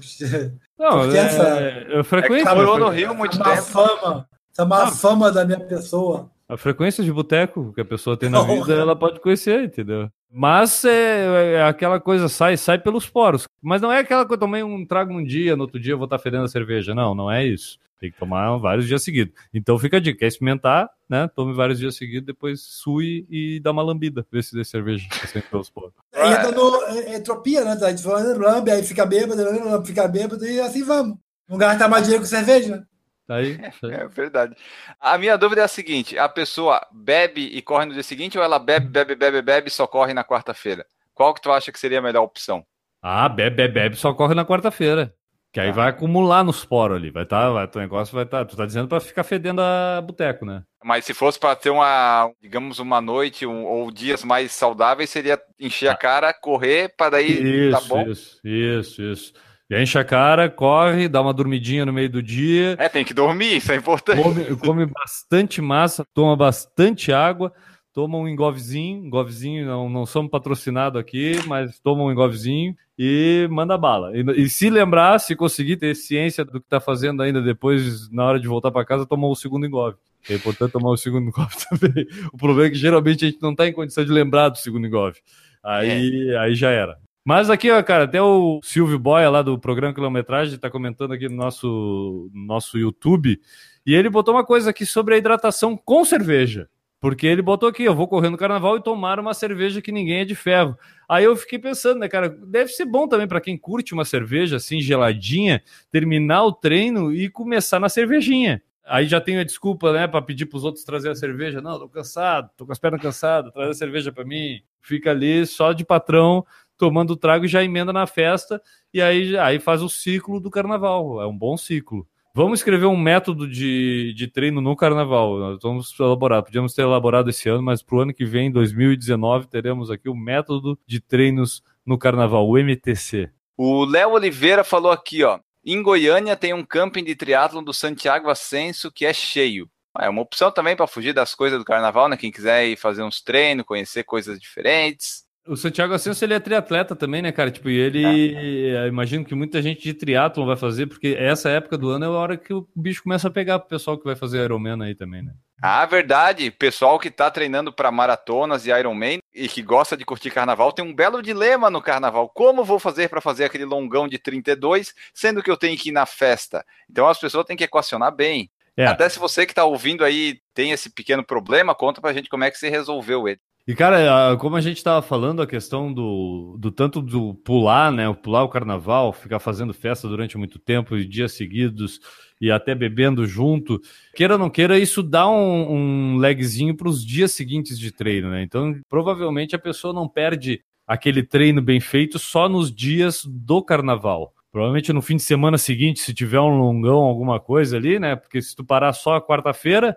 Não, 0.78 0.98
porque 1.00 1.16
é, 1.16 1.20
essa- 1.20 2.00
a 2.00 2.04
frequência. 2.04 2.50
É 2.50 2.54
no 2.54 2.90
Rio 2.90 3.14
muito 3.14 3.42
tempo. 3.42 3.62
fama? 3.62 4.28
Essa 4.54 4.64
má 4.64 4.84
Ah. 4.84 4.90
fama 4.90 5.32
da 5.32 5.44
minha 5.44 5.60
pessoa. 5.60 6.30
A 6.48 6.56
frequência 6.56 7.02
de 7.02 7.12
boteco 7.12 7.72
que 7.74 7.80
a 7.80 7.84
pessoa 7.84 8.16
tem 8.16 8.28
na 8.28 8.42
vida, 8.42 8.74
ela 8.74 8.94
pode 8.94 9.18
conhecer, 9.18 9.64
entendeu? 9.64 10.08
Mas 10.30 10.84
é, 10.84 11.54
é 11.54 11.62
aquela 11.64 11.98
coisa, 11.98 12.28
sai, 12.28 12.56
sai 12.56 12.78
pelos 12.78 13.08
poros. 13.08 13.48
Mas 13.62 13.80
não 13.80 13.90
é 13.90 14.00
aquela 14.00 14.26
que 14.26 14.32
eu 14.32 14.38
tomei 14.38 14.62
um 14.62 14.84
trago 14.86 15.12
um 15.12 15.24
dia, 15.24 15.56
no 15.56 15.62
outro 15.62 15.80
dia 15.80 15.92
eu 15.94 15.98
vou 15.98 16.04
estar 16.06 16.18
fedendo 16.18 16.44
a 16.44 16.48
cerveja. 16.48 16.94
Não, 16.94 17.14
não 17.14 17.30
é 17.30 17.44
isso. 17.44 17.78
Tem 18.00 18.10
que 18.12 18.18
tomar 18.18 18.56
vários 18.58 18.86
dias 18.86 19.02
seguidos. 19.02 19.32
Então 19.54 19.78
fica 19.78 19.96
a 19.96 20.00
dica, 20.00 20.18
quer 20.18 20.26
experimentar, 20.26 20.90
né? 21.08 21.28
Tome 21.34 21.54
vários 21.54 21.78
dias 21.78 21.96
seguidos, 21.96 22.26
depois 22.26 22.60
sue 22.60 23.26
e 23.30 23.58
dá 23.60 23.70
uma 23.70 23.82
lambida, 23.82 24.26
vê 24.30 24.42
se 24.42 24.54
dê 24.54 24.64
cerveja, 24.64 25.08
assim, 25.22 25.40
pelos 25.50 25.70
poros. 25.70 25.94
Aí 26.14 26.32
entra 26.32 26.50
no 26.52 26.82
é, 26.82 27.16
entropia, 27.16 27.64
né? 27.64 27.78
A 27.80 27.90
gente 27.90 28.02
vai, 28.02 28.22
lambe, 28.22 28.70
aí 28.70 28.82
fica 28.82 29.06
bêbado, 29.06 29.42
lambe, 29.42 29.86
fica 29.86 30.06
bêbado 30.06 30.44
e 30.44 30.60
assim 30.60 30.84
vamos. 30.84 31.16
Não 31.48 31.56
gasta 31.56 31.88
mais 31.88 32.02
dinheiro 32.04 32.22
com 32.22 32.28
cerveja. 32.28 32.84
Tá 33.26 33.37
aí. 33.37 33.58
É 33.90 34.06
verdade. 34.06 34.54
A 35.00 35.16
minha 35.18 35.37
dúvida 35.37 35.62
é 35.62 35.64
a 35.64 35.68
seguinte: 35.68 36.18
a 36.18 36.28
pessoa 36.28 36.87
bebe 36.92 37.40
e 37.42 37.62
corre 37.62 37.87
no 37.87 37.94
dia 37.94 38.02
seguinte 38.02 38.37
ou 38.38 38.44
ela 38.44 38.58
bebe, 38.58 38.87
bebe, 38.87 39.14
bebe, 39.14 39.40
bebe 39.42 39.68
e 39.68 39.70
só 39.70 39.87
corre 39.87 40.12
na 40.14 40.24
quarta-feira? 40.24 40.84
Qual 41.14 41.32
que 41.32 41.40
tu 41.40 41.50
acha 41.52 41.70
que 41.72 41.78
seria 41.78 42.00
a 42.00 42.02
melhor 42.02 42.22
opção? 42.22 42.64
Ah, 43.02 43.28
bebe, 43.28 43.56
bebe, 43.56 43.74
bebe, 43.74 43.96
só 43.96 44.12
corre 44.14 44.34
na 44.34 44.44
quarta-feira. 44.44 45.14
Que 45.52 45.60
aí 45.60 45.68
Ah. 45.68 45.72
vai 45.72 45.88
acumular 45.90 46.42
nos 46.42 46.64
poros 46.64 46.96
ali. 46.96 47.10
Vai 47.12 47.24
tá, 47.24 47.48
vai, 47.50 47.68
teu 47.68 47.80
negócio 47.80 48.12
vai 48.14 48.24
estar. 48.24 48.44
tu 48.44 48.56
tá 48.56 48.66
dizendo 48.66 48.88
pra 48.88 48.98
ficar 48.98 49.22
fedendo 49.22 49.60
a 49.62 50.00
boteco, 50.02 50.44
né? 50.44 50.64
Mas 50.82 51.04
se 51.04 51.14
fosse 51.14 51.38
para 51.38 51.54
ter 51.54 51.70
uma, 51.70 52.30
digamos, 52.42 52.78
uma 52.80 53.00
noite 53.00 53.46
um- 53.46 53.64
ou 53.64 53.90
dias 53.90 54.24
mais 54.24 54.50
saudáveis, 54.52 55.08
seria 55.10 55.40
encher 55.60 55.88
a 55.88 55.96
cara, 55.96 56.34
correr, 56.34 56.92
para 56.96 57.10
daí 57.10 57.70
tá 57.70 57.78
Isso, 57.78 57.88
bom. 57.88 58.02
isso, 58.10 58.40
isso, 58.44 59.02
isso. 59.02 59.32
Aí 59.70 59.83
enche 59.83 59.98
a 59.98 60.05
cara, 60.05 60.48
corre, 60.50 61.09
dá 61.09 61.20
uma 61.20 61.33
dormidinha 61.33 61.87
no 61.87 61.92
meio 61.92 62.11
do 62.11 62.22
dia, 62.22 62.77
É, 62.79 62.88
tem 62.88 63.05
que 63.05 63.14
dormir, 63.14 63.57
isso 63.57 63.72
é 63.72 63.77
importante. 63.77 64.22
come, 64.22 64.57
come 64.57 64.87
bastante 64.87 65.62
massa, 65.62 66.05
toma 66.12 66.37
bastante 66.37 67.12
água, 67.12 67.53
toma 67.92 68.18
um 68.18 68.29
engovezinho, 68.29 69.07
engovezinho, 69.07 69.64
não, 69.64 69.88
não 69.88 70.05
somos 70.05 70.31
patrocinados 70.31 71.00
aqui, 71.00 71.38
mas 71.46 71.79
toma 71.79 72.03
um 72.03 72.12
engovezinho 72.12 72.74
e 72.98 73.46
manda 73.50 73.79
bala. 73.79 74.11
E, 74.14 74.42
e 74.42 74.48
se 74.48 74.68
lembrar, 74.68 75.18
se 75.18 75.35
conseguir 75.35 75.77
ter 75.77 75.94
ciência 75.94 76.44
do 76.44 76.61
que 76.61 76.68
tá 76.68 76.81
fazendo 76.81 77.22
ainda 77.22 77.40
depois, 77.40 78.11
na 78.11 78.24
hora 78.24 78.40
de 78.40 78.48
voltar 78.48 78.70
para 78.70 78.85
casa, 78.85 79.07
tomou 79.07 79.33
o 79.33 79.37
segundo 79.37 79.64
engove. 79.64 79.96
É 80.29 80.35
importante 80.35 80.72
tomar 80.72 80.90
o 80.90 80.96
segundo 80.96 81.29
engove 81.29 81.55
também. 81.70 82.07
O 82.33 82.37
problema 82.37 82.68
é 82.68 82.70
que 82.70 82.77
geralmente 82.77 83.24
a 83.24 83.29
gente 83.29 83.40
não 83.40 83.55
tá 83.55 83.66
em 83.66 83.72
condição 83.72 84.05
de 84.05 84.11
lembrar 84.11 84.48
do 84.48 84.59
segundo 84.59 84.87
engove. 84.87 85.20
Aí, 85.62 86.37
aí 86.37 86.55
já 86.55 86.70
era. 86.70 86.98
Mas 87.24 87.48
aqui, 87.48 87.70
ó, 87.70 87.82
cara, 87.82 88.04
até 88.04 88.20
o 88.20 88.60
Silvio 88.62 88.98
Boia 88.98 89.30
lá 89.30 89.40
do 89.40 89.58
programa 89.58 89.94
Quilometragem 89.94 90.58
tá 90.58 90.70
comentando 90.70 91.12
aqui 91.12 91.26
no 91.26 91.37
nosso, 91.37 92.30
no 92.34 92.46
nosso 92.46 92.76
YouTube. 92.76 93.40
E 93.87 93.94
ele 93.94 94.10
botou 94.10 94.34
uma 94.34 94.44
coisa 94.44 94.68
aqui 94.68 94.84
sobre 94.84 95.14
a 95.14 95.18
hidratação 95.18 95.74
com 95.74 96.04
cerveja. 96.04 96.68
Porque 97.00 97.26
ele 97.26 97.42
botou 97.42 97.68
aqui, 97.68 97.84
eu 97.84 97.94
vou 97.94 98.08
correr 98.08 98.30
no 98.30 98.37
carnaval 98.37 98.76
e 98.76 98.82
tomar 98.82 99.18
uma 99.18 99.34
cerveja 99.34 99.80
que 99.80 99.92
ninguém 99.92 100.20
é 100.20 100.24
de 100.24 100.34
ferro. 100.34 100.76
Aí 101.08 101.24
eu 101.24 101.34
fiquei 101.37 101.58
pensando, 101.58 102.00
né, 102.00 102.08
cara, 102.08 102.28
deve 102.28 102.70
ser 102.70 102.84
bom 102.87 103.08
também 103.08 103.28
para 103.28 103.40
quem 103.40 103.58
curte 103.58 103.94
uma 103.94 104.04
cerveja 104.04 104.56
assim 104.56 104.80
geladinha, 104.80 105.62
terminar 105.90 106.44
o 106.44 106.52
treino 106.52 107.12
e 107.12 107.28
começar 107.28 107.78
na 107.78 107.88
cervejinha. 107.88 108.62
Aí 108.87 109.06
já 109.06 109.18
tenho 109.18 109.40
a 109.40 109.44
desculpa, 109.44 109.92
né, 109.92 110.06
para 110.06 110.20
pedir 110.20 110.46
para 110.46 110.58
os 110.58 110.64
outros 110.64 110.84
trazer 110.84 111.10
a 111.10 111.14
cerveja. 111.14 111.60
Não, 111.60 111.78
tô 111.78 111.88
cansado, 111.88 112.50
tô 112.56 112.66
com 112.66 112.72
as 112.72 112.78
pernas 112.78 113.00
cansadas, 113.00 113.52
traz 113.52 113.70
a 113.70 113.74
cerveja 113.74 114.12
para 114.12 114.24
mim. 114.24 114.62
Fica 114.80 115.10
ali 115.10 115.46
só 115.46 115.72
de 115.72 115.84
patrão, 115.84 116.44
tomando 116.76 117.16
trago 117.16 117.44
e 117.44 117.48
já 117.48 117.62
emenda 117.62 117.92
na 117.92 118.06
festa. 118.06 118.60
E 118.92 119.00
aí, 119.00 119.37
aí 119.38 119.58
faz 119.58 119.82
o 119.82 119.88
ciclo 119.88 120.40
do 120.40 120.50
carnaval. 120.50 121.20
É 121.20 121.26
um 121.26 121.37
bom 121.37 121.56
ciclo. 121.56 122.06
Vamos 122.37 122.58
escrever 122.58 122.87
um 122.87 122.96
método 122.96 123.48
de, 123.48 124.12
de 124.14 124.26
treino 124.26 124.60
no 124.60 124.74
carnaval. 124.74 125.38
Nós 125.38 125.58
vamos 125.62 125.94
elaborar. 126.00 126.42
Podíamos 126.42 126.74
ter 126.74 126.82
elaborado 126.82 127.30
esse 127.30 127.48
ano, 127.48 127.62
mas 127.62 127.82
para 127.82 127.96
o 127.96 128.00
ano 128.00 128.12
que 128.12 128.24
vem, 128.24 128.50
2019, 128.50 129.46
teremos 129.46 129.90
aqui 129.90 130.08
o 130.08 130.16
método 130.16 130.76
de 130.84 131.00
treinos 131.00 131.62
no 131.87 131.96
carnaval, 131.96 132.48
o 132.48 132.58
MTC. 132.58 133.30
O 133.56 133.84
Léo 133.84 134.10
Oliveira 134.10 134.64
falou 134.64 134.90
aqui, 134.90 135.22
ó. 135.22 135.38
Em 135.64 135.80
Goiânia 135.80 136.37
tem 136.37 136.52
um 136.52 136.64
camping 136.64 137.04
de 137.04 137.14
triatlon 137.14 137.62
do 137.62 137.72
Santiago 137.72 138.28
Ascenso 138.28 138.90
que 138.90 139.06
é 139.06 139.12
cheio. 139.12 139.70
É 139.98 140.08
uma 140.08 140.22
opção 140.22 140.50
também 140.50 140.74
para 140.74 140.88
fugir 140.88 141.12
das 141.12 141.34
coisas 141.37 141.58
do 141.58 141.64
carnaval, 141.64 142.08
né? 142.08 142.16
Quem 142.16 142.32
quiser 142.32 142.66
ir 142.66 142.76
fazer 142.76 143.04
uns 143.04 143.22
treinos, 143.22 143.64
conhecer 143.64 144.02
coisas 144.02 144.40
diferentes. 144.40 145.23
O 145.46 145.57
Santiago 145.57 145.92
Ascenso, 145.92 146.24
ele 146.24 146.33
é 146.33 146.40
triatleta 146.40 146.96
também, 146.96 147.20
né, 147.20 147.30
cara? 147.30 147.50
Tipo, 147.50 147.68
e 147.68 147.76
ele, 147.76 148.02
eu 148.02 148.88
imagino 148.88 149.24
que 149.24 149.35
muita 149.35 149.61
gente 149.61 149.83
de 149.83 149.92
triatlon 149.92 150.46
vai 150.46 150.57
fazer, 150.57 150.87
porque 150.87 151.16
essa 151.18 151.50
época 151.50 151.76
do 151.76 151.90
ano 151.90 152.07
é 152.07 152.09
a 152.09 152.12
hora 152.12 152.37
que 152.37 152.54
o 152.54 152.66
bicho 152.74 153.02
começa 153.02 153.28
a 153.28 153.30
pegar 153.30 153.59
pro 153.59 153.68
pessoal 153.68 153.98
que 153.98 154.04
vai 154.04 154.16
fazer 154.16 154.42
Ironman 154.42 154.83
aí 154.83 154.94
também, 154.94 155.22
né? 155.22 155.33
Ah, 155.62 155.87
verdade. 155.87 156.50
Pessoal 156.50 156.98
que 156.98 157.11
tá 157.11 157.30
treinando 157.30 157.72
para 157.72 157.90
maratonas 157.90 158.66
e 158.66 158.70
Ironman 158.70 159.18
e 159.35 159.48
que 159.48 159.62
gosta 159.62 159.96
de 159.96 160.04
curtir 160.04 160.30
carnaval 160.30 160.72
tem 160.72 160.85
um 160.85 160.94
belo 160.94 161.22
dilema 161.22 161.70
no 161.70 161.80
carnaval. 161.80 162.28
Como 162.28 162.64
vou 162.64 162.78
fazer 162.78 163.09
para 163.09 163.20
fazer 163.20 163.44
aquele 163.44 163.64
longão 163.64 164.07
de 164.07 164.18
32, 164.18 164.94
sendo 165.14 165.42
que 165.42 165.50
eu 165.50 165.57
tenho 165.57 165.76
que 165.78 165.88
ir 165.88 165.92
na 165.92 166.04
festa? 166.04 166.64
Então 166.90 167.09
as 167.09 167.18
pessoas 167.18 167.46
têm 167.46 167.57
que 167.57 167.64
equacionar 167.64 168.14
bem. 168.14 168.50
É. 168.76 168.87
Até 168.87 169.08
se 169.08 169.18
você 169.18 169.46
que 169.46 169.54
tá 169.54 169.64
ouvindo 169.64 170.04
aí 170.04 170.38
tem 170.52 170.72
esse 170.72 170.90
pequeno 170.90 171.24
problema, 171.24 171.74
conta 171.74 172.00
pra 172.00 172.12
gente 172.12 172.28
como 172.28 172.44
é 172.44 172.50
que 172.50 172.58
você 172.58 172.68
resolveu 172.68 173.28
ele. 173.28 173.38
E, 173.66 173.74
cara, 173.74 174.32
a- 174.32 174.37
como 174.37 174.56
a 174.56 174.60
gente 174.60 174.76
estava 174.76 175.00
falando, 175.00 175.40
a 175.40 175.46
questão 175.46 175.90
do, 175.92 176.54
do 176.58 176.70
tanto 176.70 177.00
do 177.00 177.34
pular, 177.37 177.90
né? 177.90 178.06
o 178.06 178.14
Pular 178.14 178.42
o 178.44 178.48
carnaval, 178.48 179.10
ficar 179.12 179.38
fazendo 179.38 179.72
festa 179.72 180.06
durante 180.06 180.37
muito 180.37 180.58
tempo 180.58 180.94
e 180.96 181.04
dias 181.06 181.32
seguidos 181.32 181.98
e 182.38 182.50
até 182.50 182.74
bebendo 182.74 183.26
junto. 183.26 183.80
Queira 184.14 184.34
ou 184.34 184.38
não 184.38 184.50
queira, 184.50 184.78
isso 184.78 185.02
dá 185.02 185.26
um, 185.26 185.72
um 186.14 186.16
lagzinho 186.18 186.76
para 186.76 186.88
os 186.88 187.02
dias 187.02 187.32
seguintes 187.32 187.78
de 187.78 187.90
treino, 187.90 188.28
né? 188.28 188.42
Então, 188.42 188.78
provavelmente 188.87 189.56
a 189.56 189.58
pessoa 189.58 189.94
não 189.94 190.06
perde 190.06 190.60
aquele 190.87 191.22
treino 191.22 191.62
bem 191.62 191.80
feito 191.80 192.18
só 192.18 192.50
nos 192.50 192.70
dias 192.70 193.22
do 193.24 193.62
carnaval. 193.62 194.34
Provavelmente 194.54 194.92
no 194.92 195.02
fim 195.02 195.16
de 195.16 195.22
semana 195.24 195.58
seguinte, 195.58 195.98
se 195.98 196.14
tiver 196.14 196.38
um 196.38 196.56
longão, 196.56 197.00
alguma 197.00 197.40
coisa 197.40 197.76
ali, 197.76 197.98
né? 197.98 198.14
Porque 198.14 198.40
se 198.40 198.54
tu 198.54 198.64
parar 198.64 198.92
só 198.92 199.16
a 199.16 199.20
quarta-feira, 199.20 199.96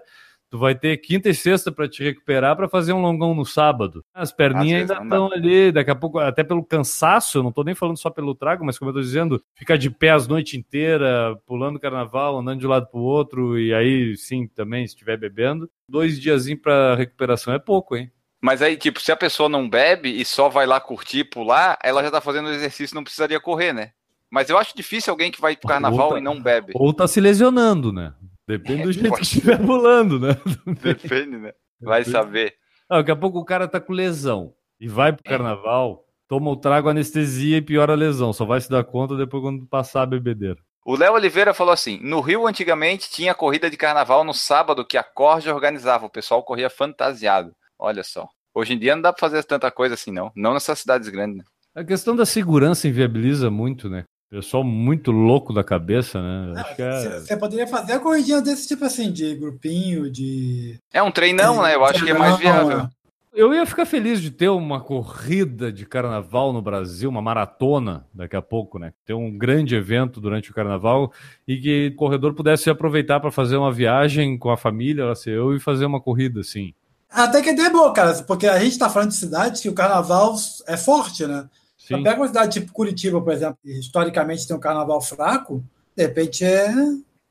tu 0.50 0.58
vai 0.58 0.74
ter 0.74 0.98
quinta 0.98 1.30
e 1.30 1.36
sexta 1.36 1.72
para 1.72 1.88
te 1.88 2.04
recuperar 2.04 2.56
para 2.56 2.68
fazer 2.68 2.92
um 2.92 3.00
longão 3.00 3.36
no 3.36 3.46
sábado. 3.46 4.04
As 4.16 4.32
perninhas 4.32 4.90
ainda 4.90 5.04
estão 5.04 5.32
ali, 5.32 5.72
daqui 5.72 5.92
a 5.92 5.96
pouco, 5.96 6.18
até 6.18 6.44
pelo 6.44 6.66
cansaço, 6.66 7.38
eu 7.38 7.44
não 7.44 7.52
tô 7.52 7.64
nem 7.64 7.76
falando 7.76 8.00
só 8.00 8.10
pelo 8.10 8.34
trago, 8.34 8.66
mas 8.66 8.80
como 8.80 8.90
eu 8.90 8.96
tô 8.96 9.00
dizendo, 9.00 9.40
ficar 9.54 9.78
de 9.78 9.92
pé 9.92 10.10
as 10.10 10.28
noite 10.28 10.58
inteira, 10.58 11.40
pulando 11.46 11.80
carnaval, 11.80 12.40
andando 12.40 12.60
de 12.60 12.66
um 12.66 12.72
lado 12.72 12.88
pro 12.88 13.00
outro, 13.00 13.60
e 13.60 13.72
aí 13.76 14.18
sim, 14.18 14.48
também, 14.48 14.88
se 14.88 14.96
estiver 14.96 15.18
bebendo, 15.18 15.70
dois 15.88 16.20
diazinhos 16.20 16.64
para 16.64 16.96
recuperação 16.96 17.54
é 17.54 17.60
pouco, 17.60 17.96
hein? 17.96 18.12
Mas 18.42 18.64
aí, 18.64 18.76
tipo, 18.76 19.00
se 19.00 19.12
a 19.12 19.16
pessoa 19.16 19.48
não 19.48 19.70
bebe 19.70 20.10
e 20.10 20.26
só 20.26 20.50
vai 20.50 20.66
lá 20.66 20.80
curtir, 20.80 21.26
pular, 21.26 21.78
ela 21.84 22.02
já 22.02 22.10
tá 22.10 22.22
fazendo 22.22 22.48
o 22.48 22.52
exercício, 22.52 22.96
não 22.96 23.04
precisaria 23.04 23.40
correr, 23.40 23.72
né? 23.72 23.92
Mas 24.32 24.50
eu 24.50 24.58
acho 24.58 24.76
difícil 24.76 25.12
alguém 25.12 25.32
que 25.32 25.40
vai 25.42 25.56
pro 25.56 25.68
carnaval 25.70 26.06
Outra- 26.08 26.20
e 26.20 26.24
não 26.24 26.42
bebe. 26.42 26.74
Ou 26.76 26.94
tá 26.94 27.08
se 27.08 27.20
lesionando, 27.22 27.92
né? 27.94 28.14
Depende 28.48 28.84
do 28.84 28.90
É, 28.90 28.94
jeito 28.94 29.14
que 29.16 29.22
estiver 29.24 29.58
pulando, 29.60 30.20
né? 30.20 30.36
Depende, 30.82 31.38
né? 31.38 31.54
Vai 31.82 32.04
saber. 32.04 32.54
Ah, 32.90 32.98
daqui 32.98 33.12
a 33.12 33.16
pouco 33.16 33.40
o 33.40 33.46
cara 33.46 33.68
tá 33.68 33.80
com 33.80 33.94
lesão 33.94 34.54
e 34.80 34.88
vai 34.88 35.12
pro 35.14 35.24
carnaval, 35.24 36.06
toma 36.28 36.50
o 36.50 36.56
trago, 36.56 36.90
anestesia 36.90 37.58
e 37.58 37.62
piora 37.62 37.94
a 37.94 37.96
lesão. 37.96 38.32
Só 38.34 38.46
vai 38.46 38.60
se 38.62 38.70
dar 38.70 38.84
conta 38.84 39.16
depois 39.16 39.42
quando 39.44 39.66
passar 39.68 40.04
a 40.04 40.06
bebedeira. 40.06 40.58
O 40.86 40.96
Léo 40.96 41.14
Oliveira 41.14 41.54
falou 41.54 41.74
assim: 41.74 42.00
no 42.02 42.22
Rio, 42.22 42.48
antigamente, 42.48 43.10
tinha 43.10 43.34
corrida 43.36 43.70
de 43.70 43.76
carnaval 43.76 44.24
no 44.24 44.34
sábado 44.34 44.86
que 44.86 44.98
a 44.98 45.04
Corja 45.04 45.54
organizava. 45.54 46.06
O 46.06 46.10
pessoal 46.10 46.42
corria 46.44 46.70
fantasiado. 46.70 47.54
Olha 47.78 48.04
só. 48.04 48.28
Hoje 48.56 48.74
em 48.74 48.80
dia 48.80 48.96
não 48.96 49.02
dá 49.04 49.12
pra 49.14 49.20
fazer 49.20 49.44
tanta 49.44 49.70
coisa 49.70 49.94
assim, 49.96 50.12
não. 50.12 50.32
Não 50.36 50.54
nessas 50.54 50.80
cidades 50.80 51.10
grandes, 51.10 51.38
né? 51.38 51.44
A 51.76 51.84
questão 51.84 52.16
da 52.16 52.26
segurança 52.26 52.88
inviabiliza 52.88 53.52
muito, 53.52 53.88
né? 53.90 54.06
Pessoal 54.30 54.64
muito 54.64 55.10
louco 55.12 55.54
da 55.54 55.64
cabeça, 55.64 56.22
né? 56.22 56.66
É... 56.78 57.20
Você 57.20 57.38
poderia 57.38 57.66
fazer 57.66 57.94
a 57.94 58.00
corridinha 58.00 58.42
desse 58.42 58.68
tipo 58.68 58.84
assim, 58.84 59.12
de 59.12 59.36
grupinho, 59.36 60.12
de. 60.12 60.78
É 60.92 61.02
um 61.02 61.12
treinão, 61.12 61.62
né? 61.62 61.76
Eu 61.76 61.86
acho 61.86 62.04
que 62.04 62.12
é 62.12 62.14
mais 62.14 62.38
viável. 62.38 62.90
Eu 63.34 63.54
ia 63.54 63.66
ficar 63.68 63.86
feliz 63.86 64.20
de 64.20 64.32
ter 64.32 64.50
uma 64.50 64.82
corrida 64.82 65.72
de 65.72 65.86
carnaval 65.86 66.52
no 66.52 66.60
Brasil, 66.60 67.08
uma 67.08 67.22
maratona 67.22 68.06
daqui 68.12 68.36
a 68.36 68.42
pouco, 68.42 68.80
né? 68.80 68.92
Ter 69.06 69.14
um 69.14 69.38
grande 69.38 69.76
evento 69.76 70.20
durante 70.20 70.50
o 70.50 70.54
carnaval 70.56 71.14
e 71.48 71.58
que 71.58 71.92
o 71.94 71.96
corredor 71.96 72.34
pudesse 72.34 72.68
aproveitar 72.68 73.20
para 73.20 73.30
fazer 73.30 73.56
uma 73.56 73.72
viagem 73.72 74.40
com 74.40 74.50
a 74.50 74.58
família, 74.58 75.04
ela 75.04 75.16
ser 75.16 75.38
eu, 75.38 75.56
e 75.56 75.60
fazer 75.60 75.86
uma 75.86 76.02
corrida 76.02 76.42
assim. 76.42 76.74
Até 77.10 77.42
que 77.44 77.50
é 77.50 77.70
boa, 77.70 77.94
cara, 77.94 78.14
porque 78.24 78.48
a 78.48 78.60
gente 78.60 78.80
tá 78.80 78.90
falando 78.90 79.10
de 79.10 79.16
cidades 79.16 79.62
que 79.62 79.70
o 79.70 79.74
carnaval 79.74 80.36
é 80.68 80.76
forte, 80.76 81.26
né? 81.28 81.48
Sim. 81.88 82.04
Pega 82.04 82.20
uma 82.20 82.28
cidade 82.28 82.60
tipo 82.60 82.72
Curitiba, 82.74 83.22
por 83.22 83.32
exemplo, 83.32 83.58
que 83.64 83.72
historicamente 83.80 84.48
tem 84.48 84.56
um 84.56 84.60
carnaval 84.60 85.00
fraco, 85.02 85.64
de 85.96 86.04
repente 86.04 86.44
é 86.44 86.68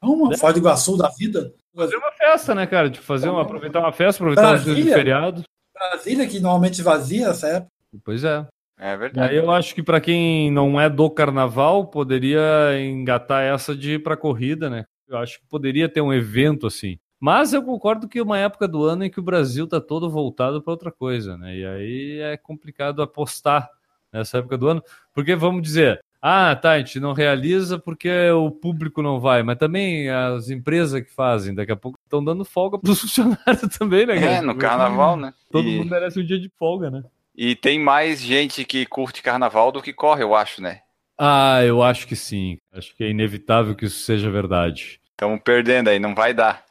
uma 0.02 0.32
É. 0.32 0.36
Foz 0.36 0.54
do 0.54 0.60
Iguaçu 0.60 0.96
da 0.96 1.08
vida. 1.10 1.52
Fazer 1.74 1.96
uma 1.96 2.10
festa, 2.12 2.54
né, 2.54 2.66
cara? 2.66 2.88
Tipo, 2.90 3.04
fazer 3.04 3.28
uma, 3.28 3.42
aproveitar 3.42 3.80
uma 3.80 3.92
festa, 3.92 4.22
aproveitar 4.22 4.54
os 4.54 4.64
dias 4.64 4.76
de 4.76 4.82
Brasília? 4.82 4.94
feriado. 4.96 5.42
Brasília, 5.74 6.26
que 6.26 6.40
normalmente 6.40 6.80
vazia 6.82 7.28
essa 7.28 7.48
época. 7.48 7.70
Pois 8.02 8.24
é. 8.24 8.46
É 8.78 8.92
E 8.92 8.96
verdade. 8.96 9.30
aí 9.30 9.36
eu 9.36 9.50
acho 9.50 9.74
que 9.74 9.82
pra 9.82 10.00
quem 10.00 10.50
não 10.50 10.80
é 10.80 10.88
do 10.88 11.08
carnaval, 11.10 11.86
poderia 11.86 12.40
engatar 12.78 13.42
essa 13.42 13.74
de 13.76 13.92
ir 13.94 14.02
pra 14.02 14.16
corrida, 14.16 14.68
né? 14.70 14.84
Eu 15.08 15.18
acho 15.18 15.38
que 15.38 15.46
poderia 15.48 15.88
ter 15.88 16.00
um 16.00 16.12
evento 16.12 16.66
assim. 16.66 16.98
Mas 17.20 17.52
eu 17.54 17.62
concordo 17.62 18.06
que 18.08 18.18
é 18.18 18.22
uma 18.22 18.38
época 18.38 18.66
do 18.68 18.84
ano 18.84 19.04
em 19.04 19.10
que 19.10 19.20
o 19.20 19.22
Brasil 19.22 19.66
tá 19.66 19.80
todo 19.80 20.10
voltado 20.10 20.60
para 20.62 20.70
outra 20.72 20.90
coisa, 20.92 21.36
né? 21.38 21.56
E 21.56 21.64
aí 21.66 22.20
é 22.20 22.36
complicado 22.36 23.00
apostar 23.02 23.70
nessa 24.16 24.38
época 24.38 24.58
do 24.58 24.68
ano, 24.68 24.82
porque 25.14 25.34
vamos 25.34 25.62
dizer, 25.62 26.00
ah, 26.20 26.56
tá, 26.56 26.72
a 26.72 26.78
gente 26.78 26.98
não 26.98 27.12
realiza 27.12 27.78
porque 27.78 28.30
o 28.30 28.50
público 28.50 29.02
não 29.02 29.20
vai, 29.20 29.42
mas 29.42 29.58
também 29.58 30.10
as 30.10 30.50
empresas 30.50 31.02
que 31.02 31.10
fazem, 31.10 31.54
daqui 31.54 31.72
a 31.72 31.76
pouco 31.76 31.98
estão 32.04 32.24
dando 32.24 32.44
folga 32.44 32.78
pros 32.78 33.00
funcionários 33.02 33.76
também, 33.78 34.06
né, 34.06 34.14
cara? 34.18 34.32
É, 34.32 34.40
no 34.40 34.56
carnaval, 34.56 35.16
né? 35.16 35.32
Todo 35.50 35.68
e, 35.68 35.76
mundo 35.78 35.90
merece 35.90 36.20
um 36.20 36.24
dia 36.24 36.38
de 36.38 36.50
folga, 36.58 36.90
né? 36.90 37.02
e 37.36 37.54
tem 37.54 37.78
mais 37.78 38.20
gente 38.20 38.64
que 38.64 38.86
curte 38.86 39.22
carnaval 39.22 39.70
do 39.70 39.82
que 39.82 39.92
corre, 39.92 40.22
eu 40.22 40.34
acho, 40.34 40.62
né? 40.62 40.80
Ah, 41.18 41.62
eu 41.62 41.82
acho 41.82 42.06
que 42.06 42.16
sim. 42.16 42.58
Acho 42.72 42.94
que 42.96 43.04
é 43.04 43.10
inevitável 43.10 43.74
que 43.74 43.84
isso 43.84 44.00
seja 44.00 44.30
verdade. 44.30 45.00
Estamos 45.10 45.40
perdendo 45.42 45.88
aí, 45.88 45.98
não 45.98 46.14
vai 46.14 46.32
dar. 46.32 46.64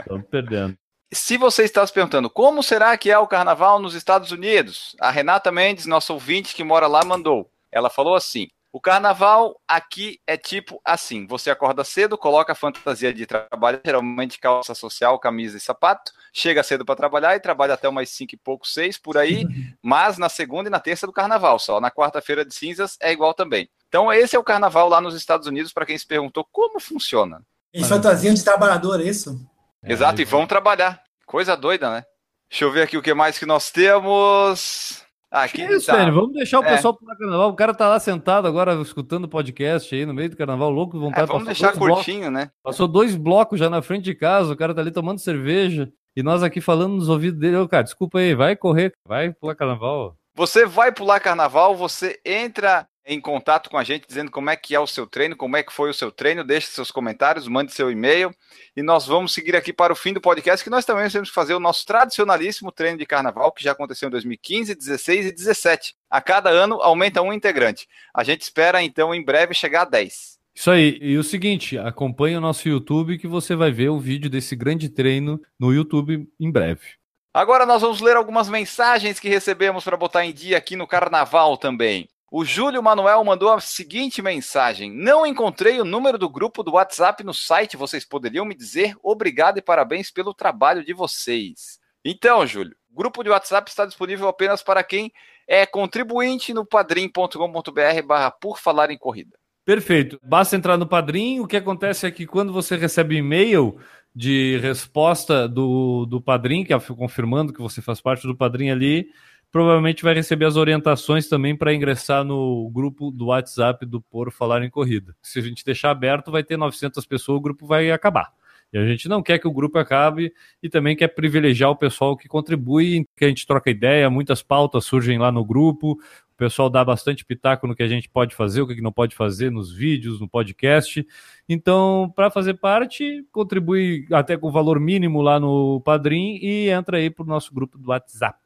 Estamos 0.00 0.26
perdendo. 0.30 0.76
Se 1.14 1.36
você 1.36 1.64
está 1.64 1.86
se 1.86 1.92
perguntando 1.92 2.30
como 2.30 2.62
será 2.62 2.96
que 2.96 3.10
é 3.10 3.18
o 3.18 3.26
carnaval 3.26 3.78
nos 3.78 3.94
Estados 3.94 4.32
Unidos, 4.32 4.96
a 4.98 5.10
Renata 5.10 5.52
Mendes, 5.52 5.84
nossa 5.84 6.10
ouvinte 6.10 6.54
que 6.54 6.64
mora 6.64 6.86
lá, 6.86 7.04
mandou. 7.04 7.50
Ela 7.70 7.90
falou 7.90 8.14
assim: 8.14 8.48
o 8.72 8.80
carnaval 8.80 9.60
aqui 9.68 10.18
é 10.26 10.38
tipo 10.38 10.80
assim: 10.82 11.26
você 11.26 11.50
acorda 11.50 11.84
cedo, 11.84 12.16
coloca 12.16 12.52
a 12.52 12.54
fantasia 12.54 13.12
de 13.12 13.26
trabalho, 13.26 13.78
geralmente 13.84 14.38
calça 14.38 14.74
social, 14.74 15.18
camisa 15.18 15.58
e 15.58 15.60
sapato, 15.60 16.12
chega 16.32 16.62
cedo 16.62 16.82
para 16.82 16.96
trabalhar 16.96 17.36
e 17.36 17.40
trabalha 17.40 17.74
até 17.74 17.86
umas 17.86 18.08
5 18.08 18.34
e 18.34 18.38
pouco, 18.38 18.66
6 18.66 18.96
por 18.96 19.18
aí, 19.18 19.46
mas 19.82 20.16
na 20.16 20.30
segunda 20.30 20.70
e 20.70 20.72
na 20.72 20.80
terça 20.80 21.06
do 21.06 21.12
carnaval, 21.12 21.58
só 21.58 21.78
na 21.78 21.90
quarta-feira 21.90 22.42
de 22.42 22.54
cinzas 22.54 22.96
é 22.98 23.12
igual 23.12 23.34
também. 23.34 23.68
Então, 23.86 24.10
esse 24.10 24.34
é 24.34 24.38
o 24.38 24.44
carnaval 24.44 24.88
lá 24.88 24.98
nos 24.98 25.14
Estados 25.14 25.46
Unidos, 25.46 25.74
para 25.74 25.84
quem 25.84 25.98
se 25.98 26.06
perguntou 26.06 26.48
como 26.50 26.80
funciona. 26.80 27.42
Em 27.74 27.84
fantasia 27.84 28.32
de 28.32 28.42
trabalhador, 28.42 28.98
é 28.98 29.04
isso? 29.04 29.38
Exato, 29.84 30.20
e 30.20 30.24
vão 30.24 30.46
trabalhar. 30.46 31.02
Coisa 31.26 31.56
doida, 31.56 31.90
né? 31.90 32.04
Deixa 32.50 32.64
eu 32.64 32.70
ver 32.72 32.82
aqui 32.82 32.96
o 32.96 33.02
que 33.02 33.14
mais 33.14 33.38
que 33.38 33.46
nós 33.46 33.70
temos. 33.70 35.02
Ah, 35.30 35.48
Que 35.48 35.62
aqui 35.62 35.74
isso, 35.74 35.86
tá. 35.86 35.96
velho? 35.96 36.12
Vamos 36.12 36.34
deixar 36.34 36.60
o 36.60 36.64
É. 36.64 36.68
pessoal 36.68 36.94
pular 36.94 37.16
carnaval. 37.16 37.48
O 37.48 37.54
cara 37.56 37.72
tá 37.72 37.88
lá 37.88 37.98
sentado 37.98 38.46
agora 38.46 38.74
escutando 38.82 39.24
o 39.24 39.28
podcast 39.28 39.94
aí 39.94 40.04
no 40.04 40.12
meio 40.12 40.28
do 40.28 40.36
carnaval, 40.36 40.68
louco, 40.70 40.96
É, 40.96 41.00
vontade. 41.00 41.26
vamos 41.28 41.44
Passou 41.44 41.46
deixar 41.46 41.66
dois 41.68 41.78
blocos- 41.78 42.04
curtinho, 42.04 42.30
né? 42.30 42.50
Passou 42.62 42.86
dois 42.86 43.16
blocos 43.16 43.58
já 43.58 43.70
na 43.70 43.80
frente 43.80 44.04
de 44.04 44.14
casa, 44.14 44.52
o 44.52 44.56
cara 44.56 44.74
tá 44.74 44.82
ali 44.82 44.90
tomando 44.90 45.18
cerveja 45.18 45.90
e 46.14 46.22
nós 46.22 46.42
aqui 46.42 46.60
falando 46.60 46.94
nos 46.96 47.08
ouvidos 47.08 47.40
dele. 47.40 47.56
Ô, 47.56 47.66
cara, 47.66 47.82
desculpa 47.84 48.18
aí, 48.18 48.34
vai 48.34 48.54
correr, 48.54 48.92
vai 49.08 49.32
pular 49.32 49.54
carnaval. 49.54 50.14
Você 50.34 50.66
vai 50.66 50.92
pular 50.92 51.18
carnaval, 51.20 51.74
você 51.74 52.20
entra 52.26 52.86
em 53.04 53.20
contato 53.20 53.68
com 53.68 53.76
a 53.76 53.84
gente 53.84 54.06
dizendo 54.06 54.30
como 54.30 54.50
é 54.50 54.56
que 54.56 54.74
é 54.74 54.80
o 54.80 54.86
seu 54.86 55.06
treino, 55.06 55.36
como 55.36 55.56
é 55.56 55.62
que 55.62 55.72
foi 55.72 55.90
o 55.90 55.94
seu 55.94 56.10
treino, 56.10 56.44
deixe 56.44 56.68
seus 56.68 56.90
comentários, 56.90 57.48
mande 57.48 57.72
seu 57.72 57.90
e-mail 57.90 58.34
e 58.76 58.82
nós 58.82 59.06
vamos 59.06 59.34
seguir 59.34 59.56
aqui 59.56 59.72
para 59.72 59.92
o 59.92 59.96
fim 59.96 60.12
do 60.12 60.20
podcast, 60.20 60.62
que 60.62 60.70
nós 60.70 60.84
também 60.84 61.08
temos 61.08 61.28
que 61.28 61.34
fazer 61.34 61.54
o 61.54 61.60
nosso 61.60 61.84
tradicionalíssimo 61.86 62.70
treino 62.70 62.98
de 62.98 63.06
carnaval, 63.06 63.52
que 63.52 63.64
já 63.64 63.72
aconteceu 63.72 64.08
em 64.08 64.10
2015, 64.12 64.74
16 64.74 65.26
e 65.26 65.32
17. 65.32 65.94
A 66.08 66.20
cada 66.20 66.50
ano 66.50 66.80
aumenta 66.80 67.22
um 67.22 67.32
integrante. 67.32 67.88
A 68.14 68.22
gente 68.22 68.42
espera 68.42 68.82
então 68.82 69.14
em 69.14 69.24
breve 69.24 69.54
chegar 69.54 69.82
a 69.82 69.86
10. 69.86 70.38
Isso 70.54 70.70
aí. 70.70 70.98
E 71.00 71.16
o 71.16 71.24
seguinte, 71.24 71.78
acompanhe 71.78 72.36
o 72.36 72.40
nosso 72.40 72.68
YouTube 72.68 73.18
que 73.18 73.26
você 73.26 73.56
vai 73.56 73.70
ver 73.70 73.88
o 73.88 73.98
vídeo 73.98 74.28
desse 74.28 74.54
grande 74.54 74.88
treino 74.88 75.40
no 75.58 75.72
YouTube 75.72 76.28
em 76.38 76.50
breve. 76.50 77.02
Agora 77.34 77.64
nós 77.64 77.80
vamos 77.80 78.02
ler 78.02 78.14
algumas 78.14 78.50
mensagens 78.50 79.18
que 79.18 79.28
recebemos 79.28 79.82
para 79.82 79.96
botar 79.96 80.24
em 80.26 80.34
dia 80.34 80.58
aqui 80.58 80.76
no 80.76 80.86
carnaval 80.86 81.56
também. 81.56 82.06
O 82.34 82.46
Júlio 82.46 82.82
Manuel 82.82 83.22
mandou 83.24 83.52
a 83.52 83.60
seguinte 83.60 84.22
mensagem: 84.22 84.90
Não 84.90 85.26
encontrei 85.26 85.78
o 85.78 85.84
número 85.84 86.16
do 86.16 86.30
grupo 86.30 86.62
do 86.62 86.72
WhatsApp 86.72 87.22
no 87.22 87.34
site. 87.34 87.76
Vocês 87.76 88.06
poderiam 88.06 88.46
me 88.46 88.54
dizer? 88.54 88.96
Obrigado 89.02 89.58
e 89.58 89.62
parabéns 89.62 90.10
pelo 90.10 90.32
trabalho 90.32 90.82
de 90.82 90.94
vocês. 90.94 91.78
Então, 92.02 92.46
Júlio, 92.46 92.74
o 92.90 92.96
grupo 92.96 93.22
de 93.22 93.28
WhatsApp 93.28 93.68
está 93.68 93.84
disponível 93.84 94.26
apenas 94.28 94.62
para 94.62 94.82
quem 94.82 95.12
é 95.46 95.66
contribuinte 95.66 96.54
no 96.54 96.64
padrim.com.br 96.64 98.02
barra 98.06 98.30
por 98.30 98.58
falar 98.58 98.90
em 98.90 98.96
corrida. 98.96 99.36
Perfeito. 99.62 100.18
Basta 100.22 100.56
entrar 100.56 100.78
no 100.78 100.86
Padrim. 100.86 101.38
O 101.38 101.46
que 101.46 101.58
acontece 101.58 102.06
é 102.06 102.10
que 102.10 102.26
quando 102.26 102.50
você 102.50 102.76
recebe 102.76 103.14
e-mail 103.14 103.78
de 104.16 104.58
resposta 104.62 105.46
do, 105.46 106.06
do 106.06 106.18
Padrim, 106.18 106.64
que 106.64 106.72
é 106.72 106.80
confirmando 106.80 107.52
que 107.52 107.60
você 107.60 107.82
faz 107.82 108.00
parte 108.00 108.26
do 108.26 108.34
Padrim 108.34 108.70
ali, 108.70 109.10
provavelmente 109.52 110.02
vai 110.02 110.14
receber 110.14 110.46
as 110.46 110.56
orientações 110.56 111.28
também 111.28 111.54
para 111.54 111.74
ingressar 111.74 112.24
no 112.24 112.70
grupo 112.70 113.10
do 113.10 113.26
WhatsApp 113.26 113.84
do 113.84 114.00
Por 114.00 114.32
Falar 114.32 114.64
em 114.64 114.70
Corrida. 114.70 115.14
Se 115.22 115.38
a 115.38 115.42
gente 115.42 115.62
deixar 115.62 115.90
aberto, 115.90 116.32
vai 116.32 116.42
ter 116.42 116.56
900 116.56 117.04
pessoas, 117.04 117.38
o 117.38 117.42
grupo 117.42 117.66
vai 117.66 117.90
acabar. 117.90 118.32
E 118.72 118.78
a 118.78 118.86
gente 118.86 119.06
não 119.06 119.22
quer 119.22 119.38
que 119.38 119.46
o 119.46 119.52
grupo 119.52 119.78
acabe 119.78 120.32
e 120.62 120.70
também 120.70 120.96
quer 120.96 121.08
privilegiar 121.08 121.68
o 121.68 121.76
pessoal 121.76 122.16
que 122.16 122.26
contribui, 122.26 123.06
que 123.14 123.26
a 123.26 123.28
gente 123.28 123.46
troca 123.46 123.70
ideia, 123.70 124.08
muitas 124.08 124.42
pautas 124.42 124.86
surgem 124.86 125.18
lá 125.18 125.30
no 125.30 125.44
grupo, 125.44 125.92
o 125.92 126.36
pessoal 126.38 126.70
dá 126.70 126.82
bastante 126.82 127.22
pitaco 127.22 127.66
no 127.66 127.76
que 127.76 127.82
a 127.82 127.88
gente 127.88 128.08
pode 128.08 128.34
fazer, 128.34 128.62
o 128.62 128.66
que 128.66 128.80
não 128.80 128.90
pode 128.90 129.14
fazer 129.14 129.50
nos 129.50 129.70
vídeos, 129.70 130.18
no 130.18 130.26
podcast. 130.26 131.06
Então, 131.46 132.10
para 132.16 132.30
fazer 132.30 132.54
parte, 132.54 133.22
contribui 133.30 134.06
até 134.10 134.38
com 134.38 134.50
valor 134.50 134.80
mínimo 134.80 135.20
lá 135.20 135.38
no 135.38 135.82
Padrim 135.82 136.38
e 136.40 136.70
entra 136.70 136.96
aí 136.96 137.10
para 137.10 137.24
o 137.24 137.28
nosso 137.28 137.52
grupo 137.52 137.76
do 137.76 137.90
WhatsApp. 137.90 138.40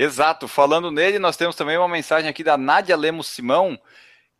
Exato. 0.00 0.48
Falando 0.48 0.90
nele, 0.90 1.18
nós 1.18 1.36
temos 1.36 1.54
também 1.54 1.76
uma 1.76 1.86
mensagem 1.86 2.30
aqui 2.30 2.42
da 2.42 2.56
Nádia 2.56 2.96
Lemos 2.96 3.26
Simão, 3.26 3.78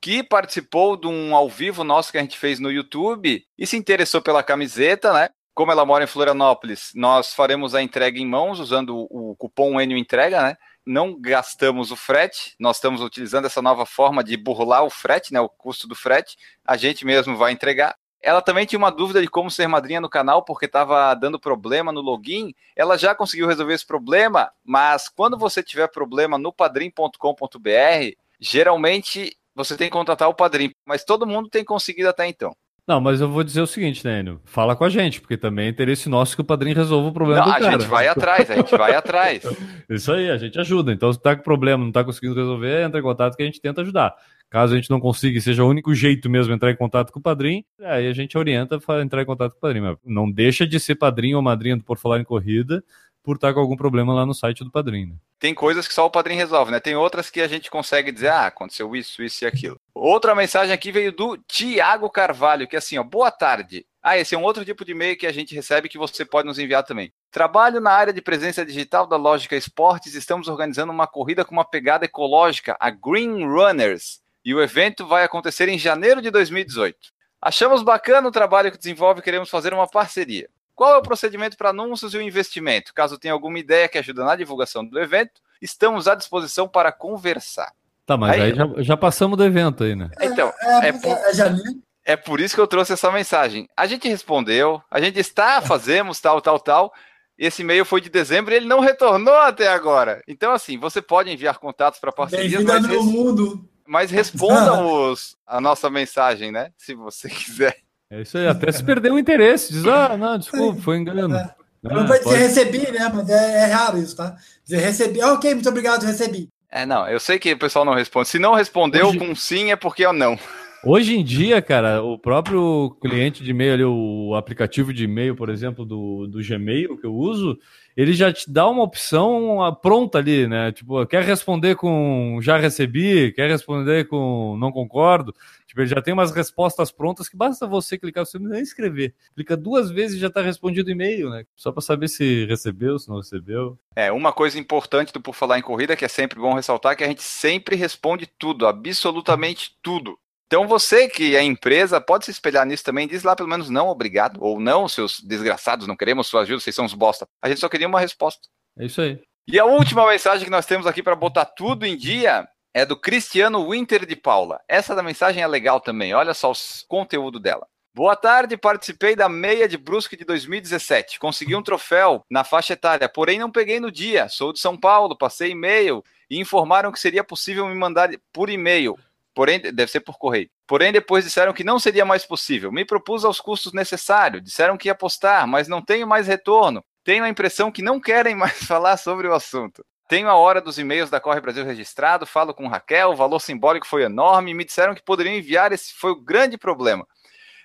que 0.01 0.23
participou 0.23 0.97
de 0.97 1.07
um 1.07 1.37
ao 1.37 1.51
vivo 1.51 1.85
nosso 1.85 2.11
que 2.11 2.17
a 2.17 2.23
gente 2.23 2.39
fez 2.39 2.59
no 2.59 2.73
YouTube 2.73 3.45
e 3.59 3.67
se 3.67 3.77
interessou 3.77 4.23
pela 4.23 4.43
camiseta, 4.43 5.13
né? 5.13 5.29
Como 5.53 5.71
ela 5.71 5.85
mora 5.85 6.05
em 6.05 6.07
Florianópolis, 6.07 6.93
nós 6.95 7.35
faremos 7.35 7.75
a 7.75 7.83
entrega 7.83 8.19
em 8.19 8.27
mãos 8.27 8.59
usando 8.59 9.07
o 9.11 9.37
cupom 9.37 9.79
Enio 9.79 9.99
Entrega, 9.99 10.43
né? 10.43 10.57
Não 10.87 11.21
gastamos 11.21 11.91
o 11.91 11.97
frete, 11.97 12.55
nós 12.59 12.79
estamos 12.79 13.03
utilizando 13.03 13.45
essa 13.45 13.61
nova 13.61 13.85
forma 13.85 14.25
de 14.25 14.39
burlar 14.39 14.83
o 14.83 14.89
frete, 14.89 15.31
né? 15.31 15.43
O 15.43 15.49
custo 15.51 15.87
do 15.87 15.95
frete, 15.95 16.39
a 16.65 16.79
gente 16.79 17.05
mesmo 17.05 17.37
vai 17.37 17.53
entregar. 17.53 18.00
Ela 18.23 18.43
também 18.43 18.67
tinha 18.67 18.79
uma 18.79 18.91
dúvida 18.91 19.21
de 19.21 19.29
como 19.29 19.51
ser 19.51 19.67
madrinha 19.67 20.01
no 20.01 20.09
canal, 20.09 20.45
porque 20.45 20.67
estava 20.67 21.15
dando 21.15 21.41
problema 21.41 21.91
no 21.91 22.01
login. 22.01 22.55
Ela 22.77 22.99
já 22.99 23.15
conseguiu 23.15 23.47
resolver 23.47 23.75
esse 23.75 23.87
problema, 23.87 24.51
mas 24.65 25.09
quando 25.09 25.39
você 25.39 25.63
tiver 25.63 25.89
problema 25.89 26.37
no 26.37 26.53
padrim.com.br, 26.53 28.17
geralmente 28.39 29.37
você 29.55 29.77
tem 29.77 29.89
que 29.89 29.93
contratar 29.93 30.29
o 30.29 30.35
padrinho, 30.35 30.73
mas 30.87 31.05
todo 31.05 31.27
mundo 31.27 31.49
tem 31.49 31.65
conseguido 31.65 32.09
até 32.09 32.27
então. 32.27 32.55
Não, 32.87 33.01
mas 33.01 33.21
eu 33.21 33.29
vou 33.29 33.45
dizer 33.45 33.61
o 33.61 33.67
seguinte, 33.67 34.05
né, 34.05 34.19
Enio? 34.21 34.41
Fala 34.45 34.75
com 34.75 34.83
a 34.83 34.89
gente, 34.89 35.21
porque 35.21 35.37
também 35.37 35.67
é 35.67 35.69
interesse 35.69 36.09
nosso 36.09 36.35
que 36.35 36.43
o 36.43 36.45
padrinho 36.45 36.75
resolva 36.75 37.09
o 37.09 37.13
problema 37.13 37.43
Não, 37.43 37.47
do 37.47 37.55
a 37.55 37.61
cara. 37.61 37.79
gente 37.79 37.89
vai 37.89 38.09
atrás, 38.09 38.51
a 38.51 38.57
gente 38.57 38.77
vai 38.77 38.95
atrás. 38.95 39.45
Isso 39.89 40.13
aí, 40.13 40.29
a 40.29 40.37
gente 40.37 40.59
ajuda. 40.59 40.93
Então, 40.93 41.13
se 41.13 41.21
tá 41.21 41.37
com 41.37 41.43
problema, 41.43 41.85
não 41.85 41.93
tá 41.93 42.03
conseguindo 42.03 42.35
resolver, 42.35 42.83
entra 42.83 42.99
em 42.99 43.03
contato 43.03 43.37
que 43.37 43.43
a 43.43 43.47
gente 43.47 43.61
tenta 43.61 43.83
ajudar. 43.83 44.13
Caso 44.51 44.75
a 44.75 44.77
gente 44.77 44.91
não 44.91 44.99
consiga 44.99 45.39
e 45.39 45.41
seja 45.41 45.65
o 45.65 45.69
único 45.69 45.95
jeito 45.95 46.29
mesmo 46.29 46.53
entrar 46.53 46.73
em 46.73 46.77
contato 46.77 47.13
com 47.13 47.21
o 47.21 47.23
padrinho, 47.23 47.65
aí 47.81 48.09
a 48.09 48.13
gente 48.13 48.37
orienta 48.37 48.77
a 48.77 49.01
entrar 49.01 49.23
em 49.23 49.27
contato 49.27 49.53
com 49.53 49.59
o 49.59 49.61
padrinho. 49.61 49.85
Mas 49.85 49.97
não 50.05 50.31
deixa 50.31 50.67
de 50.67 50.81
ser 50.81 50.97
padrinho 50.97 51.37
ou 51.37 51.43
madrinha 51.43 51.77
do 51.77 51.85
Por 51.85 51.97
Falar 51.97 52.19
em 52.19 52.25
Corrida 52.25 52.83
por 53.23 53.37
estar 53.37 53.53
com 53.55 53.61
algum 53.61 53.77
problema 53.77 54.15
lá 54.15 54.27
no 54.27 54.35
site 54.35 54.65
do 54.65 54.71
padrinho. 54.71 55.11
né? 55.11 55.15
Tem 55.39 55.55
coisas 55.55 55.87
que 55.87 55.95
só 55.95 56.07
o 56.07 56.11
padrinho 56.11 56.39
resolve, 56.39 56.73
né? 56.73 56.81
Tem 56.81 56.97
outras 56.97 57.31
que 57.31 57.41
a 57.41 57.47
gente 57.47 57.71
consegue 57.71 58.11
dizer, 58.11 58.29
ah, 58.29 58.47
aconteceu 58.47 58.95
isso, 58.97 59.23
isso 59.23 59.45
e 59.45 59.47
aquilo. 59.47 59.77
Outra 59.95 60.35
mensagem 60.35 60.73
aqui 60.73 60.91
veio 60.91 61.13
do 61.13 61.37
Tiago 61.47 62.11
Carvalho, 62.11 62.67
que 62.67 62.77
é 62.77 62.79
assim, 62.79 62.99
ó, 62.99 63.05
boa 63.05 63.31
tarde. 63.31 63.87
Ah, 64.03 64.19
esse 64.19 64.35
é 64.35 64.39
um 64.39 64.43
outro 64.43 64.65
tipo 64.65 64.85
de 64.85 64.93
e-mail 64.93 65.17
que 65.17 65.27
a 65.27 65.33
gente 65.33 65.55
recebe 65.55 65.89
que 65.89 65.99
você 65.99 66.25
pode 66.25 66.49
nos 66.49 66.59
enviar 66.59 66.83
também. 66.83 67.13
Trabalho 67.31 67.81
na 67.81 67.91
área 67.91 68.13
de 68.13 68.23
presença 68.23 68.65
digital 68.65 69.07
da 69.07 69.17
Lógica 69.17 69.55
Esportes, 69.55 70.15
estamos 70.15 70.49
organizando 70.49 70.93
uma 70.93 71.07
corrida 71.07 71.45
com 71.45 71.53
uma 71.53 71.65
pegada 71.65 72.07
ecológica, 72.07 72.77
a 72.81 72.91
Green 72.91 73.45
Runners, 73.45 74.21
e 74.45 74.55
o 74.55 74.63
evento 74.63 75.07
vai 75.07 75.25
acontecer 75.25 75.69
em 75.69 75.79
janeiro 75.79 76.21
de 76.23 76.31
2018. 76.31 76.97
Achamos 77.41 77.83
bacana 77.83 78.29
o 78.29 78.33
trabalho 78.33 78.71
que 78.71 78.79
desenvolve 78.79 79.21
e 79.21 79.23
queremos 79.23 79.49
fazer 79.49 79.73
uma 79.73 79.89
parceria. 79.89 80.49
Qual 80.75 80.95
é 80.95 80.97
o 80.99 81.03
procedimento 81.03 81.57
para 81.57 81.71
anúncios 81.71 82.15
e 82.15 82.19
o 82.19 82.23
investimento? 82.23 82.93
Caso 82.95 83.19
tenha 83.19 83.35
alguma 83.35 83.59
ideia 83.59 83.89
que 83.89 83.99
ajude 83.99 84.21
na 84.21 84.37
divulgação 84.37 84.85
do 84.85 84.99
evento, 84.99 85.41
estamos 85.61 86.09
à 86.09 86.15
disposição 86.15 86.67
para 86.69 86.91
conversar. 86.93 87.71
Tá, 88.07 88.17
mas 88.17 88.33
Aí- 88.33 88.43
aí, 88.43 88.55
já, 88.55 88.67
já 88.79 88.97
passamos 88.97 89.37
do 89.37 89.45
evento 89.45 89.85
aí, 89.85 89.95
né? 89.95 90.11
Então, 90.21 90.53
É, 90.61 90.89
é 90.89 90.93
porque 90.93 91.09
por, 91.09 91.19
é 91.19 92.13
é 92.13 92.17
por 92.17 92.41
isso 92.41 92.55
que 92.55 92.61
eu 92.61 92.67
trouxe 92.67 92.93
essa 92.95 93.11
mensagem. 93.13 93.69
A 93.77 93.87
gente 93.87 94.09
respondeu, 94.09 94.83
a 94.91 95.01
gente 95.01 95.19
está, 95.21 95.61
fazemos 95.63 96.19
tal, 96.21 96.41
tal, 96.41 96.59
tal. 96.59 96.93
Esse 97.39 97.63
e-mail 97.63 97.85
foi 97.85 98.01
de 98.01 98.11
dezembro 98.11 98.53
e 98.53 98.57
ele 98.57 98.67
não 98.67 98.81
retornou 98.81 99.35
até 99.35 99.69
agora. 99.69 100.23
Então, 100.27 100.53
assim, 100.53 100.79
você 100.79 101.01
pode 101.01 101.31
enviar 101.31 101.59
contatos 101.59 101.99
para 102.01 102.11
parcerias, 102.13 102.51
Bem-vindo 102.53 102.73
ao 102.73 102.81
meu 102.83 102.91
res- 103.03 103.05
mundo. 103.13 103.70
Mas 103.91 104.11
respondam 104.13 105.11
os, 105.11 105.37
a 105.47 105.61
nossa 105.61 105.91
mensagem, 105.91 106.53
né? 106.53 106.71
Se 106.79 106.95
você 106.95 107.29
quiser. 107.29 107.77
É 108.09 108.23
isso 108.23 108.39
aí, 108.39 108.47
até 108.47 108.71
se 108.73 108.83
perdeu 108.85 109.15
o 109.15 109.19
interesse. 109.19 109.73
Diz, 109.73 109.85
ah, 109.87 110.17
não, 110.17 110.39
desculpa, 110.39 110.81
foi 110.81 110.99
engano. 110.99 111.37
É. 111.37 111.55
Não 111.83 112.07
vai 112.07 112.19
dizer 112.19 112.25
pode- 112.31 112.37
recebi, 112.43 112.91
né? 112.93 113.11
Mas 113.15 113.29
é, 113.29 113.63
é 113.63 113.73
raro 113.73 113.99
isso, 113.99 114.17
tá? 114.17 114.37
Dizer 114.65 114.79
recebi. 114.79 115.21
Ah, 115.21 115.33
ok, 115.35 115.55
muito 115.55 115.69
obrigado, 115.69 116.05
recebi. 116.05 116.49
É, 116.71 116.85
não, 116.87 117.09
eu 117.09 117.19
sei 117.19 117.39
que 117.39 117.53
o 117.53 117.59
pessoal 117.59 117.85
não 117.85 117.95
responde. 117.95 118.29
Se 118.29 118.39
não 118.39 118.55
respondeu 118.55 119.09
Hoje- 119.09 119.19
com 119.19 119.35
sim, 119.35 119.71
é 119.73 119.77
porque 119.77 120.05
eu 120.05 120.13
não. 120.13 120.39
Hoje 120.85 121.15
em 121.17 121.23
dia, 121.23 121.61
cara, 121.61 122.03
o 122.03 122.19
próprio 122.19 122.97
cliente 123.03 123.45
de 123.45 123.51
e-mail 123.51 123.75
ali, 123.75 123.85
o 123.85 124.35
aplicativo 124.35 124.95
de 124.95 125.05
e-mail, 125.05 125.37
por 125.37 125.51
exemplo, 125.51 125.85
do, 125.85 126.27
do 126.27 126.39
Gmail 126.43 126.97
que 126.97 127.07
eu 127.07 127.15
uso, 127.15 127.59
ele 127.97 128.13
já 128.13 128.33
te 128.33 128.51
dá 128.51 128.69
uma 128.69 128.83
opção 128.83 129.59
pronta 129.83 130.19
ali, 130.19 130.47
né? 130.47 130.73
Tipo, 130.73 131.05
quer 131.07 131.23
responder 131.23 131.77
com 131.77 132.39
já 132.41 132.57
recebi, 132.57 133.33
quer 133.33 133.49
responder 133.49 134.07
com 134.07 134.57
não 134.59 134.73
concordo. 134.73 135.35
Tipo, 135.67 135.83
ele 135.83 135.89
já 135.89 136.03
tem 136.03 136.13
umas 136.13 136.33
respostas 136.33 136.91
prontas 136.91 137.29
que 137.29 137.37
basta 137.37 137.67
você 137.67 137.97
clicar, 137.97 138.27
você 138.27 138.39
nem 138.39 138.61
escrever. 138.61 139.15
Clica 139.35 139.57
duas 139.57 139.91
vezes 139.91 140.17
e 140.17 140.21
já 140.21 140.29
tá 140.29 140.43
respondido 140.43 140.89
o 140.89 140.93
e-mail, 140.93 141.31
né? 141.31 141.45
Só 141.55 141.71
para 141.71 141.81
saber 141.81 142.09
se 142.09 142.45
recebeu, 142.47 142.99
se 142.99 143.09
não 143.09 143.19
recebeu. 143.19 143.79
É, 143.95 144.11
uma 144.11 144.33
coisa 144.33 144.59
importante 144.59 145.13
do 145.13 145.21
Por 145.21 145.35
Falar 145.35 145.59
em 145.59 145.63
Corrida, 145.63 145.95
que 145.95 146.05
é 146.05 146.09
sempre 146.09 146.41
bom 146.41 146.55
ressaltar, 146.55 146.97
que 146.97 147.05
a 147.05 147.09
gente 147.09 147.23
sempre 147.23 147.77
responde 147.77 148.27
tudo, 148.27 148.67
absolutamente 148.67 149.77
tudo. 149.81 150.19
Então 150.51 150.67
você 150.67 151.09
que 151.09 151.37
é 151.37 151.45
empresa, 151.45 152.01
pode 152.01 152.25
se 152.25 152.33
espelhar 152.33 152.67
nisso 152.67 152.83
também, 152.83 153.07
diz 153.07 153.23
lá 153.23 153.37
pelo 153.37 153.49
menos 153.49 153.71
não 153.71 153.87
obrigado, 153.87 154.43
ou 154.43 154.59
não, 154.59 154.89
seus 154.89 155.21
desgraçados, 155.21 155.87
não 155.87 155.95
queremos 155.95 156.27
sua 156.27 156.41
ajuda, 156.41 156.59
vocês 156.59 156.75
são 156.75 156.85
uns 156.85 156.93
bosta. 156.93 157.25
A 157.41 157.49
gente 157.49 157.61
só 157.61 157.69
queria 157.69 157.87
uma 157.87 158.01
resposta. 158.01 158.49
É 158.77 158.87
isso 158.87 159.01
aí. 159.01 159.23
E 159.47 159.61
a 159.61 159.65
última 159.65 160.05
mensagem 160.05 160.45
que 160.45 160.51
nós 160.51 160.67
temos 160.67 160.89
aqui 160.89 161.05
para 161.05 161.15
botar 161.15 161.45
tudo 161.45 161.87
em 161.87 161.97
dia 161.97 162.49
é 162.75 162.85
do 162.85 162.97
Cristiano 162.97 163.71
Winter 163.71 164.05
de 164.05 164.17
Paula. 164.17 164.61
Essa 164.67 164.93
da 164.93 165.05
mensagem 165.05 165.41
é 165.41 165.47
legal 165.47 165.81
também, 165.81 166.13
olha 166.15 166.35
só 166.35 166.51
o 166.51 166.55
conteúdo 166.89 167.39
dela. 167.39 167.69
Boa 167.95 168.17
tarde, 168.17 168.57
participei 168.57 169.15
da 169.15 169.29
meia 169.29 169.69
de 169.69 169.79
Brusque 169.79 170.17
de 170.17 170.25
2017. 170.25 171.21
Consegui 171.21 171.55
um 171.55 171.63
troféu 171.63 172.25
na 172.29 172.43
faixa 172.43 172.73
etária, 172.73 173.09
porém 173.09 173.39
não 173.39 173.53
peguei 173.53 173.79
no 173.79 173.91
dia. 173.91 174.29
Sou 174.29 174.53
de 174.53 174.59
São 174.59 174.77
Paulo, 174.77 175.17
passei 175.17 175.53
e-mail 175.53 176.03
e 176.29 176.41
informaram 176.41 176.91
que 176.91 176.99
seria 176.99 177.23
possível 177.23 177.69
me 177.69 177.75
mandar 177.77 178.11
por 178.33 178.51
e-mail. 178.51 178.97
Porém, 179.35 179.61
deve 179.61 179.91
ser 179.91 180.01
por 180.01 180.19
correio. 180.19 180.49
Porém, 180.67 180.93
depois 180.93 181.25
disseram 181.25 181.53
que 181.53 181.65
não 181.65 181.79
seria 181.79 182.05
mais 182.05 182.25
possível. 182.25 182.73
Me 182.73 182.85
propus 182.85 183.25
aos 183.25 183.41
custos 183.41 183.73
necessários. 183.73 184.43
Disseram 184.43 184.77
que 184.77 184.89
ia 184.89 184.95
postar, 184.95 185.47
mas 185.47 185.69
não 185.69 185.83
tenho 185.83 186.07
mais 186.07 186.27
retorno. 186.27 186.85
Tenho 187.05 187.25
a 187.25 187.29
impressão 187.29 187.71
que 187.71 187.83
não 187.83 188.01
querem 188.01 188.35
mais 188.35 188.59
falar 188.67 188.97
sobre 188.97 189.29
o 189.29 189.35
assunto. 189.35 189.85
Tenho 190.09 190.29
a 190.29 190.35
hora 190.35 190.61
dos 190.61 190.77
e-mails 190.77 191.09
da 191.09 191.21
Corre 191.21 191.41
Brasil 191.41 191.65
registrado, 191.65 192.27
falo 192.27 192.53
com 192.53 192.67
Raquel, 192.67 193.11
o 193.11 193.17
valor 193.17 193.39
simbólico 193.39 193.87
foi 193.87 194.03
enorme, 194.03 194.53
me 194.53 194.65
disseram 194.65 194.93
que 194.93 195.05
poderiam 195.05 195.37
enviar, 195.37 195.71
esse 195.71 195.95
foi 195.95 196.11
o 196.11 196.21
grande 196.21 196.59
problema. 196.59 197.07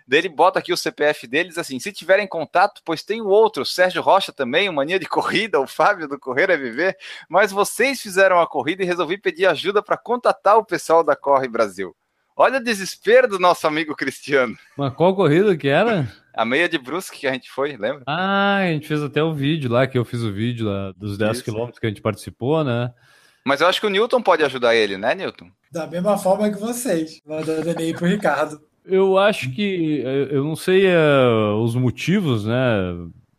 Daí 0.08 0.20
ele 0.20 0.30
bota 0.30 0.60
aqui 0.60 0.72
o 0.72 0.78
CPF 0.78 1.28
deles, 1.28 1.58
assim, 1.58 1.80
se 1.80 1.92
tiverem 1.92 2.28
contato, 2.28 2.82
pois 2.86 3.02
tem 3.02 3.22
o 3.22 3.28
outro, 3.28 3.64
o 3.64 3.66
Sérgio 3.66 4.02
Rocha 4.02 4.32
também, 4.32 4.70
o 4.70 4.74
Mania 4.74 5.00
de 5.00 5.08
Corrida, 5.08 5.60
o 5.60 5.68
Fábio 5.68 6.08
do 6.08 6.20
Correr 6.20 6.50
é 6.50 6.58
Viver, 6.58 6.96
mas 7.28 7.52
vocês 7.52 8.02
fizeram 8.02 8.40
a 8.40 8.48
corrida 8.48 8.84
e 8.84 8.86
resolvi 8.86 9.18
pedir 9.18 9.48
ajuda 9.48 9.82
para 9.82 9.98
contatar 9.98 10.58
o 10.58 10.66
pessoal 10.66 11.04
da 11.04 11.16
Corre 11.16 11.48
Brasil. 11.48 11.96
Olha 12.38 12.60
o 12.60 12.64
desespero 12.64 13.30
do 13.30 13.40
nosso 13.40 13.66
amigo 13.66 13.96
Cristiano. 13.96 14.58
Mas 14.78 14.94
qual 14.94 15.16
corrida 15.16 15.56
que 15.56 15.70
era? 15.70 16.12
A 16.34 16.44
meia 16.44 16.68
de 16.68 16.78
Brusque 16.78 17.20
que 17.20 17.28
a 17.28 17.32
gente 17.32 17.50
foi, 17.50 17.78
lembra? 17.78 18.04
Ah, 18.06 18.58
a 18.58 18.68
gente 18.68 18.88
fez 18.88 19.02
até 19.02 19.24
o 19.24 19.34
vídeo 19.34 19.72
lá, 19.72 19.88
que 19.88 19.98
eu 19.98 20.04
fiz 20.04 20.22
o 20.22 20.34
vídeo 20.34 20.68
lá 20.68 20.92
dos 20.98 21.18
10 21.18 21.38
Isso. 21.38 21.44
quilômetros 21.46 21.80
que 21.80 21.86
a 21.86 21.90
gente 21.90 22.02
participou, 22.02 22.62
né? 22.62 22.94
Mas 23.46 23.62
eu 23.62 23.68
acho 23.68 23.80
que 23.80 23.88
o 23.88 23.90
Newton 23.90 24.22
pode 24.22 24.44
ajudar 24.44 24.76
ele, 24.76 24.98
né, 24.98 25.16
Newton? 25.16 25.50
Da 25.72 25.88
mesma 25.88 26.18
forma 26.18 26.50
que 26.50 26.60
vocês, 26.60 27.22
mandando 27.26 27.70
e-mail 27.70 27.96
pro 27.96 28.08
Ricardo. 28.08 28.60
Eu 28.86 29.18
acho 29.18 29.52
que, 29.52 30.00
eu 30.00 30.28
eu 30.28 30.44
não 30.44 30.56
sei 30.56 30.86
eh, 30.88 31.28
os 31.60 31.76
motivos, 31.76 32.46
né? 32.46 32.56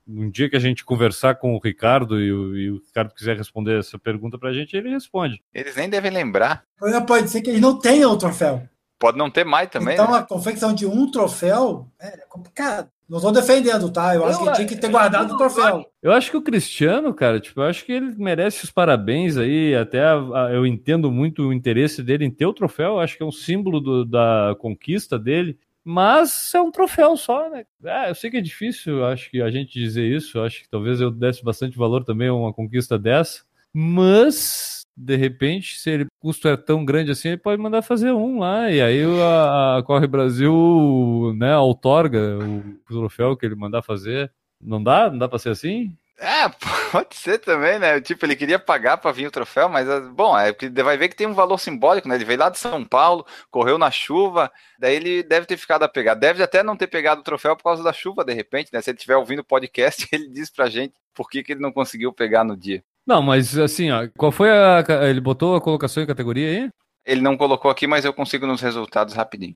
Um 0.09 0.31
dia 0.31 0.49
que 0.49 0.57
a 0.57 0.61
gente 0.61 0.85
conversar 0.85 1.35
com 1.37 1.55
o 1.55 1.61
Ricardo 1.61 2.21
e 2.21 2.33
o, 2.33 2.57
e 2.57 2.71
o 2.71 2.77
Ricardo 2.77 3.15
quiser 3.15 3.37
responder 3.37 3.79
essa 3.79 3.99
pergunta 3.99 4.39
pra 4.39 4.53
gente, 4.53 4.77
ele 4.77 4.91
responde. 4.91 5.43
Eles 5.53 5.75
nem 5.77 5.89
devem 5.89 6.13
lembrar. 6.13 6.65
Pode 7.07 7.29
ser 7.29 7.41
que 7.41 7.51
eles 7.51 7.61
não 7.61 7.79
tenham 7.79 8.13
o 8.13 8.19
troféu. 8.19 8.63
Pode 8.99 9.19
não 9.19 9.31
ter 9.31 9.45
mais 9.45 9.69
também. 9.69 9.95
então 9.95 10.11
né? 10.11 10.19
a 10.19 10.23
confecção 10.23 10.73
de 10.75 10.87
um 10.87 11.11
troféu 11.11 11.87
é 12.01 12.19
complicado. 12.29 12.89
Não 13.09 13.19
estou 13.19 13.31
defendendo, 13.31 13.89
tá? 13.91 14.17
Eu 14.17 14.25
acho 14.25 14.43
que 14.43 14.53
tinha 14.53 14.67
que 14.67 14.77
ter 14.77 14.89
guardado 14.91 15.35
o 15.35 15.37
troféu. 15.37 15.87
Eu 16.03 16.13
acho 16.13 16.29
que 16.29 16.37
o 16.37 16.43
Cristiano, 16.43 17.15
cara, 17.15 17.39
tipo, 17.39 17.61
eu 17.61 17.65
acho 17.65 17.85
que 17.85 17.93
ele 17.93 18.13
merece 18.19 18.65
os 18.65 18.71
parabéns 18.73 19.37
aí. 19.37 19.77
Até 19.77 20.03
a- 20.03 20.15
a- 20.47 20.51
eu 20.53 20.67
entendo 20.67 21.13
muito 21.13 21.43
o 21.45 21.53
interesse 21.53 22.03
dele 22.03 22.25
em 22.25 22.31
ter 22.31 22.47
o 22.47 22.53
troféu. 22.53 22.95
Eu 22.95 23.01
acho 23.01 23.17
que 23.17 23.23
é 23.23 23.27
um 23.27 23.31
símbolo 23.31 23.81
do- 23.81 24.05
da 24.05 24.57
conquista 24.59 25.17
dele. 25.17 25.57
Mas 25.85 26.53
é 26.53 26.61
um 26.61 26.73
troféu 26.73 27.17
só, 27.17 27.49
né? 27.49 27.65
Ah, 27.85 28.09
eu 28.09 28.15
sei 28.17 28.29
que 28.29 28.39
é 28.39 28.41
difícil, 28.41 29.05
acho 29.05 29.31
que 29.31 29.41
a 29.41 29.49
gente 29.53 29.79
dizer 29.79 30.05
isso. 30.05 30.41
Acho 30.41 30.63
que 30.63 30.69
talvez 30.69 31.01
eu 31.01 31.13
desse 31.13 31.45
bastante 31.45 31.79
valor 31.79 32.03
também 32.03 32.27
a 32.27 32.35
uma 32.35 32.53
conquista 32.53 32.99
dessa. 32.99 33.43
Mas, 33.73 34.76
de 34.97 35.17
repente, 35.17 35.79
se 35.79 35.91
ele 35.91 36.05
o 36.05 36.07
custo 36.21 36.49
é 36.49 36.57
tão 36.57 36.85
grande 36.85 37.11
assim, 37.11 37.29
ele 37.29 37.37
pode 37.37 37.61
mandar 37.61 37.83
fazer 37.83 38.13
um 38.13 38.39
lá. 38.39 38.71
E 38.71 38.81
aí 38.81 39.03
a, 39.23 39.79
a 39.79 39.83
Corre 39.83 40.07
Brasil, 40.07 41.35
né, 41.37 41.57
outorga 41.59 42.39
o 42.39 42.79
troféu 42.89 43.37
que 43.37 43.45
ele 43.45 43.55
mandar 43.55 43.83
fazer. 43.83 44.33
Não 44.61 44.83
dá? 44.83 45.11
Não 45.11 45.19
dá 45.19 45.29
pra 45.29 45.39
ser 45.39 45.51
assim? 45.51 45.95
É, 46.19 46.49
pode 46.91 47.15
ser 47.15 47.39
também, 47.39 47.79
né? 47.79 48.01
Tipo, 48.01 48.25
ele 48.25 48.37
queria 48.37 48.59
pagar 48.59 48.97
para 48.97 49.13
vir 49.13 49.27
o 49.27 49.31
troféu, 49.31 49.69
mas, 49.69 49.89
ah, 49.89 50.01
bom, 50.01 50.37
é 50.39 50.51
porque 50.53 50.71
vai 50.83 50.97
ver 50.97 51.09
que 51.09 51.17
tem 51.17 51.27
um 51.27 51.35
valor 51.35 51.59
simbólico, 51.59 52.09
né? 52.09 52.15
Ele 52.15 52.25
veio 52.25 52.39
lá 52.39 52.49
de 52.49 52.59
São 52.59 52.85
Paulo, 52.85 53.27
correu 53.51 53.77
na 53.77 53.91
chuva, 53.91 54.51
daí 54.79 54.97
ele 54.97 55.23
deve 55.23 55.47
ter 55.47 55.59
ficado 55.59 55.83
a 55.83 55.89
pegar. 55.89 56.15
Deve 56.15 56.43
até 56.43 56.63
não 56.63 56.77
ter 56.77 56.87
pegado 56.87 57.21
o 57.21 57.25
troféu 57.25 57.55
por 57.55 57.65
causa 57.65 57.83
da 57.83 57.93
chuva, 57.93 58.25
de 58.25 58.33
repente, 58.33 58.71
né? 58.73 58.81
Se 58.81 58.91
ele 58.91 58.97
estiver 58.97 59.17
ouvindo 59.17 59.41
o 59.41 59.45
podcast, 59.45 60.09
ele 60.13 60.29
diz 60.31 60.51
pra 60.51 60.69
gente 60.71 60.95
por 61.15 61.29
que, 61.29 61.43
que 61.43 61.53
ele 61.53 61.61
não 61.61 61.73
conseguiu 61.73 62.13
pegar 62.13 62.45
no 62.45 62.57
dia. 62.57 62.83
Não, 63.07 63.23
mas 63.23 63.57
assim, 63.57 63.91
ó, 63.91 64.09
qual 64.19 64.33
foi 64.33 64.51
a. 64.51 64.85
Ele 65.09 65.21
botou 65.21 65.55
a 65.55 65.61
colocação 65.61 66.03
em 66.03 66.07
categoria 66.07 66.49
aí? 66.49 66.71
Ele 67.05 67.21
não 67.21 67.37
colocou 67.37 67.71
aqui, 67.71 67.87
mas 67.87 68.05
eu 68.05 68.13
consigo 68.13 68.47
nos 68.47 68.61
resultados 68.61 69.15
rapidinho. 69.15 69.55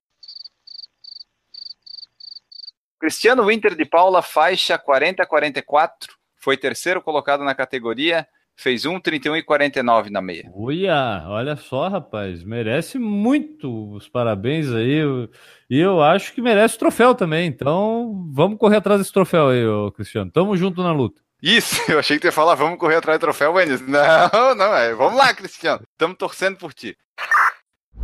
Cristiano 2.98 3.44
Winter 3.46 3.74
de 3.74 3.84
Paula, 3.84 4.22
faixa 4.22 4.78
40-44, 4.78 5.90
foi 6.36 6.57
terceiro 6.57 7.01
colocado 7.03 7.42
na 7.42 7.55
categoria, 7.55 8.26
fez 8.55 8.84
1,31 8.84 9.36
e 9.38 9.42
49 9.42 10.11
na 10.11 10.20
meia. 10.20 10.51
Olha, 10.55 11.24
olha 11.26 11.57
só, 11.57 11.88
rapaz, 11.88 12.44
merece 12.44 12.98
muito 12.98 13.94
os 13.94 14.07
parabéns 14.09 14.70
aí. 14.70 14.92
eu- 14.96 15.28
E 15.68 15.78
eu 15.78 16.03
acho 16.03 16.32
que 16.34 16.42
merece 16.42 16.76
o 16.76 16.78
troféu 16.78 17.14
também. 17.14 17.46
Então, 17.48 18.28
vamos 18.32 18.59
correr 18.59 18.76
atrás 18.76 19.01
desse 19.01 19.12
troféu 19.12 19.48
aí, 19.48 19.66
ô 19.66 19.90
Cristiano. 19.90 20.30
Tamo 20.30 20.57
junto 20.57 20.82
na 20.82 20.92
luta. 20.92 21.20
Isso, 21.43 21.80
eu 21.91 21.99
achei 21.99 22.16
que 22.16 22.22
tu 22.22 22.26
ia 22.26 22.32
falar, 22.32 22.55
vamos 22.55 22.78
correr 22.78 22.97
atrás 22.97 23.18
do 23.18 23.22
troféu, 23.22 23.59
Enes. 23.59 23.80
Não, 23.86 24.55
não, 24.55 24.74
é. 24.74 24.95
Vamos 24.95 25.16
lá, 25.16 25.32
Cristiano. 25.32 25.82
Estamos 25.93 26.16
torcendo 26.16 26.57
por 26.57 26.74
ti. 26.74 26.97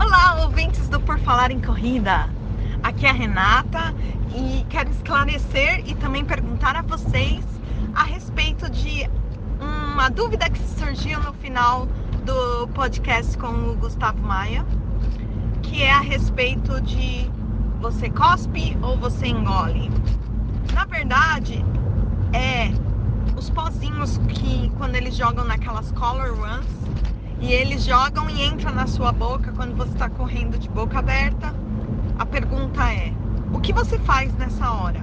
Olá, 0.00 0.42
ouvintes 0.44 0.88
do 0.88 1.00
Por 1.00 1.18
Falar 1.20 1.50
em 1.50 1.60
Corrida. 1.60 2.28
Aqui 2.82 3.06
é 3.06 3.10
a 3.10 3.12
Renata 3.12 3.94
e 4.34 4.64
quero 4.70 4.90
esclarecer 4.90 5.86
e 5.86 5.94
também 5.94 6.24
perguntar 6.24 6.76
a 6.76 6.82
vocês 6.82 7.44
a 7.94 8.04
respeito 8.04 8.70
de 8.70 9.08
uma 9.60 10.08
dúvida 10.08 10.48
que 10.50 10.60
surgiu 10.78 11.18
no 11.20 11.32
final 11.34 11.86
do 12.24 12.68
podcast 12.68 13.36
com 13.38 13.48
o 13.48 13.74
Gustavo 13.76 14.20
Maia, 14.20 14.64
que 15.62 15.82
é 15.82 15.90
a 15.90 16.00
respeito 16.00 16.80
de 16.82 17.30
você 17.80 18.10
cospe 18.10 18.76
ou 18.82 18.96
você 18.98 19.26
engole. 19.26 19.90
Na 20.74 20.84
verdade, 20.84 21.64
é 22.32 22.70
os 23.36 23.50
pozinhos 23.50 24.16
que 24.28 24.70
quando 24.78 24.96
eles 24.96 25.14
jogam 25.14 25.44
naquelas 25.44 25.92
color 25.92 26.34
runs 26.34 26.66
e 27.38 27.52
eles 27.52 27.84
jogam 27.84 28.30
e 28.30 28.42
entram 28.42 28.72
na 28.72 28.86
sua 28.86 29.12
boca 29.12 29.52
quando 29.52 29.76
você 29.76 29.92
está 29.92 30.08
correndo 30.08 30.58
de 30.58 30.68
boca 30.70 30.98
aberta. 30.98 31.54
A 32.18 32.24
pergunta 32.24 32.82
é: 32.90 33.12
o 33.52 33.60
que 33.60 33.74
você 33.74 33.98
faz 33.98 34.32
nessa 34.36 34.70
hora? 34.70 35.00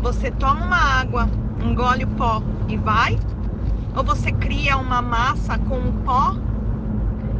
Você 0.00 0.30
toma 0.30 0.64
uma 0.64 0.76
água, 0.76 1.28
engole 1.60 2.04
o 2.04 2.08
pó 2.08 2.40
e 2.68 2.76
vai? 2.76 3.18
Ou 3.96 4.04
você 4.04 4.30
cria 4.30 4.76
uma 4.76 5.02
massa 5.02 5.58
com 5.58 5.78
o 5.80 5.92
pó 6.04 6.36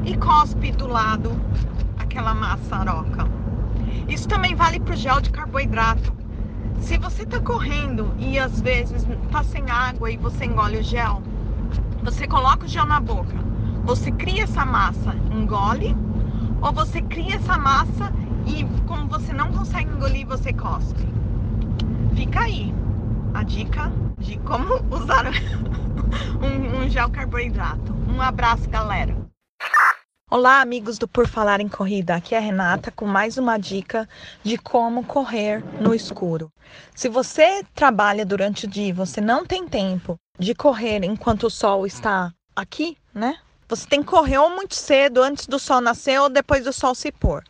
e 0.05 0.17
cospe 0.17 0.73
do 0.73 0.89
lado 0.89 1.31
aquela 1.99 2.35
maçaroca? 2.35 3.29
Isso 4.09 4.27
também 4.27 4.57
vale 4.57 4.81
para 4.81 4.95
o 4.95 4.97
gel 4.97 5.21
de 5.21 5.31
carboidrato. 5.31 6.20
Se 6.81 6.99
você 6.99 7.22
está 7.22 7.41
correndo 7.41 8.14
e 8.18 8.39
às 8.39 8.61
vezes 8.61 9.07
está 9.24 9.45
sem 9.45 9.70
água 9.70 10.11
e 10.11 10.16
você 10.16 10.45
engole 10.45 10.78
o 10.78 10.83
gel, 10.83 11.22
você 12.03 12.26
coloca 12.26 12.64
o 12.64 12.68
gel 12.68 12.87
na 12.87 12.99
boca, 12.99 13.37
você 13.85 14.11
cria 14.11 14.45
essa 14.45 14.64
massa, 14.64 15.14
engole, 15.31 15.95
ou 16.61 16.72
você 16.72 17.01
cria 17.03 17.37
essa 17.37 17.57
massa 17.57 18.12
e 18.47 18.64
como 18.87 19.09
você 19.09 19.33
não 19.33 19.53
consegue 19.53 19.91
engolir, 19.91 20.26
você 20.26 20.53
cospe. 20.53 21.07
Fica 22.14 22.41
aí 22.41 22.74
a 23.35 23.43
dica 23.43 23.93
de 24.18 24.39
como 24.39 24.74
usar 24.91 25.26
um, 26.43 26.83
um 26.85 26.89
gel 26.89 27.11
carboidrato. 27.11 27.95
Um 28.09 28.20
abraço, 28.20 28.68
galera. 28.68 29.30
Olá, 30.33 30.61
amigos 30.61 30.97
do 30.97 31.09
Por 31.09 31.26
Falar 31.26 31.61
em 31.61 31.68
Corrida. 31.68 32.14
Aqui 32.14 32.37
é 32.37 32.39
a 32.39 32.41
Renata 32.41 32.93
com 32.93 33.05
mais 33.05 33.37
uma 33.37 33.59
dica 33.59 34.09
de 34.45 34.57
como 34.57 35.05
correr 35.05 35.61
no 35.81 35.93
escuro. 35.93 36.53
Se 36.95 37.09
você 37.09 37.64
trabalha 37.74 38.24
durante 38.24 38.64
o 38.64 38.68
dia 38.68 38.95
você 38.95 39.20
não 39.20 39.45
tem 39.45 39.66
tempo 39.66 40.14
de 40.39 40.55
correr 40.55 41.03
enquanto 41.03 41.49
o 41.49 41.51
sol 41.51 41.85
está 41.85 42.33
aqui, 42.55 42.97
né? 43.12 43.39
Você 43.68 43.89
tem 43.89 44.05
que 44.05 44.09
correr 44.09 44.39
ou 44.39 44.51
muito 44.51 44.76
cedo, 44.76 45.20
antes 45.20 45.49
do 45.49 45.59
sol 45.59 45.81
nascer 45.81 46.20
ou 46.20 46.28
depois 46.28 46.62
do 46.62 46.72
sol 46.72 46.95
se 46.95 47.11
pôr. 47.11 47.43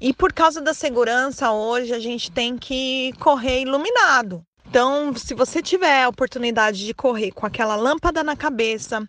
E 0.00 0.14
por 0.14 0.32
causa 0.32 0.60
da 0.60 0.72
segurança, 0.72 1.50
hoje 1.50 1.92
a 1.92 1.98
gente 1.98 2.30
tem 2.30 2.56
que 2.56 3.12
correr 3.18 3.62
iluminado. 3.62 4.44
Então, 4.68 5.14
se 5.16 5.32
você 5.32 5.62
tiver 5.62 6.02
a 6.02 6.10
oportunidade 6.10 6.84
de 6.84 6.92
correr 6.92 7.32
com 7.32 7.46
aquela 7.46 7.74
lâmpada 7.74 8.22
na 8.22 8.36
cabeça, 8.36 9.08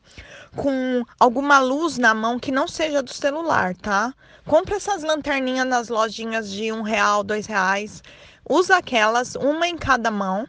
com 0.56 1.04
alguma 1.20 1.60
luz 1.60 1.98
na 1.98 2.14
mão 2.14 2.40
que 2.40 2.50
não 2.50 2.66
seja 2.66 3.04
do 3.04 3.14
celular, 3.14 3.76
tá? 3.76 4.14
Compre 4.46 4.76
essas 4.76 5.04
lanterninhas 5.04 5.68
nas 5.68 5.90
lojinhas 5.90 6.50
de 6.50 6.72
um 6.72 6.82
real, 6.82 7.26
dois 7.26 7.46
reais. 7.46 8.02
Usa 8.50 8.78
aquelas, 8.78 9.36
uma 9.36 9.68
em 9.68 9.78
cada 9.78 10.10
mão. 10.10 10.48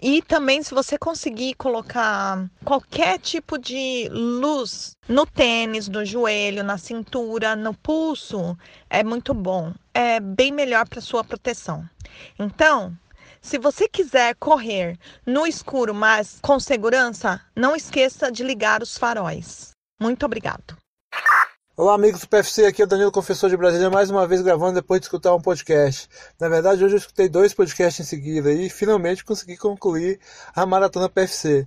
E 0.00 0.22
também, 0.22 0.62
se 0.62 0.72
você 0.72 0.96
conseguir 0.96 1.52
colocar 1.52 2.48
qualquer 2.64 3.18
tipo 3.18 3.58
de 3.58 4.08
luz 4.10 4.96
no 5.06 5.26
tênis, 5.26 5.86
no 5.86 6.02
joelho, 6.02 6.64
na 6.64 6.78
cintura, 6.78 7.54
no 7.54 7.74
pulso, 7.74 8.56
é 8.88 9.04
muito 9.04 9.34
bom. 9.34 9.74
É 9.92 10.18
bem 10.18 10.50
melhor 10.50 10.88
para 10.88 11.02
sua 11.02 11.22
proteção. 11.22 11.86
Então, 12.38 12.96
se 13.40 13.58
você 13.58 13.88
quiser 13.88 14.34
correr 14.36 14.98
no 15.26 15.46
escuro, 15.46 15.94
mas 15.94 16.38
com 16.42 16.60
segurança, 16.60 17.40
não 17.56 17.74
esqueça 17.74 18.30
de 18.30 18.42
ligar 18.42 18.82
os 18.82 18.98
faróis. 18.98 19.70
Muito 20.00 20.24
obrigado. 20.26 20.76
Olá, 21.76 21.94
amigos 21.94 22.20
do 22.20 22.28
PFC, 22.28 22.66
aqui 22.66 22.82
é 22.82 22.84
o 22.84 22.88
Danilo 22.88 23.10
Confessor 23.10 23.48
de 23.48 23.56
Brasília, 23.56 23.88
mais 23.88 24.10
uma 24.10 24.26
vez 24.26 24.42
gravando 24.42 24.74
depois 24.74 25.00
de 25.00 25.06
escutar 25.06 25.34
um 25.34 25.40
podcast. 25.40 26.08
Na 26.38 26.46
verdade, 26.46 26.84
hoje 26.84 26.94
eu 26.94 26.98
escutei 26.98 27.26
dois 27.26 27.54
podcasts 27.54 28.04
em 28.04 28.08
seguida 28.08 28.52
e 28.52 28.68
finalmente 28.68 29.24
consegui 29.24 29.56
concluir 29.56 30.20
a 30.54 30.66
maratona 30.66 31.08
PFC. 31.08 31.66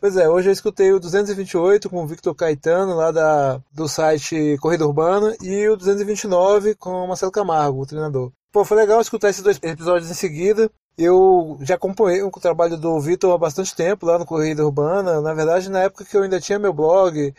Pois 0.00 0.16
é, 0.16 0.28
hoje 0.28 0.48
eu 0.48 0.52
escutei 0.52 0.92
o 0.92 0.98
228 0.98 1.88
com 1.88 2.02
o 2.02 2.06
Victor 2.08 2.34
Caetano, 2.34 2.96
lá 2.96 3.12
da, 3.12 3.62
do 3.72 3.86
site 3.86 4.58
Corrida 4.60 4.84
Urbana, 4.84 5.36
e 5.40 5.68
o 5.68 5.76
229 5.76 6.74
com 6.74 6.90
o 7.04 7.06
Marcelo 7.06 7.30
Camargo, 7.30 7.82
o 7.82 7.86
treinador. 7.86 8.32
Pô, 8.50 8.64
foi 8.64 8.76
legal 8.76 9.00
escutar 9.00 9.30
esses 9.30 9.44
dois 9.44 9.60
episódios 9.62 10.10
em 10.10 10.14
seguida. 10.14 10.68
Eu 10.96 11.58
já 11.62 11.74
acompanhei 11.76 12.22
o 12.22 12.30
trabalho 12.30 12.76
do 12.76 13.00
Vitor 13.00 13.32
há 13.32 13.38
bastante 13.38 13.74
tempo 13.74 14.04
lá 14.06 14.18
no 14.18 14.26
Corrida 14.26 14.64
Urbana. 14.64 15.20
Na 15.20 15.32
verdade, 15.34 15.70
na 15.70 15.80
época 15.80 16.04
que 16.04 16.16
eu 16.16 16.22
ainda 16.22 16.40
tinha 16.40 16.58
meu 16.58 16.72
blog, 16.72 17.34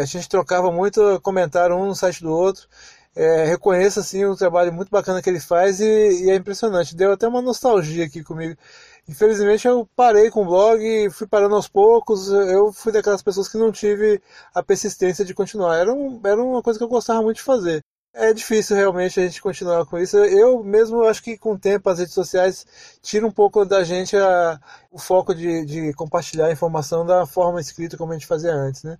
a 0.00 0.04
gente 0.04 0.28
trocava 0.28 0.70
muito 0.72 1.20
comentário 1.20 1.76
um 1.76 1.86
no 1.86 1.94
site 1.94 2.22
do 2.22 2.30
outro. 2.30 2.66
É, 3.14 3.44
reconheço 3.44 3.98
assim 4.00 4.24
o 4.24 4.36
trabalho 4.36 4.72
muito 4.72 4.88
bacana 4.88 5.20
que 5.20 5.28
ele 5.28 5.40
faz 5.40 5.80
e, 5.80 6.24
e, 6.24 6.30
é 6.30 6.36
impressionante. 6.36 6.96
Deu 6.96 7.12
até 7.12 7.26
uma 7.28 7.42
nostalgia 7.42 8.04
aqui 8.06 8.22
comigo. 8.22 8.56
Infelizmente 9.08 9.66
eu 9.66 9.88
parei 9.96 10.30
com 10.30 10.42
o 10.42 10.46
blog, 10.46 11.10
fui 11.10 11.26
parando 11.26 11.56
aos 11.56 11.68
poucos. 11.68 12.28
Eu 12.28 12.72
fui 12.72 12.92
daquelas 12.92 13.22
pessoas 13.22 13.48
que 13.48 13.58
não 13.58 13.72
tive 13.72 14.22
a 14.54 14.62
persistência 14.62 15.24
de 15.24 15.34
continuar. 15.34 15.76
Era, 15.76 15.92
um, 15.92 16.20
era 16.24 16.42
uma 16.42 16.62
coisa 16.62 16.78
que 16.78 16.84
eu 16.84 16.88
gostava 16.88 17.22
muito 17.22 17.38
de 17.38 17.42
fazer. 17.42 17.82
É 18.12 18.32
difícil 18.34 18.76
realmente 18.76 19.20
a 19.20 19.22
gente 19.22 19.40
continuar 19.40 19.86
com 19.86 19.96
isso. 19.96 20.16
Eu 20.18 20.64
mesmo 20.64 21.04
acho 21.04 21.22
que 21.22 21.38
com 21.38 21.52
o 21.52 21.58
tempo 21.58 21.88
as 21.88 22.00
redes 22.00 22.12
sociais 22.12 22.66
tiram 23.00 23.28
um 23.28 23.32
pouco 23.32 23.64
da 23.64 23.84
gente 23.84 24.16
a, 24.16 24.60
o 24.90 24.98
foco 24.98 25.32
de, 25.34 25.64
de 25.64 25.92
compartilhar 25.94 26.46
a 26.46 26.52
informação 26.52 27.06
da 27.06 27.24
forma 27.24 27.60
escrita 27.60 27.96
como 27.96 28.10
a 28.12 28.14
gente 28.14 28.26
fazia 28.26 28.52
antes, 28.52 28.82
né? 28.82 28.98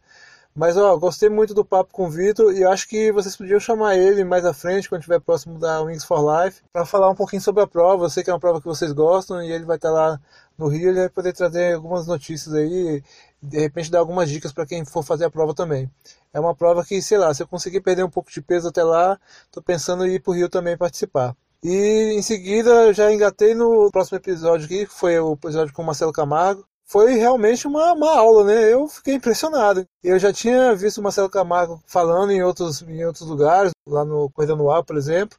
Mas 0.54 0.76
ó, 0.76 0.96
gostei 0.96 1.28
muito 1.28 1.54
do 1.54 1.64
papo 1.64 1.92
com 1.92 2.06
o 2.06 2.10
Vitor 2.10 2.52
e 2.52 2.64
acho 2.64 2.88
que 2.88 3.12
vocês 3.12 3.36
podiam 3.36 3.60
chamar 3.60 3.96
ele 3.96 4.24
mais 4.24 4.44
à 4.44 4.52
frente, 4.52 4.88
quando 4.88 5.00
estiver 5.00 5.20
próximo 5.20 5.58
da 5.58 5.80
Wings 5.82 6.04
for 6.04 6.20
Life, 6.44 6.62
para 6.72 6.84
falar 6.84 7.10
um 7.10 7.14
pouquinho 7.14 7.42
sobre 7.42 7.62
a 7.62 7.66
prova. 7.66 8.04
Eu 8.04 8.10
sei 8.10 8.22
que 8.24 8.30
é 8.30 8.32
uma 8.32 8.40
prova 8.40 8.60
que 8.60 8.66
vocês 8.66 8.92
gostam 8.92 9.42
e 9.42 9.50
ele 9.52 9.64
vai 9.64 9.76
estar 9.76 9.90
lá 9.90 10.20
no 10.58 10.68
Rio, 10.68 10.90
ele 10.90 11.00
vai 11.00 11.08
poder 11.08 11.32
trazer 11.32 11.74
algumas 11.74 12.06
notícias 12.06 12.54
aí, 12.54 13.02
de 13.42 13.58
repente 13.58 13.90
dar 13.90 13.98
algumas 14.00 14.28
dicas 14.28 14.52
para 14.52 14.66
quem 14.66 14.84
for 14.84 15.02
fazer 15.02 15.24
a 15.24 15.30
prova 15.30 15.54
também. 15.54 15.90
É 16.32 16.38
uma 16.40 16.54
prova 16.54 16.84
que, 16.84 17.00
sei 17.00 17.18
lá, 17.18 17.32
se 17.32 17.42
eu 17.42 17.46
conseguir 17.46 17.80
perder 17.80 18.04
um 18.04 18.10
pouco 18.10 18.30
de 18.30 18.40
peso 18.40 18.68
até 18.68 18.82
lá, 18.82 19.18
estou 19.46 19.62
pensando 19.62 20.06
em 20.06 20.14
ir 20.14 20.20
para 20.20 20.30
o 20.30 20.34
Rio 20.34 20.48
também 20.48 20.76
participar. 20.76 21.34
E 21.62 22.14
em 22.16 22.22
seguida 22.22 22.92
já 22.92 23.12
engatei 23.12 23.54
no 23.54 23.90
próximo 23.90 24.16
episódio 24.16 24.64
aqui, 24.64 24.86
que 24.86 24.92
foi 24.94 25.18
o 25.18 25.34
episódio 25.34 25.74
com 25.74 25.82
o 25.82 25.86
Marcelo 25.86 26.12
Camargo. 26.12 26.64
Foi 26.86 27.14
realmente 27.14 27.66
uma, 27.68 27.92
uma 27.92 28.16
aula, 28.16 28.44
né? 28.44 28.72
Eu 28.72 28.88
fiquei 28.88 29.14
impressionado. 29.14 29.86
Eu 30.02 30.18
já 30.18 30.32
tinha 30.32 30.74
visto 30.74 30.98
o 30.98 31.02
Marcelo 31.02 31.28
Camargo 31.30 31.80
falando 31.86 32.32
em 32.32 32.42
outros, 32.42 32.82
em 32.82 33.04
outros 33.04 33.28
lugares, 33.28 33.72
lá 33.86 34.04
no 34.04 34.30
Corrida 34.30 34.56
no 34.56 34.70
Ar, 34.70 34.82
por 34.82 34.96
exemplo. 34.96 35.38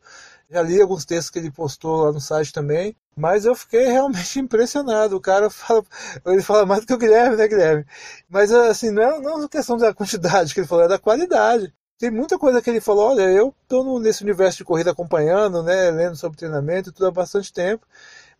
Já 0.51 0.61
li 0.61 0.81
alguns 0.81 1.05
textos 1.05 1.29
que 1.29 1.39
ele 1.39 1.49
postou 1.49 2.03
lá 2.03 2.11
no 2.11 2.19
site 2.19 2.51
também. 2.51 2.95
Mas 3.15 3.45
eu 3.45 3.55
fiquei 3.55 3.85
realmente 3.85 4.37
impressionado. 4.39 5.15
O 5.15 5.21
cara 5.21 5.49
fala, 5.49 5.83
ele 6.25 6.41
fala 6.41 6.65
mais 6.65 6.81
do 6.81 6.87
que 6.87 6.93
o 6.93 6.97
Guilherme, 6.97 7.37
né, 7.37 7.47
Guilherme? 7.47 7.85
Mas 8.29 8.51
assim, 8.51 8.91
não 8.91 9.01
é, 9.01 9.19
não 9.21 9.43
é 9.43 9.47
questão 9.47 9.77
da 9.77 9.93
quantidade 9.93 10.53
que 10.53 10.59
ele 10.59 10.67
falou, 10.67 10.83
é 10.85 10.87
da 10.89 10.99
qualidade. 10.99 11.73
Tem 11.97 12.11
muita 12.11 12.37
coisa 12.37 12.61
que 12.61 12.69
ele 12.69 12.81
falou, 12.81 13.11
olha, 13.11 13.23
eu 13.29 13.53
estou 13.63 13.99
nesse 13.99 14.23
universo 14.23 14.57
de 14.57 14.65
corrida 14.65 14.91
acompanhando, 14.91 15.61
né, 15.63 15.91
lendo 15.91 16.15
sobre 16.15 16.37
treinamento 16.37 16.91
tudo 16.91 17.07
há 17.07 17.11
bastante 17.11 17.53
tempo. 17.53 17.85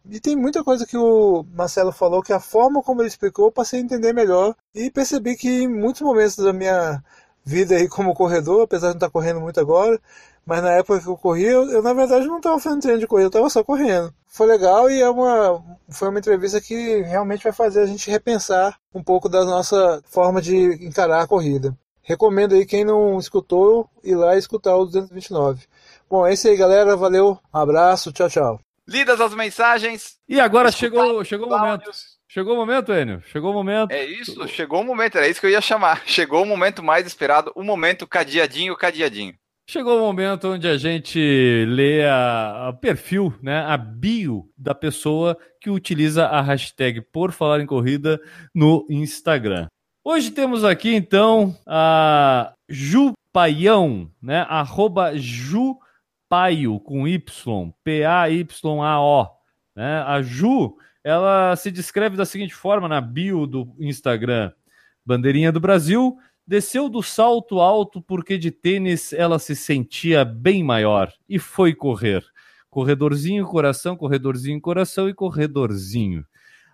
E 0.10 0.20
tem 0.20 0.36
muita 0.36 0.64
coisa 0.64 0.86
que 0.86 0.98
o 0.98 1.46
Marcelo 1.54 1.92
falou 1.92 2.24
que 2.24 2.34
a 2.34 2.40
forma 2.40 2.82
como 2.82 3.02
ele 3.02 3.08
explicou 3.08 3.46
eu 3.46 3.52
passei 3.52 3.80
a 3.80 3.84
entender 3.84 4.14
melhor 4.14 4.56
e 4.74 4.90
percebi 4.90 5.38
que 5.38 5.48
em 5.48 5.68
muitos 5.68 6.02
momentos 6.02 6.36
da 6.38 6.52
minha 6.52 7.04
vida 7.46 7.76
aí 7.76 7.88
como 7.88 8.14
corredor, 8.16 8.64
apesar 8.64 8.88
de 8.88 8.94
não 8.94 8.98
estar 8.98 9.10
correndo 9.12 9.40
muito 9.42 9.60
agora, 9.60 10.00
mas 10.46 10.62
na 10.62 10.72
época 10.72 11.00
que 11.00 11.08
eu 11.08 11.18
corria, 11.18 11.52
eu, 11.52 11.70
eu 11.70 11.82
na 11.82 11.94
verdade 11.94 12.28
não 12.28 12.38
estava 12.38 12.60
fazendo 12.60 12.82
treino 12.82 13.00
de 13.00 13.08
corrida, 13.08 13.26
eu 13.26 13.30
estava 13.30 13.50
só 13.50 13.64
correndo. 13.64 14.14
Foi 14.28 14.48
legal 14.48 14.90
e 14.90 15.02
é 15.02 15.10
uma, 15.10 15.64
foi 15.90 16.10
uma 16.10 16.20
entrevista 16.20 16.60
que 16.60 17.02
realmente 17.02 17.44
vai 17.44 17.54
fazer 17.54 17.82
a 17.82 17.86
gente 17.86 18.10
repensar 18.10 18.78
um 18.94 19.04
pouco 19.04 19.30
da 19.30 19.46
nossa 19.46 20.02
forma 20.06 20.42
de 20.42 20.86
encarar 20.86 21.22
a 21.22 21.28
corrida. 21.28 21.78
Recomendo 22.02 22.56
aí 22.56 22.66
quem 22.66 22.84
não 22.84 23.20
escutou 23.20 23.88
ir 24.04 24.16
lá 24.16 24.36
escutar 24.36 24.76
o 24.76 24.86
229. 24.86 25.66
Bom, 26.10 26.26
é 26.26 26.34
isso 26.34 26.48
aí, 26.48 26.58
galera. 26.58 26.96
Valeu, 26.96 27.40
um 27.54 27.58
abraço, 27.58 28.12
tchau, 28.12 28.30
tchau. 28.30 28.60
Lidas 28.88 29.22
as 29.22 29.34
mensagens. 29.34 30.18
E 30.28 30.40
agora 30.40 30.72
chegou, 30.72 31.24
chegou 31.24 31.48
o 31.48 31.52
momento. 31.52 31.92
Chegou 32.28 32.54
o 32.54 32.58
momento, 32.58 32.94
Enio? 32.94 33.22
Chegou 33.26 33.52
o 33.52 33.54
momento. 33.54 33.92
É 33.92 34.06
isso, 34.06 34.48
chegou 34.48 34.80
o 34.80 34.86
momento, 34.86 35.18
era 35.18 35.28
isso 35.28 35.42
que 35.42 35.46
eu 35.46 35.52
ia 35.52 35.60
chamar. 35.60 36.04
Chegou 36.08 36.42
o 36.42 36.46
momento 36.46 36.82
mais 36.82 37.06
esperado, 37.06 37.52
o 37.56 37.62
momento 37.62 38.08
cadeadinho, 38.08 38.76
cadeadinho. 38.78 39.36
Chegou 39.72 40.00
o 40.00 40.02
momento 40.02 40.50
onde 40.50 40.68
a 40.68 40.78
gente 40.78 41.18
lê 41.66 42.04
a, 42.06 42.68
a, 42.68 42.74
perfil, 42.74 43.34
né, 43.42 43.62
a 43.62 43.78
bio 43.78 44.52
da 44.58 44.76
pessoa 44.76 45.38
que 45.62 45.70
utiliza 45.70 46.26
a 46.26 46.42
hashtag 46.42 47.00
Por 47.00 47.32
Falar 47.32 47.62
em 47.62 47.66
Corrida 47.66 48.20
no 48.54 48.86
Instagram. 48.90 49.68
Hoje 50.04 50.30
temos 50.32 50.66
aqui 50.66 50.94
então 50.94 51.58
a 51.66 52.54
Ju 52.68 53.14
Paião, 53.32 54.12
né, 54.22 54.46
arroba 54.50 55.18
Ju 55.18 55.78
Paio 56.28 56.78
com 56.82 57.08
Y, 57.08 57.74
P-A-Y-A-O. 57.82 59.28
Né? 59.74 60.02
A 60.06 60.22
Ju, 60.22 60.76
ela 61.02 61.56
se 61.56 61.72
descreve 61.72 62.18
da 62.18 62.26
seguinte 62.26 62.54
forma 62.54 62.90
na 62.90 63.00
bio 63.00 63.48
do 63.48 63.74
Instagram: 63.80 64.52
Bandeirinha 65.06 65.50
do 65.50 65.62
Brasil, 65.62 66.18
Desceu 66.46 66.90
do 66.90 67.02
salto 67.02 67.60
alto 67.60 68.02
porque 68.02 68.38
de 68.38 68.52
tênis 68.52 69.14
ela 69.14 69.40
se 69.40 69.56
sentia 69.56 70.26
bem 70.26 70.64
maior 70.64 71.12
e 71.30 71.40
foi 71.40 71.74
correr. 71.74 72.24
Corredorzinho, 72.70 73.46
coração, 73.46 73.96
corredorzinho, 73.96 74.60
coração 74.60 75.08
e 75.08 75.14
corredorzinho. 75.14 76.26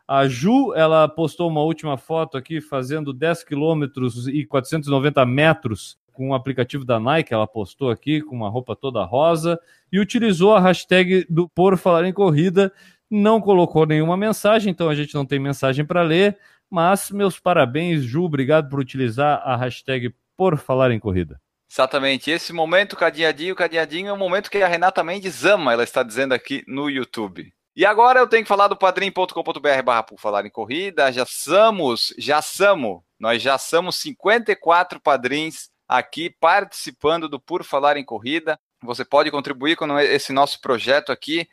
A 0.07 0.27
Ju, 0.27 0.73
ela 0.73 1.07
postou 1.07 1.49
uma 1.49 1.61
última 1.61 1.97
foto 1.97 2.37
aqui 2.37 2.61
fazendo 2.61 3.11
10 3.11 3.43
quilômetros 3.43 4.27
e 4.27 4.45
490 4.45 5.25
metros 5.25 5.97
com 6.17 6.29
o 6.29 6.33
aplicativo 6.33 6.83
da 6.83 6.99
Nike, 6.99 7.31
ela 7.31 7.45
postou 7.45 7.91
aqui 7.91 8.21
com 8.21 8.35
uma 8.35 8.49
roupa 8.49 8.75
toda 8.75 9.05
rosa 9.05 9.59
e 9.91 9.99
utilizou 9.99 10.55
a 10.55 10.59
hashtag 10.59 11.27
do 11.29 11.47
Por 11.47 11.77
Falar 11.77 12.05
em 12.05 12.11
Corrida, 12.11 12.73
não 13.07 13.39
colocou 13.39 13.85
nenhuma 13.85 14.17
mensagem, 14.17 14.71
então 14.71 14.89
a 14.89 14.95
gente 14.95 15.13
não 15.13 15.23
tem 15.23 15.37
mensagem 15.39 15.85
para 15.85 16.01
ler, 16.01 16.35
mas 16.69 17.11
meus 17.11 17.39
parabéns, 17.39 18.03
Ju, 18.03 18.23
obrigado 18.23 18.69
por 18.69 18.79
utilizar 18.79 19.41
a 19.43 19.55
hashtag 19.55 20.13
por 20.35 20.57
falar 20.57 20.91
em 20.91 20.99
corrida. 20.99 21.41
Exatamente. 21.69 22.31
Esse 22.31 22.53
momento, 22.53 22.95
cadeadinho, 22.95 23.55
cadeadinho, 23.55 24.09
é 24.09 24.13
o 24.13 24.17
momento 24.17 24.49
que 24.49 24.57
a 24.61 24.67
Renata 24.67 25.03
Mendes 25.03 25.43
ama, 25.43 25.73
ela 25.73 25.83
está 25.83 26.01
dizendo 26.01 26.33
aqui 26.33 26.63
no 26.67 26.89
YouTube. 26.89 27.51
E 27.75 27.85
agora 27.85 28.19
eu 28.19 28.27
tenho 28.27 28.43
que 28.43 28.49
falar 28.49 28.67
do 28.67 28.75
padrim.com.br 28.75 29.83
barra 29.83 30.03
por 30.03 30.19
falar 30.19 30.45
em 30.45 30.49
corrida. 30.49 31.11
Já 31.11 31.25
somos, 31.25 32.13
já 32.17 32.41
somos, 32.41 33.01
nós 33.19 33.41
já 33.41 33.57
somos 33.57 33.97
54 33.97 34.99
padrinhos 34.99 35.69
aqui 35.87 36.29
participando 36.39 37.29
do 37.29 37.39
Por 37.39 37.63
Falar 37.63 37.97
em 37.97 38.03
Corrida. 38.03 38.59
Você 38.83 39.05
pode 39.05 39.29
contribuir 39.29 39.75
com 39.75 39.99
esse 39.99 40.33
nosso 40.33 40.59
projeto 40.59 41.11
aqui 41.11 41.47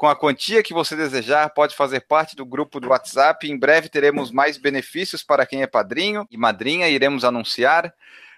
com 0.00 0.08
a 0.08 0.16
quantia 0.16 0.62
que 0.62 0.72
você 0.72 0.96
desejar, 0.96 1.50
pode 1.50 1.76
fazer 1.76 2.00
parte 2.00 2.34
do 2.34 2.46
grupo 2.46 2.80
do 2.80 2.88
WhatsApp. 2.88 3.46
Em 3.46 3.58
breve 3.58 3.90
teremos 3.90 4.30
mais 4.30 4.56
benefícios 4.56 5.22
para 5.22 5.44
quem 5.44 5.60
é 5.60 5.66
padrinho 5.66 6.26
e 6.30 6.38
madrinha, 6.38 6.88
iremos 6.88 7.22
anunciar. 7.22 7.92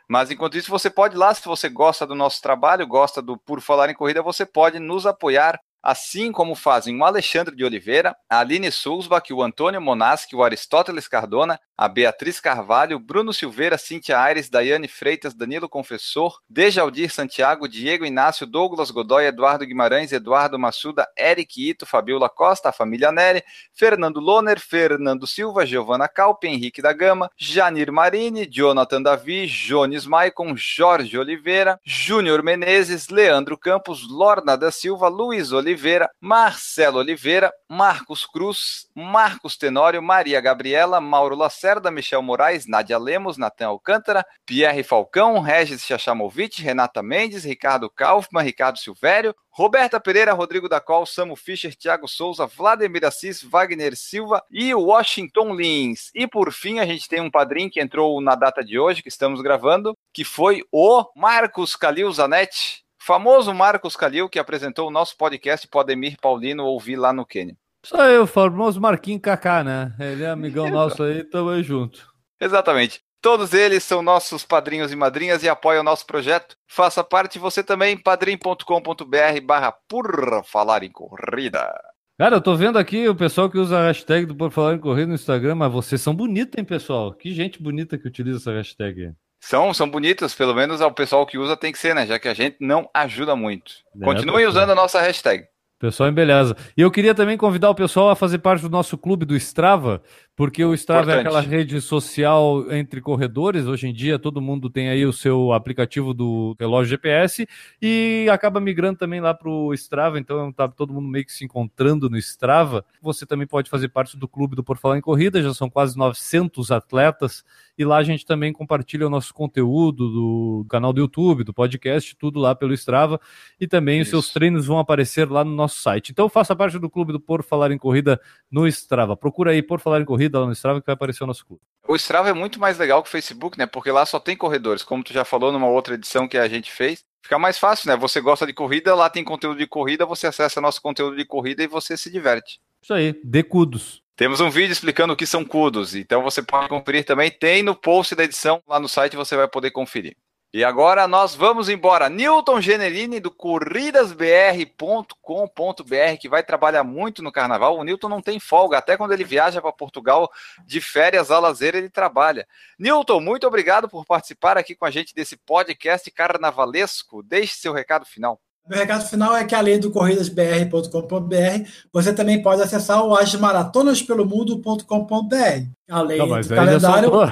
Mas 0.08 0.32
enquanto 0.32 0.58
isso, 0.58 0.68
você 0.68 0.90
pode 0.90 1.14
ir 1.14 1.18
lá, 1.18 1.32
se 1.32 1.44
você 1.44 1.68
gosta 1.68 2.04
do 2.04 2.16
nosso 2.16 2.42
trabalho, 2.42 2.84
gosta 2.84 3.22
do 3.22 3.36
Por 3.38 3.60
Falar 3.60 3.88
em 3.88 3.94
Corrida, 3.94 4.20
você 4.20 4.44
pode 4.44 4.80
nos 4.80 5.06
apoiar 5.06 5.60
assim 5.82 6.30
como 6.30 6.54
fazem 6.54 6.96
o 6.98 7.04
Alexandre 7.04 7.56
de 7.56 7.64
Oliveira, 7.64 8.14
a 8.30 8.38
Aline 8.38 8.70
Sulzbach, 8.70 9.32
o 9.32 9.42
Antônio 9.42 9.80
Monaschi, 9.80 10.36
o 10.36 10.42
Aristóteles 10.44 11.08
Cardona, 11.08 11.58
a 11.76 11.88
Beatriz 11.88 12.38
Carvalho, 12.38 13.00
Bruno 13.00 13.32
Silveira, 13.32 13.76
Cíntia 13.76 14.20
Aires, 14.20 14.48
Daiane 14.48 14.86
Freitas, 14.86 15.34
Danilo 15.34 15.68
Confessor, 15.68 16.38
Dejaldir 16.48 17.10
Santiago, 17.10 17.66
Diego 17.66 18.06
Inácio, 18.06 18.46
Douglas 18.46 18.92
Godoy, 18.92 19.26
Eduardo 19.26 19.66
Guimarães, 19.66 20.12
Eduardo 20.12 20.56
Massuda, 20.58 21.08
Eric 21.18 21.70
Ito, 21.70 21.84
Fabiola 21.84 22.28
Costa, 22.28 22.68
a 22.68 22.72
família 22.72 23.10
Nery, 23.10 23.42
Fernando 23.74 24.20
Loner, 24.20 24.60
Fernando 24.60 25.26
Silva, 25.26 25.66
Giovana 25.66 26.06
Calpe, 26.06 26.46
Henrique 26.46 26.80
da 26.80 26.92
Gama, 26.92 27.28
Janir 27.36 27.90
Marini, 27.90 28.46
Jonathan 28.46 29.02
Davi, 29.02 29.46
Jones 29.46 30.06
Maicon, 30.06 30.54
Jorge 30.54 31.18
Oliveira, 31.18 31.80
Júnior 31.84 32.44
Menezes, 32.44 33.08
Leandro 33.08 33.58
Campos, 33.58 34.08
Lorna 34.08 34.56
da 34.56 34.70
Silva, 34.70 35.08
Luiz 35.08 35.50
Oliveira, 35.50 35.71
Marcelo 36.20 36.98
Oliveira, 36.98 37.52
Marcos 37.68 38.26
Cruz, 38.26 38.86
Marcos 38.94 39.56
Tenório, 39.56 40.02
Maria 40.02 40.40
Gabriela, 40.40 41.00
Mauro 41.00 41.34
Lacerda, 41.34 41.90
Michel 41.90 42.22
Moraes, 42.22 42.66
Nádia 42.66 42.98
Lemos, 42.98 43.36
Natan 43.36 43.68
Alcântara, 43.68 44.24
Pierre 44.44 44.82
Falcão, 44.82 45.40
Regis 45.40 45.82
Chachamovic, 45.82 46.60
Renata 46.62 47.02
Mendes, 47.02 47.44
Ricardo 47.44 47.88
Kaufmann, 47.88 48.44
Ricardo 48.44 48.78
Silvério, 48.78 49.34
Roberta 49.54 50.00
Pereira, 50.00 50.32
Rodrigo 50.32 50.66
da 50.66 50.80
Col, 50.80 51.04
Samu 51.04 51.36
Fischer, 51.36 51.74
Thiago 51.74 52.08
Souza, 52.08 52.46
Vladimir 52.46 53.04
Assis, 53.04 53.42
Wagner 53.42 53.94
Silva 53.94 54.42
e 54.50 54.74
Washington 54.74 55.54
Lins. 55.54 56.10
E 56.14 56.26
por 56.26 56.50
fim, 56.52 56.78
a 56.78 56.86
gente 56.86 57.06
tem 57.06 57.20
um 57.20 57.30
padrinho 57.30 57.70
que 57.70 57.78
entrou 57.78 58.18
na 58.22 58.34
data 58.34 58.64
de 58.64 58.78
hoje, 58.78 59.02
que 59.02 59.10
estamos 59.10 59.42
gravando, 59.42 59.94
que 60.10 60.24
foi 60.24 60.62
o 60.72 61.04
Marcos 61.14 61.76
Calil 61.76 62.10
Zanetti, 62.10 62.81
famoso 63.04 63.52
Marcos 63.52 63.96
Calil, 63.96 64.28
que 64.28 64.38
apresentou 64.38 64.88
o 64.88 64.90
nosso 64.90 65.16
podcast 65.16 65.66
Podemir 65.66 66.16
Paulino 66.20 66.64
ouvir 66.64 66.96
lá 66.96 67.12
no 67.12 67.26
Quênia. 67.26 67.56
Só 67.84 68.04
eu, 68.08 68.22
o 68.22 68.26
famoso 68.26 68.80
Marquinhos 68.80 69.22
Kaká, 69.22 69.64
né? 69.64 69.92
Ele 69.98 70.22
é 70.22 70.30
amigão 70.30 70.70
nosso 70.70 71.02
aí, 71.02 71.24
tamo 71.24 71.60
junto. 71.62 72.06
Exatamente. 72.40 73.00
Todos 73.20 73.52
eles 73.52 73.82
são 73.84 74.02
nossos 74.02 74.44
padrinhos 74.44 74.92
e 74.92 74.96
madrinhas 74.96 75.42
e 75.42 75.48
apoiam 75.48 75.80
o 75.80 75.84
nosso 75.84 76.06
projeto. 76.06 76.56
Faça 76.66 77.02
parte 77.02 77.38
você 77.38 77.62
também, 77.62 77.96
padrim.com.br 77.96 79.40
barra 79.44 79.72
por 79.88 80.44
falar 80.44 80.82
em 80.82 80.90
corrida. 80.90 81.72
Cara, 82.18 82.36
eu 82.36 82.40
tô 82.40 82.54
vendo 82.54 82.78
aqui 82.78 83.08
o 83.08 83.16
pessoal 83.16 83.50
que 83.50 83.58
usa 83.58 83.78
a 83.78 83.86
hashtag 83.86 84.26
do 84.26 84.36
Por 84.36 84.50
Falar 84.50 84.74
em 84.74 84.78
Corrida 84.78 85.08
no 85.08 85.14
Instagram, 85.14 85.56
mas 85.56 85.72
vocês 85.72 86.00
são 86.00 86.14
bonitos, 86.14 86.56
hein, 86.56 86.64
pessoal? 86.64 87.12
Que 87.12 87.32
gente 87.32 87.60
bonita 87.60 87.98
que 87.98 88.06
utiliza 88.06 88.38
essa 88.38 88.52
hashtag. 88.52 89.12
São, 89.42 89.74
são 89.74 89.90
bonitos, 89.90 90.36
pelo 90.36 90.54
menos 90.54 90.80
o 90.80 90.90
pessoal 90.92 91.26
que 91.26 91.36
usa 91.36 91.56
tem 91.56 91.72
que 91.72 91.78
ser, 91.78 91.96
né? 91.96 92.06
Já 92.06 92.16
que 92.16 92.28
a 92.28 92.34
gente 92.34 92.56
não 92.60 92.88
ajuda 92.94 93.34
muito. 93.34 93.72
É, 94.00 94.04
Continuem 94.04 94.46
usando 94.46 94.70
a 94.70 94.74
nossa 94.74 95.00
hashtag. 95.00 95.44
Pessoal 95.80 96.08
em 96.08 96.12
beleza. 96.12 96.56
E 96.76 96.80
eu 96.80 96.92
queria 96.92 97.12
também 97.12 97.36
convidar 97.36 97.68
o 97.68 97.74
pessoal 97.74 98.08
a 98.08 98.14
fazer 98.14 98.38
parte 98.38 98.62
do 98.62 98.70
nosso 98.70 98.96
clube 98.96 99.26
do 99.26 99.34
Strava, 99.34 100.00
porque 100.34 100.64
o 100.64 100.72
Strava 100.72 101.12
é 101.12 101.20
aquela 101.20 101.42
rede 101.42 101.78
social 101.80 102.72
entre 102.72 103.02
corredores. 103.02 103.66
Hoje 103.66 103.88
em 103.88 103.92
dia 103.92 104.18
todo 104.18 104.40
mundo 104.40 104.70
tem 104.70 104.88
aí 104.88 105.04
o 105.04 105.12
seu 105.12 105.52
aplicativo 105.52 106.14
do 106.14 106.56
relógio 106.58 106.90
GPS 106.90 107.46
e 107.80 108.26
acaba 108.30 108.58
migrando 108.58 108.98
também 108.98 109.20
lá 109.20 109.34
para 109.34 109.50
o 109.50 109.74
Strava. 109.74 110.18
Então 110.18 110.50
tá 110.50 110.66
todo 110.68 110.92
mundo 110.92 111.06
meio 111.06 111.26
que 111.26 111.32
se 111.32 111.44
encontrando 111.44 112.08
no 112.08 112.16
Strava. 112.16 112.82
Você 113.02 113.26
também 113.26 113.46
pode 113.46 113.68
fazer 113.68 113.88
parte 113.88 114.16
do 114.16 114.26
clube 114.26 114.56
do 114.56 114.64
Por 114.64 114.78
Falar 114.78 114.96
em 114.96 115.02
Corrida. 115.02 115.42
Já 115.42 115.52
são 115.52 115.68
quase 115.68 115.98
900 115.98 116.70
atletas 116.70 117.44
e 117.76 117.84
lá 117.84 117.98
a 117.98 118.02
gente 118.02 118.24
também 118.24 118.54
compartilha 118.54 119.06
o 119.06 119.10
nosso 119.10 119.34
conteúdo 119.34 120.08
do 120.08 120.66
canal 120.70 120.94
do 120.94 121.00
YouTube, 121.00 121.44
do 121.44 121.52
podcast, 121.52 122.16
tudo 122.16 122.40
lá 122.40 122.54
pelo 122.54 122.72
Strava 122.72 123.20
e 123.60 123.66
também 123.66 124.00
os 124.00 124.08
Isso. 124.08 124.16
seus 124.16 124.32
treinos 124.32 124.66
vão 124.66 124.78
aparecer 124.78 125.30
lá 125.30 125.44
no 125.44 125.54
nosso 125.54 125.78
site. 125.80 126.10
Então 126.10 126.26
faça 126.30 126.56
parte 126.56 126.78
do 126.78 126.88
clube 126.88 127.12
do 127.12 127.20
Por 127.20 127.42
Falar 127.42 127.70
em 127.70 127.78
Corrida 127.78 128.18
no 128.50 128.66
Strava. 128.66 129.14
Procura 129.14 129.50
aí 129.50 129.62
Por 129.62 129.78
Falar 129.78 130.00
em 130.00 130.04
Corrida 130.06 130.21
lá 130.30 130.46
no 130.46 130.52
Strava 130.52 130.80
que 130.80 130.86
vai 130.86 130.94
aparecer 130.94 131.24
o 131.24 131.26
nosso 131.26 131.44
clube. 131.46 131.62
O 131.86 131.96
Strava 131.96 132.28
é 132.28 132.32
muito 132.32 132.60
mais 132.60 132.78
legal 132.78 133.02
que 133.02 133.08
o 133.08 133.12
Facebook, 133.12 133.58
né? 133.58 133.66
Porque 133.66 133.90
lá 133.90 134.06
só 134.06 134.20
tem 134.20 134.36
corredores, 134.36 134.82
como 134.82 135.02
tu 135.02 135.12
já 135.12 135.24
falou 135.24 135.50
numa 135.50 135.68
outra 135.68 135.94
edição 135.94 136.28
que 136.28 136.38
a 136.38 136.48
gente 136.48 136.70
fez. 136.70 137.04
Fica 137.22 137.38
mais 137.38 137.58
fácil, 137.58 137.88
né? 137.88 137.96
Você 137.96 138.20
gosta 138.20 138.46
de 138.46 138.52
corrida, 138.52 138.94
lá 138.94 139.08
tem 139.08 139.22
conteúdo 139.22 139.58
de 139.58 139.66
corrida, 139.66 140.04
você 140.04 140.26
acessa 140.26 140.60
nosso 140.60 140.82
conteúdo 140.82 141.16
de 141.16 141.24
corrida 141.24 141.62
e 141.62 141.66
você 141.66 141.96
se 141.96 142.10
diverte. 142.10 142.60
Isso 142.82 142.92
aí, 142.92 143.18
decudos. 143.22 144.02
Temos 144.16 144.40
um 144.40 144.50
vídeo 144.50 144.72
explicando 144.72 145.12
o 145.12 145.16
que 145.16 145.26
são 145.26 145.44
CUDOS, 145.44 145.94
então 145.94 146.22
você 146.22 146.42
pode 146.42 146.68
conferir 146.68 147.04
também. 147.04 147.30
Tem 147.30 147.62
no 147.62 147.74
post 147.74 148.14
da 148.14 148.24
edição 148.24 148.62
lá 148.68 148.78
no 148.78 148.88
site, 148.88 149.16
você 149.16 149.36
vai 149.36 149.48
poder 149.48 149.70
conferir. 149.70 150.16
E 150.54 150.62
agora 150.62 151.08
nós 151.08 151.34
vamos 151.34 151.70
embora. 151.70 152.10
Newton 152.10 152.60
Generini 152.60 153.18
do 153.18 153.30
corridasbr.com.br, 153.30 156.18
que 156.20 156.28
vai 156.28 156.42
trabalhar 156.42 156.84
muito 156.84 157.22
no 157.22 157.32
carnaval. 157.32 157.78
O 157.78 157.84
Newton 157.84 158.10
não 158.10 158.20
tem 158.20 158.38
folga, 158.38 158.76
até 158.76 158.94
quando 158.94 159.12
ele 159.12 159.24
viaja 159.24 159.62
para 159.62 159.72
Portugal 159.72 160.30
de 160.66 160.78
férias 160.78 161.30
a 161.30 161.38
lazer, 161.38 161.74
ele 161.74 161.88
trabalha. 161.88 162.46
Newton, 162.78 163.18
muito 163.20 163.46
obrigado 163.46 163.88
por 163.88 164.04
participar 164.04 164.58
aqui 164.58 164.74
com 164.74 164.84
a 164.84 164.90
gente 164.90 165.14
desse 165.14 165.38
podcast 165.38 166.10
carnavalesco. 166.10 167.22
Deixe 167.22 167.54
seu 167.54 167.72
recado 167.72 168.04
final. 168.04 168.38
Meu 168.68 168.78
recado 168.78 169.08
final 169.08 169.34
é 169.34 169.44
que, 169.44 169.54
além 169.54 169.80
do 169.80 169.90
corridasbr.com.br, 169.90 171.66
você 171.90 172.12
também 172.12 172.42
pode 172.42 172.60
acessar 172.62 173.02
o 173.02 173.16
asmaratonaspelumundo.com.br. 173.16 175.66
Além 175.90 176.18
Não, 176.18 176.40
do 176.40 176.48
calendário, 176.48 177.10
dois, 177.10 177.30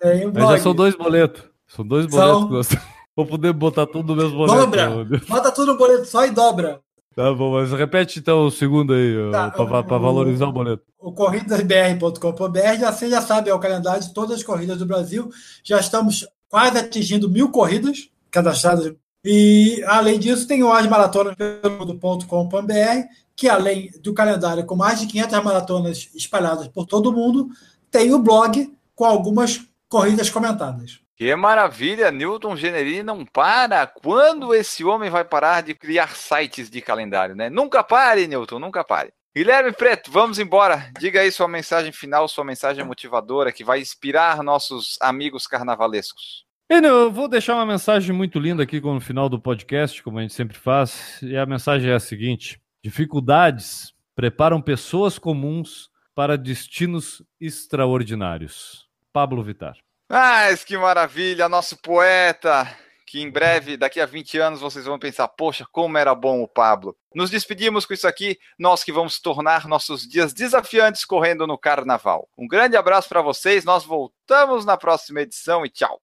tem 0.00 0.10
o 0.10 0.10
aí 0.10 0.24
já 0.24 0.30
blog. 0.30 0.58
são 0.60 0.74
dois 0.74 0.96
boletos. 0.96 1.55
São 1.68 1.86
dois 1.86 2.10
São- 2.12 2.48
boletos. 2.48 2.68
que 2.68 2.74
nós- 2.76 2.84
Vou 3.16 3.24
poder 3.26 3.52
botar 3.54 3.86
tudo 3.86 4.14
no 4.14 4.22
mesmo 4.22 4.36
boleto. 4.36 4.58
Dobra! 4.66 5.20
Bota 5.26 5.50
tudo 5.50 5.72
no 5.72 5.78
boleto 5.78 6.04
só 6.04 6.26
e 6.26 6.30
dobra. 6.30 6.80
Tá 7.14 7.32
bom, 7.32 7.54
mas 7.54 7.72
repete 7.72 8.18
então 8.18 8.44
o 8.44 8.50
segundo 8.50 8.92
aí, 8.92 9.14
Tá, 9.32 9.50
para 9.50 9.96
valorizar 9.98 10.44
o 10.46 10.52
boleto. 10.52 10.82
O 10.98 11.10
corridasbr.com.br, 11.12 12.92
você 12.92 13.08
já 13.08 13.22
sabe, 13.22 13.48
é 13.48 13.54
o 13.54 13.58
calendário 13.58 14.02
de 14.02 14.12
todas 14.12 14.36
as 14.36 14.42
corridas 14.42 14.76
do 14.76 14.84
Brasil. 14.84 15.30
Já 15.64 15.80
estamos 15.80 16.26
quase 16.46 16.76
atingindo 16.76 17.30
mil 17.30 17.50
corridas 17.50 18.10
cadastradas. 18.30 18.92
E, 19.24 19.82
além 19.86 20.18
disso, 20.18 20.46
tem 20.46 20.62
o 20.62 20.70
asmaratonaspelumundo.com.br, 20.70 23.06
que 23.34 23.48
além 23.48 23.90
do 24.02 24.12
calendário 24.14 24.64
com 24.66 24.76
mais 24.76 25.00
de 25.00 25.06
500 25.06 25.42
maratonas 25.42 26.08
espalhadas 26.14 26.68
por 26.68 26.86
todo 26.86 27.10
o 27.10 27.12
mundo, 27.12 27.48
tem 27.90 28.12
o 28.12 28.18
blog 28.18 28.72
com 28.94 29.04
algumas 29.04 29.60
corridas 29.88 30.30
comentadas. 30.30 31.00
Que 31.16 31.34
maravilha, 31.34 32.10
Newton 32.10 32.54
Generini 32.56 33.02
não 33.02 33.24
para. 33.24 33.86
Quando 33.86 34.54
esse 34.54 34.84
homem 34.84 35.08
vai 35.08 35.24
parar 35.24 35.62
de 35.62 35.74
criar 35.74 36.14
sites 36.14 36.68
de 36.68 36.82
calendário, 36.82 37.34
né? 37.34 37.48
Nunca 37.48 37.82
pare, 37.82 38.26
Newton, 38.26 38.58
nunca 38.58 38.84
pare. 38.84 39.10
Guilherme 39.34 39.72
Preto, 39.72 40.10
vamos 40.10 40.38
embora. 40.38 40.90
Diga 41.00 41.20
aí 41.20 41.32
sua 41.32 41.48
mensagem 41.48 41.90
final, 41.90 42.28
sua 42.28 42.44
mensagem 42.44 42.84
motivadora 42.84 43.50
que 43.50 43.64
vai 43.64 43.80
inspirar 43.80 44.42
nossos 44.42 44.98
amigos 45.00 45.46
carnavalescos. 45.46 46.44
Eu 46.68 47.10
vou 47.10 47.28
deixar 47.28 47.54
uma 47.54 47.66
mensagem 47.66 48.14
muito 48.14 48.38
linda 48.38 48.62
aqui 48.62 48.78
no 48.78 49.00
final 49.00 49.28
do 49.28 49.40
podcast, 49.40 50.02
como 50.02 50.18
a 50.18 50.22
gente 50.22 50.34
sempre 50.34 50.58
faz. 50.58 51.20
E 51.22 51.34
a 51.34 51.46
mensagem 51.46 51.90
é 51.90 51.94
a 51.94 52.00
seguinte: 52.00 52.60
dificuldades 52.84 53.92
preparam 54.14 54.60
pessoas 54.60 55.18
comuns 55.18 55.88
para 56.14 56.36
destinos 56.36 57.22
extraordinários. 57.40 58.86
Pablo 59.12 59.42
Vittar. 59.42 59.85
Mas 60.08 60.62
que 60.62 60.78
maravilha, 60.78 61.48
nosso 61.48 61.76
poeta, 61.76 62.66
que 63.06 63.20
em 63.20 63.28
breve, 63.30 63.76
daqui 63.76 64.00
a 64.00 64.06
20 64.06 64.38
anos, 64.38 64.60
vocês 64.60 64.84
vão 64.84 64.98
pensar, 64.98 65.26
poxa, 65.26 65.66
como 65.72 65.98
era 65.98 66.14
bom 66.14 66.42
o 66.42 66.48
Pablo. 66.48 66.96
Nos 67.14 67.30
despedimos 67.30 67.84
com 67.84 67.92
isso 67.92 68.06
aqui, 68.06 68.38
nós 68.58 68.84
que 68.84 68.92
vamos 68.92 69.18
tornar 69.18 69.66
nossos 69.66 70.06
dias 70.06 70.32
desafiantes 70.32 71.04
correndo 71.04 71.46
no 71.46 71.58
carnaval. 71.58 72.28
Um 72.38 72.46
grande 72.46 72.76
abraço 72.76 73.08
para 73.08 73.22
vocês, 73.22 73.64
nós 73.64 73.84
voltamos 73.84 74.64
na 74.64 74.76
próxima 74.76 75.22
edição 75.22 75.66
e 75.66 75.70
tchau. 75.70 76.00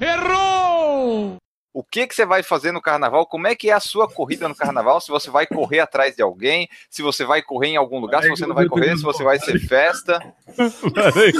Errou! 0.00 0.61
O 1.74 1.82
que, 1.82 2.06
que 2.06 2.14
você 2.14 2.26
vai 2.26 2.42
fazer 2.42 2.70
no 2.70 2.82
carnaval? 2.82 3.24
Como 3.24 3.46
é 3.46 3.54
que 3.54 3.70
é 3.70 3.72
a 3.72 3.80
sua 3.80 4.06
corrida 4.06 4.46
no 4.46 4.54
carnaval? 4.54 5.00
Se 5.00 5.08
você 5.10 5.30
vai 5.30 5.46
correr 5.46 5.80
atrás 5.80 6.14
de 6.14 6.22
alguém, 6.22 6.68
se 6.90 7.00
você 7.00 7.24
vai 7.24 7.40
correr 7.40 7.68
em 7.68 7.76
algum 7.76 7.98
lugar, 7.98 8.22
se 8.22 8.28
você 8.28 8.46
não 8.46 8.54
vai 8.54 8.66
correr, 8.66 8.94
se 8.96 9.02
você 9.02 9.24
vai 9.24 9.38
ser 9.38 9.58
festa. 9.58 10.18
Te. 10.54 11.32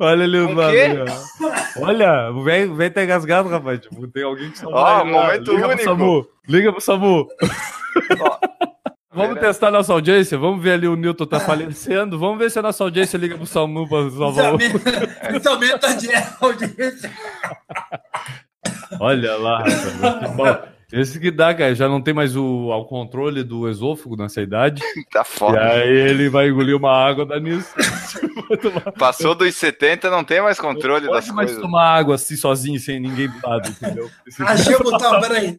Olha 0.00 0.24
ali 0.24 0.38
O 0.38 0.48
o 0.48 0.54
lado. 0.54 0.72
quê? 0.72 0.80
ali, 0.80 0.98
ó. 1.00 1.86
Olha, 1.86 2.32
vem, 2.42 2.74
vem 2.74 2.90
ter 2.90 3.04
engasgado, 3.04 3.48
rapaz. 3.48 3.78
Tipo, 3.80 4.08
tem 4.08 4.24
alguém 4.24 4.50
que 4.50 4.58
salva 4.58 4.76
Ó, 4.76 5.00
ele 5.02 5.12
momento 5.12 5.52
Liga 5.52 5.62
pro 5.62 5.68
único. 5.68 5.84
Samu. 5.84 6.28
Liga 6.48 6.72
pro 6.72 6.80
Samu. 6.80 7.28
Vamos 9.12 9.40
testar 9.40 9.70
nossa 9.70 9.92
audiência. 9.92 10.36
Vamos 10.36 10.62
ver 10.62 10.72
ali 10.72 10.88
o 10.88 10.96
Newton 10.96 11.26
tá 11.26 11.38
falecendo. 11.40 12.18
Vamos 12.18 12.38
ver 12.38 12.50
se 12.50 12.58
a 12.58 12.62
nossa 12.62 12.82
audiência 12.84 13.16
liga 13.16 13.36
pro 13.36 13.46
Samu 13.46 13.88
pra 13.88 14.10
salvar 14.10 14.54
o. 14.54 14.58
Aumenta 15.48 15.86
a 15.86 15.90
audiência. 16.40 17.12
Olha 19.00 19.36
lá, 19.36 19.62
rapaz. 19.62 20.78
Esse 20.90 21.20
que 21.20 21.30
dá, 21.30 21.54
cara. 21.54 21.74
Já 21.74 21.86
não 21.86 22.00
tem 22.00 22.14
mais 22.14 22.34
o, 22.34 22.68
o 22.70 22.84
controle 22.86 23.44
do 23.44 23.68
esôfago 23.68 24.16
nessa 24.16 24.40
idade. 24.40 24.82
Tá 25.12 25.20
E 25.20 25.24
foda. 25.24 25.62
aí 25.62 25.86
ele 25.86 26.30
vai 26.30 26.48
engolir 26.48 26.74
uma 26.76 26.90
água, 26.90 27.26
dá 27.26 27.38
nisso. 27.38 27.74
Tomar- 28.62 28.92
Passou 28.92 29.34
dos 29.34 29.54
70, 29.54 30.08
não 30.10 30.24
tem 30.24 30.40
mais 30.40 30.58
controle 30.58 31.04
Não 31.06 31.12
das 31.12 31.26
pode 31.26 31.36
mais 31.36 31.48
coisas. 31.50 31.62
tomar 31.62 31.94
água 31.94 32.14
assim 32.14 32.36
sozinho, 32.36 32.80
sem 32.80 32.98
ninguém 33.00 33.28
do 33.28 33.38
lado, 33.46 33.68
entendeu? 33.68 34.10
Achei 34.46 34.74
o 34.76 34.82
botão, 34.82 35.20
peraí. 35.20 35.58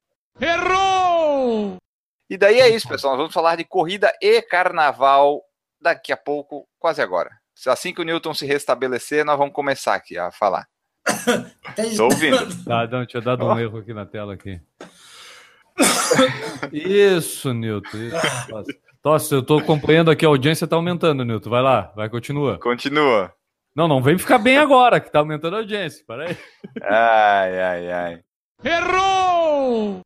E 2.30 2.38
daí 2.38 2.60
é 2.60 2.70
isso, 2.70 2.88
pessoal. 2.88 3.14
Nós 3.14 3.20
vamos 3.20 3.34
falar 3.34 3.56
de 3.56 3.64
corrida 3.64 4.12
e 4.22 4.42
carnaval 4.42 5.42
daqui 5.82 6.12
a 6.12 6.18
pouco, 6.18 6.68
quase 6.80 7.02
agora. 7.02 7.30
Assim 7.68 7.94
que 7.94 8.02
o 8.02 8.06
Newton 8.06 8.34
se 8.34 8.46
restabelecer, 8.46 9.26
nós 9.26 9.38
vamos 9.38 9.54
começar 9.54 9.94
aqui 9.96 10.18
a 10.18 10.32
falar. 10.32 10.66
Tem- 11.76 11.96
Tô 11.96 12.06
ouvindo. 12.06 12.64
Tá, 12.66 12.88
não, 12.88 13.06
tinha 13.06 13.22
dado 13.22 13.46
um 13.46 13.60
erro 13.60 13.80
aqui 13.80 13.94
na 13.94 14.06
tela 14.06 14.34
aqui. 14.34 14.60
Isso, 16.72 17.54
Nilton. 17.54 17.98
Isso. 17.98 18.52
Nossa. 18.52 18.74
Nossa, 19.04 19.36
eu 19.36 19.42
tô 19.42 19.58
acompanhando 19.60 20.12
aqui, 20.12 20.26
a 20.26 20.30
audiência 20.30 20.68
tá 20.68 20.76
aumentando, 20.76 21.24
Nilton. 21.24 21.50
Vai 21.50 21.62
lá, 21.62 21.92
vai, 21.96 22.10
continua. 22.10 22.60
Continua. 22.60 23.34
Não, 23.76 23.88
não 23.88 24.02
vem 24.02 24.18
ficar 24.18 24.38
bem 24.40 24.58
agora, 24.58 25.00
que 25.00 25.10
tá 25.12 25.20
aumentando 25.20 25.56
a 25.56 25.60
audiência. 25.60 26.04
Para 26.06 26.26
aí. 26.28 26.38
Ai, 26.82 27.62
ai, 27.62 27.92
ai. 27.92 28.20
Errou! 28.64 30.02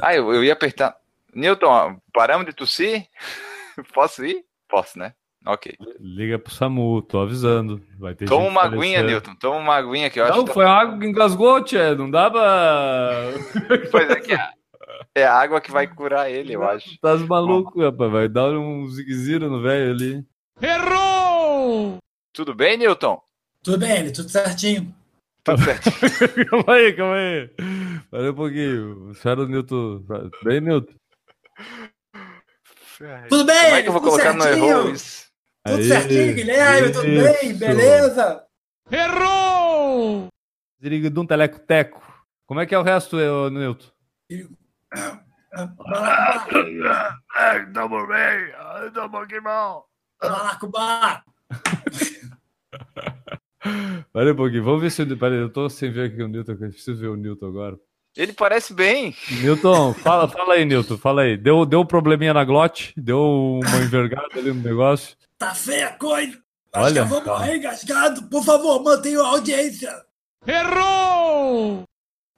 Ah, 0.00 0.14
eu, 0.14 0.32
eu 0.32 0.42
ia 0.42 0.52
apertar. 0.54 0.96
Newton, 1.34 1.66
ó, 1.66 1.94
paramos 2.12 2.46
de 2.46 2.52
tossir? 2.54 3.06
Posso 3.92 4.24
ir? 4.24 4.44
Posso, 4.68 4.98
né? 4.98 5.12
Ok. 5.46 5.74
Liga 5.98 6.38
pro 6.38 6.52
SAMU, 6.52 7.00
tô 7.02 7.20
avisando. 7.20 7.82
Vai 7.98 8.14
ter 8.14 8.26
Toma 8.26 8.42
gente 8.42 8.50
uma 8.52 8.62
aguinha. 8.62 9.02
Newton. 9.02 9.34
Toma 9.36 9.56
uma 9.56 9.74
aguinha 9.74 10.10
que 10.10 10.20
eu 10.20 10.24
acho 10.24 10.36
Não, 10.36 10.44
que 10.44 10.52
foi 10.52 10.64
a 10.66 10.70
água 10.70 10.98
que 10.98 11.06
engasgou, 11.06 11.64
Tchê. 11.64 11.94
Não 11.94 12.10
dá 12.10 12.30
pra. 12.30 13.22
Pois 13.90 14.10
é 14.10 14.16
que 14.16 14.32
é, 14.34 14.50
é 15.14 15.24
a 15.24 15.34
água 15.34 15.60
que 15.60 15.70
vai 15.70 15.86
curar 15.86 16.30
ele, 16.30 16.54
eu 16.54 16.62
acho. 16.62 16.98
Tá 17.00 17.16
maluco, 17.16 17.80
rapaz. 17.82 18.12
Vai 18.12 18.28
dar 18.28 18.50
um 18.50 18.86
zigue-ziro 18.88 19.48
no 19.48 19.62
velho 19.62 19.92
ali. 19.92 20.26
Tudo 22.34 22.54
bem, 22.54 22.76
Newton? 22.76 23.20
Tudo 23.62 23.78
bem, 23.78 23.98
ele, 23.98 24.12
tudo 24.12 24.28
certinho. 24.28 24.94
Tudo 25.42 25.62
certo. 25.64 25.90
calma 26.50 26.74
aí, 26.74 26.92
calma 26.92 27.14
aí. 27.14 27.48
Pera 28.10 28.30
um 28.30 28.34
pouquinho. 28.34 29.10
Espera 29.12 29.40
o 29.40 29.46
Newton. 29.46 30.04
Bem, 30.44 30.60
Newton. 30.60 30.94
Tudo 33.30 33.44
bem, 33.46 33.64
Como 33.64 33.76
é 33.76 33.82
que 33.82 33.88
eu 33.88 33.92
vou 33.92 34.02
colocar 34.02 34.34
no 34.34 34.42
certinho. 34.42 34.66
erro 34.66 34.90
isso? 34.90 35.29
Tudo 35.66 35.82
certinho, 35.84 36.34
Guilherme, 36.34 36.92
tudo 36.92 37.02
bem, 37.04 37.50
isso. 37.50 37.58
beleza? 37.58 38.44
Ziriga 40.82 41.10
de 41.10 41.18
um 41.20 41.26
teleco-teco. 41.26 42.00
Como 42.46 42.60
é 42.60 42.66
que 42.66 42.74
é 42.74 42.78
o 42.78 42.82
resto, 42.82 43.16
ô, 43.16 43.50
Newton? 43.50 43.86
Maracubá. 50.22 51.22
Pera 54.12 54.32
um 54.32 54.36
pouquinho. 54.36 54.64
Vamos 54.64 54.80
ver 54.80 54.90
se. 54.90 55.02
o- 55.02 55.18
Pera 55.18 55.34
aí, 55.34 55.40
eu 55.40 55.52
tô 55.52 55.68
sem 55.68 55.90
ver 55.92 56.10
aqui 56.10 56.22
o 56.22 56.28
Newton. 56.28 56.52
Eu 56.52 56.58
preciso 56.58 57.00
ver 57.00 57.08
o 57.08 57.16
Newton 57.16 57.46
agora. 57.48 57.76
Ele 58.16 58.32
parece 58.32 58.74
bem. 58.74 59.14
Newton, 59.42 59.94
fala, 59.94 60.26
fala 60.28 60.54
aí, 60.54 60.64
Newton. 60.64 60.96
Fala 60.98 61.22
aí. 61.22 61.36
Deu, 61.36 61.64
deu 61.64 61.80
um 61.80 61.86
probleminha 61.86 62.34
na 62.34 62.44
glote? 62.44 62.92
Deu 62.96 63.60
uma 63.62 63.76
envergada 63.78 64.26
ali 64.36 64.52
no 64.52 64.62
negócio? 64.62 65.16
Tá 65.40 65.54
feia 65.54 65.86
a 65.86 65.92
coisa. 65.92 66.38
Acho 66.70 66.84
Olha, 66.84 66.92
que 66.92 66.98
eu 66.98 67.06
vou 67.06 67.20
tá. 67.22 67.32
morrer 67.32 67.56
engasgado. 67.56 68.22
Por 68.24 68.44
favor, 68.44 68.84
mantenha 68.84 69.20
a 69.20 69.26
audiência. 69.26 69.90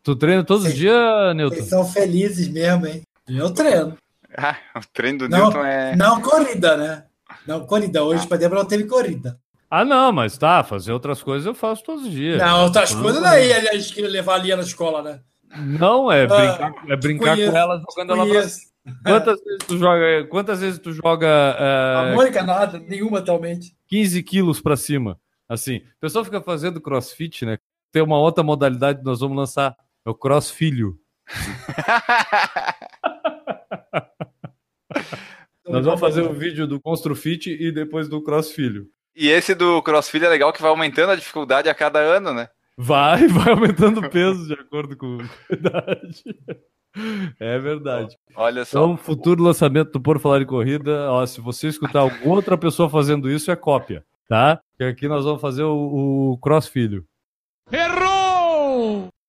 Tu 0.05 0.17
treina 0.17 0.45
todos 0.45 0.67
os 0.67 0.75
dias, 0.75 0.95
Newton? 1.35 1.57
Vocês 1.57 1.69
são 1.69 1.85
felizes 1.85 2.47
mesmo, 2.47 2.87
hein? 2.87 3.03
Eu 3.27 3.51
treino. 3.51 3.99
Ah, 4.39 4.57
o 4.77 4.81
treino 4.93 5.19
do 5.19 5.29
Não, 5.29 5.47
Newton 5.47 5.65
é. 5.65 5.97
não 5.97 6.23
corrida, 6.23 6.77
né? 6.77 7.05
Não 7.45 7.67
corrida. 7.67 8.05
Hoje, 8.05 8.25
por 8.25 8.37
exemplo, 8.37 8.57
não 8.57 8.65
teve 8.65 8.85
corrida. 8.85 9.37
Ah, 9.69 9.85
não, 9.85 10.13
mas 10.13 10.39
tá, 10.39 10.63
fazer 10.63 10.93
outras 10.93 11.21
coisas 11.25 11.45
eu 11.45 11.55
faço 11.55 11.83
todos 11.83 12.05
os 12.05 12.11
dias. 12.11 12.39
Não, 12.39 12.63
outras 12.65 12.95
coisas 12.95 13.21
daí 13.21 13.53
a 13.53 13.75
gente 13.75 13.95
queria 13.95 14.11
levar 14.11 14.37
a 14.37 14.39
Lia 14.39 14.57
na 14.57 14.63
escola, 14.63 15.03
né? 15.03 15.21
Não, 15.59 16.11
é 16.11 16.25
brincar, 16.27 16.73
é 16.89 16.97
brincar 16.97 17.35
conheço, 17.35 17.51
com 17.51 17.59
ela 17.59 17.83
jogando 17.91 18.13
ela 18.13 18.27
pra. 18.27 18.72
Quantas 19.05 19.41
vezes 19.43 19.67
tu 19.67 19.79
joga, 19.79 20.27
quantas 20.29 20.61
vezes 20.61 20.79
tu 20.79 20.93
joga 20.93 21.29
A 21.29 22.09
é, 22.09 22.15
Mônica 22.15 22.43
nada, 22.43 22.79
nenhuma 22.79 23.19
atualmente. 23.21 23.77
15 23.87 24.23
quilos 24.23 24.61
pra 24.61 24.77
cima? 24.77 25.19
Assim, 25.49 25.77
o 25.77 26.01
pessoal 26.01 26.25
fica 26.25 26.41
fazendo 26.41 26.81
crossfit, 26.81 27.45
né? 27.45 27.59
Tem 27.93 28.03
uma 28.03 28.19
outra 28.19 28.43
modalidade 28.43 29.01
que 29.01 29.05
nós 29.05 29.21
vamos 29.21 29.37
lançar, 29.37 29.77
é 30.05 30.11
o 30.11 30.15
crossfilho. 30.15 30.99
Nós 35.65 35.85
vamos 35.85 36.01
fazer 36.01 36.23
um 36.23 36.33
vídeo 36.33 36.67
do 36.67 36.81
Construfit 36.81 37.49
e 37.49 37.71
depois 37.71 38.09
do 38.09 38.21
crossfilho. 38.23 38.89
E 39.15 39.29
esse 39.29 39.55
do 39.55 39.83
CrossFit 39.83 40.25
é 40.25 40.29
legal 40.29 40.53
que 40.53 40.63
vai 40.63 40.71
aumentando 40.71 41.13
a 41.13 41.17
dificuldade 41.17 41.69
a 41.69 41.75
cada 41.75 41.99
ano, 41.99 42.33
né? 42.33 42.49
Vai, 42.77 43.27
vai 43.29 43.53
aumentando 43.53 44.01
o 44.01 44.11
peso 44.11 44.47
de 44.47 44.55
acordo 44.55 44.97
com 44.97 45.19
a 45.19 45.55
idade. 45.55 46.25
É 47.41 47.59
verdade. 47.59 48.17
Olha 48.37 48.65
só. 48.65 48.79
Então, 48.79 48.97
futuro 48.97 49.43
lançamento 49.43 49.93
do 49.93 50.01
Por 50.01 50.19
Falar 50.21 50.43
em 50.43 50.47
Corrida, 50.47 51.11
ó, 51.11 51.25
se 51.27 51.41
você 51.41 51.69
escutar 51.69 52.01
alguma 52.01 52.35
outra 52.35 52.57
pessoa 52.59 52.89
fazendo 52.91 53.31
isso, 53.31 53.51
é 53.51 53.57
cópia, 53.57 54.05
tá? 54.29 54.61
Que 54.77 54.85
aqui 54.85 55.09
nós 55.09 55.25
vamos 55.25 55.41
fazer 55.41 55.63
o, 55.63 56.33
o 56.33 56.39
crossfilho. 56.39 57.05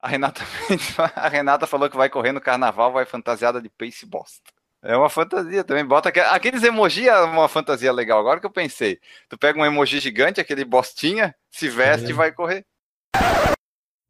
A 0.02 0.08
Renata, 0.08 0.42
a 1.16 1.30
Renata 1.30 1.66
falou 1.66 1.90
que 1.90 1.96
vai 1.96 2.10
correr 2.10 2.34
no 2.34 2.42
carnaval, 2.42 2.92
vai 2.92 3.06
fantasiada 3.06 3.62
de 3.62 3.70
pace 3.70 4.06
bosta. 4.06 4.42
É 4.84 4.98
uma 4.98 5.10
fantasia 5.10 5.64
também. 5.64 5.86
Bota 5.86 6.10
aqu- 6.10 6.20
aqueles 6.20 6.62
emoji 6.62 7.08
é 7.08 7.18
uma 7.22 7.48
fantasia 7.48 7.92
legal. 7.94 8.20
Agora 8.20 8.42
que 8.42 8.46
eu 8.46 8.52
pensei, 8.52 9.00
tu 9.30 9.38
pega 9.38 9.58
um 9.58 9.64
emoji 9.66 10.02
gigante, 10.02 10.42
aquele 10.42 10.66
bostinha, 10.66 11.34
se 11.50 11.70
veste 11.70 12.08
É. 12.08 12.10
e 12.10 12.14
vai 12.14 12.34
correr. 12.34 12.66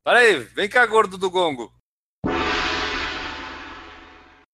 Para 0.04 0.20
aí, 0.20 0.39
vem 0.39 0.68
cá, 0.68 0.84
gordo 0.88 1.16
do 1.16 1.30
gongo. 1.30 1.72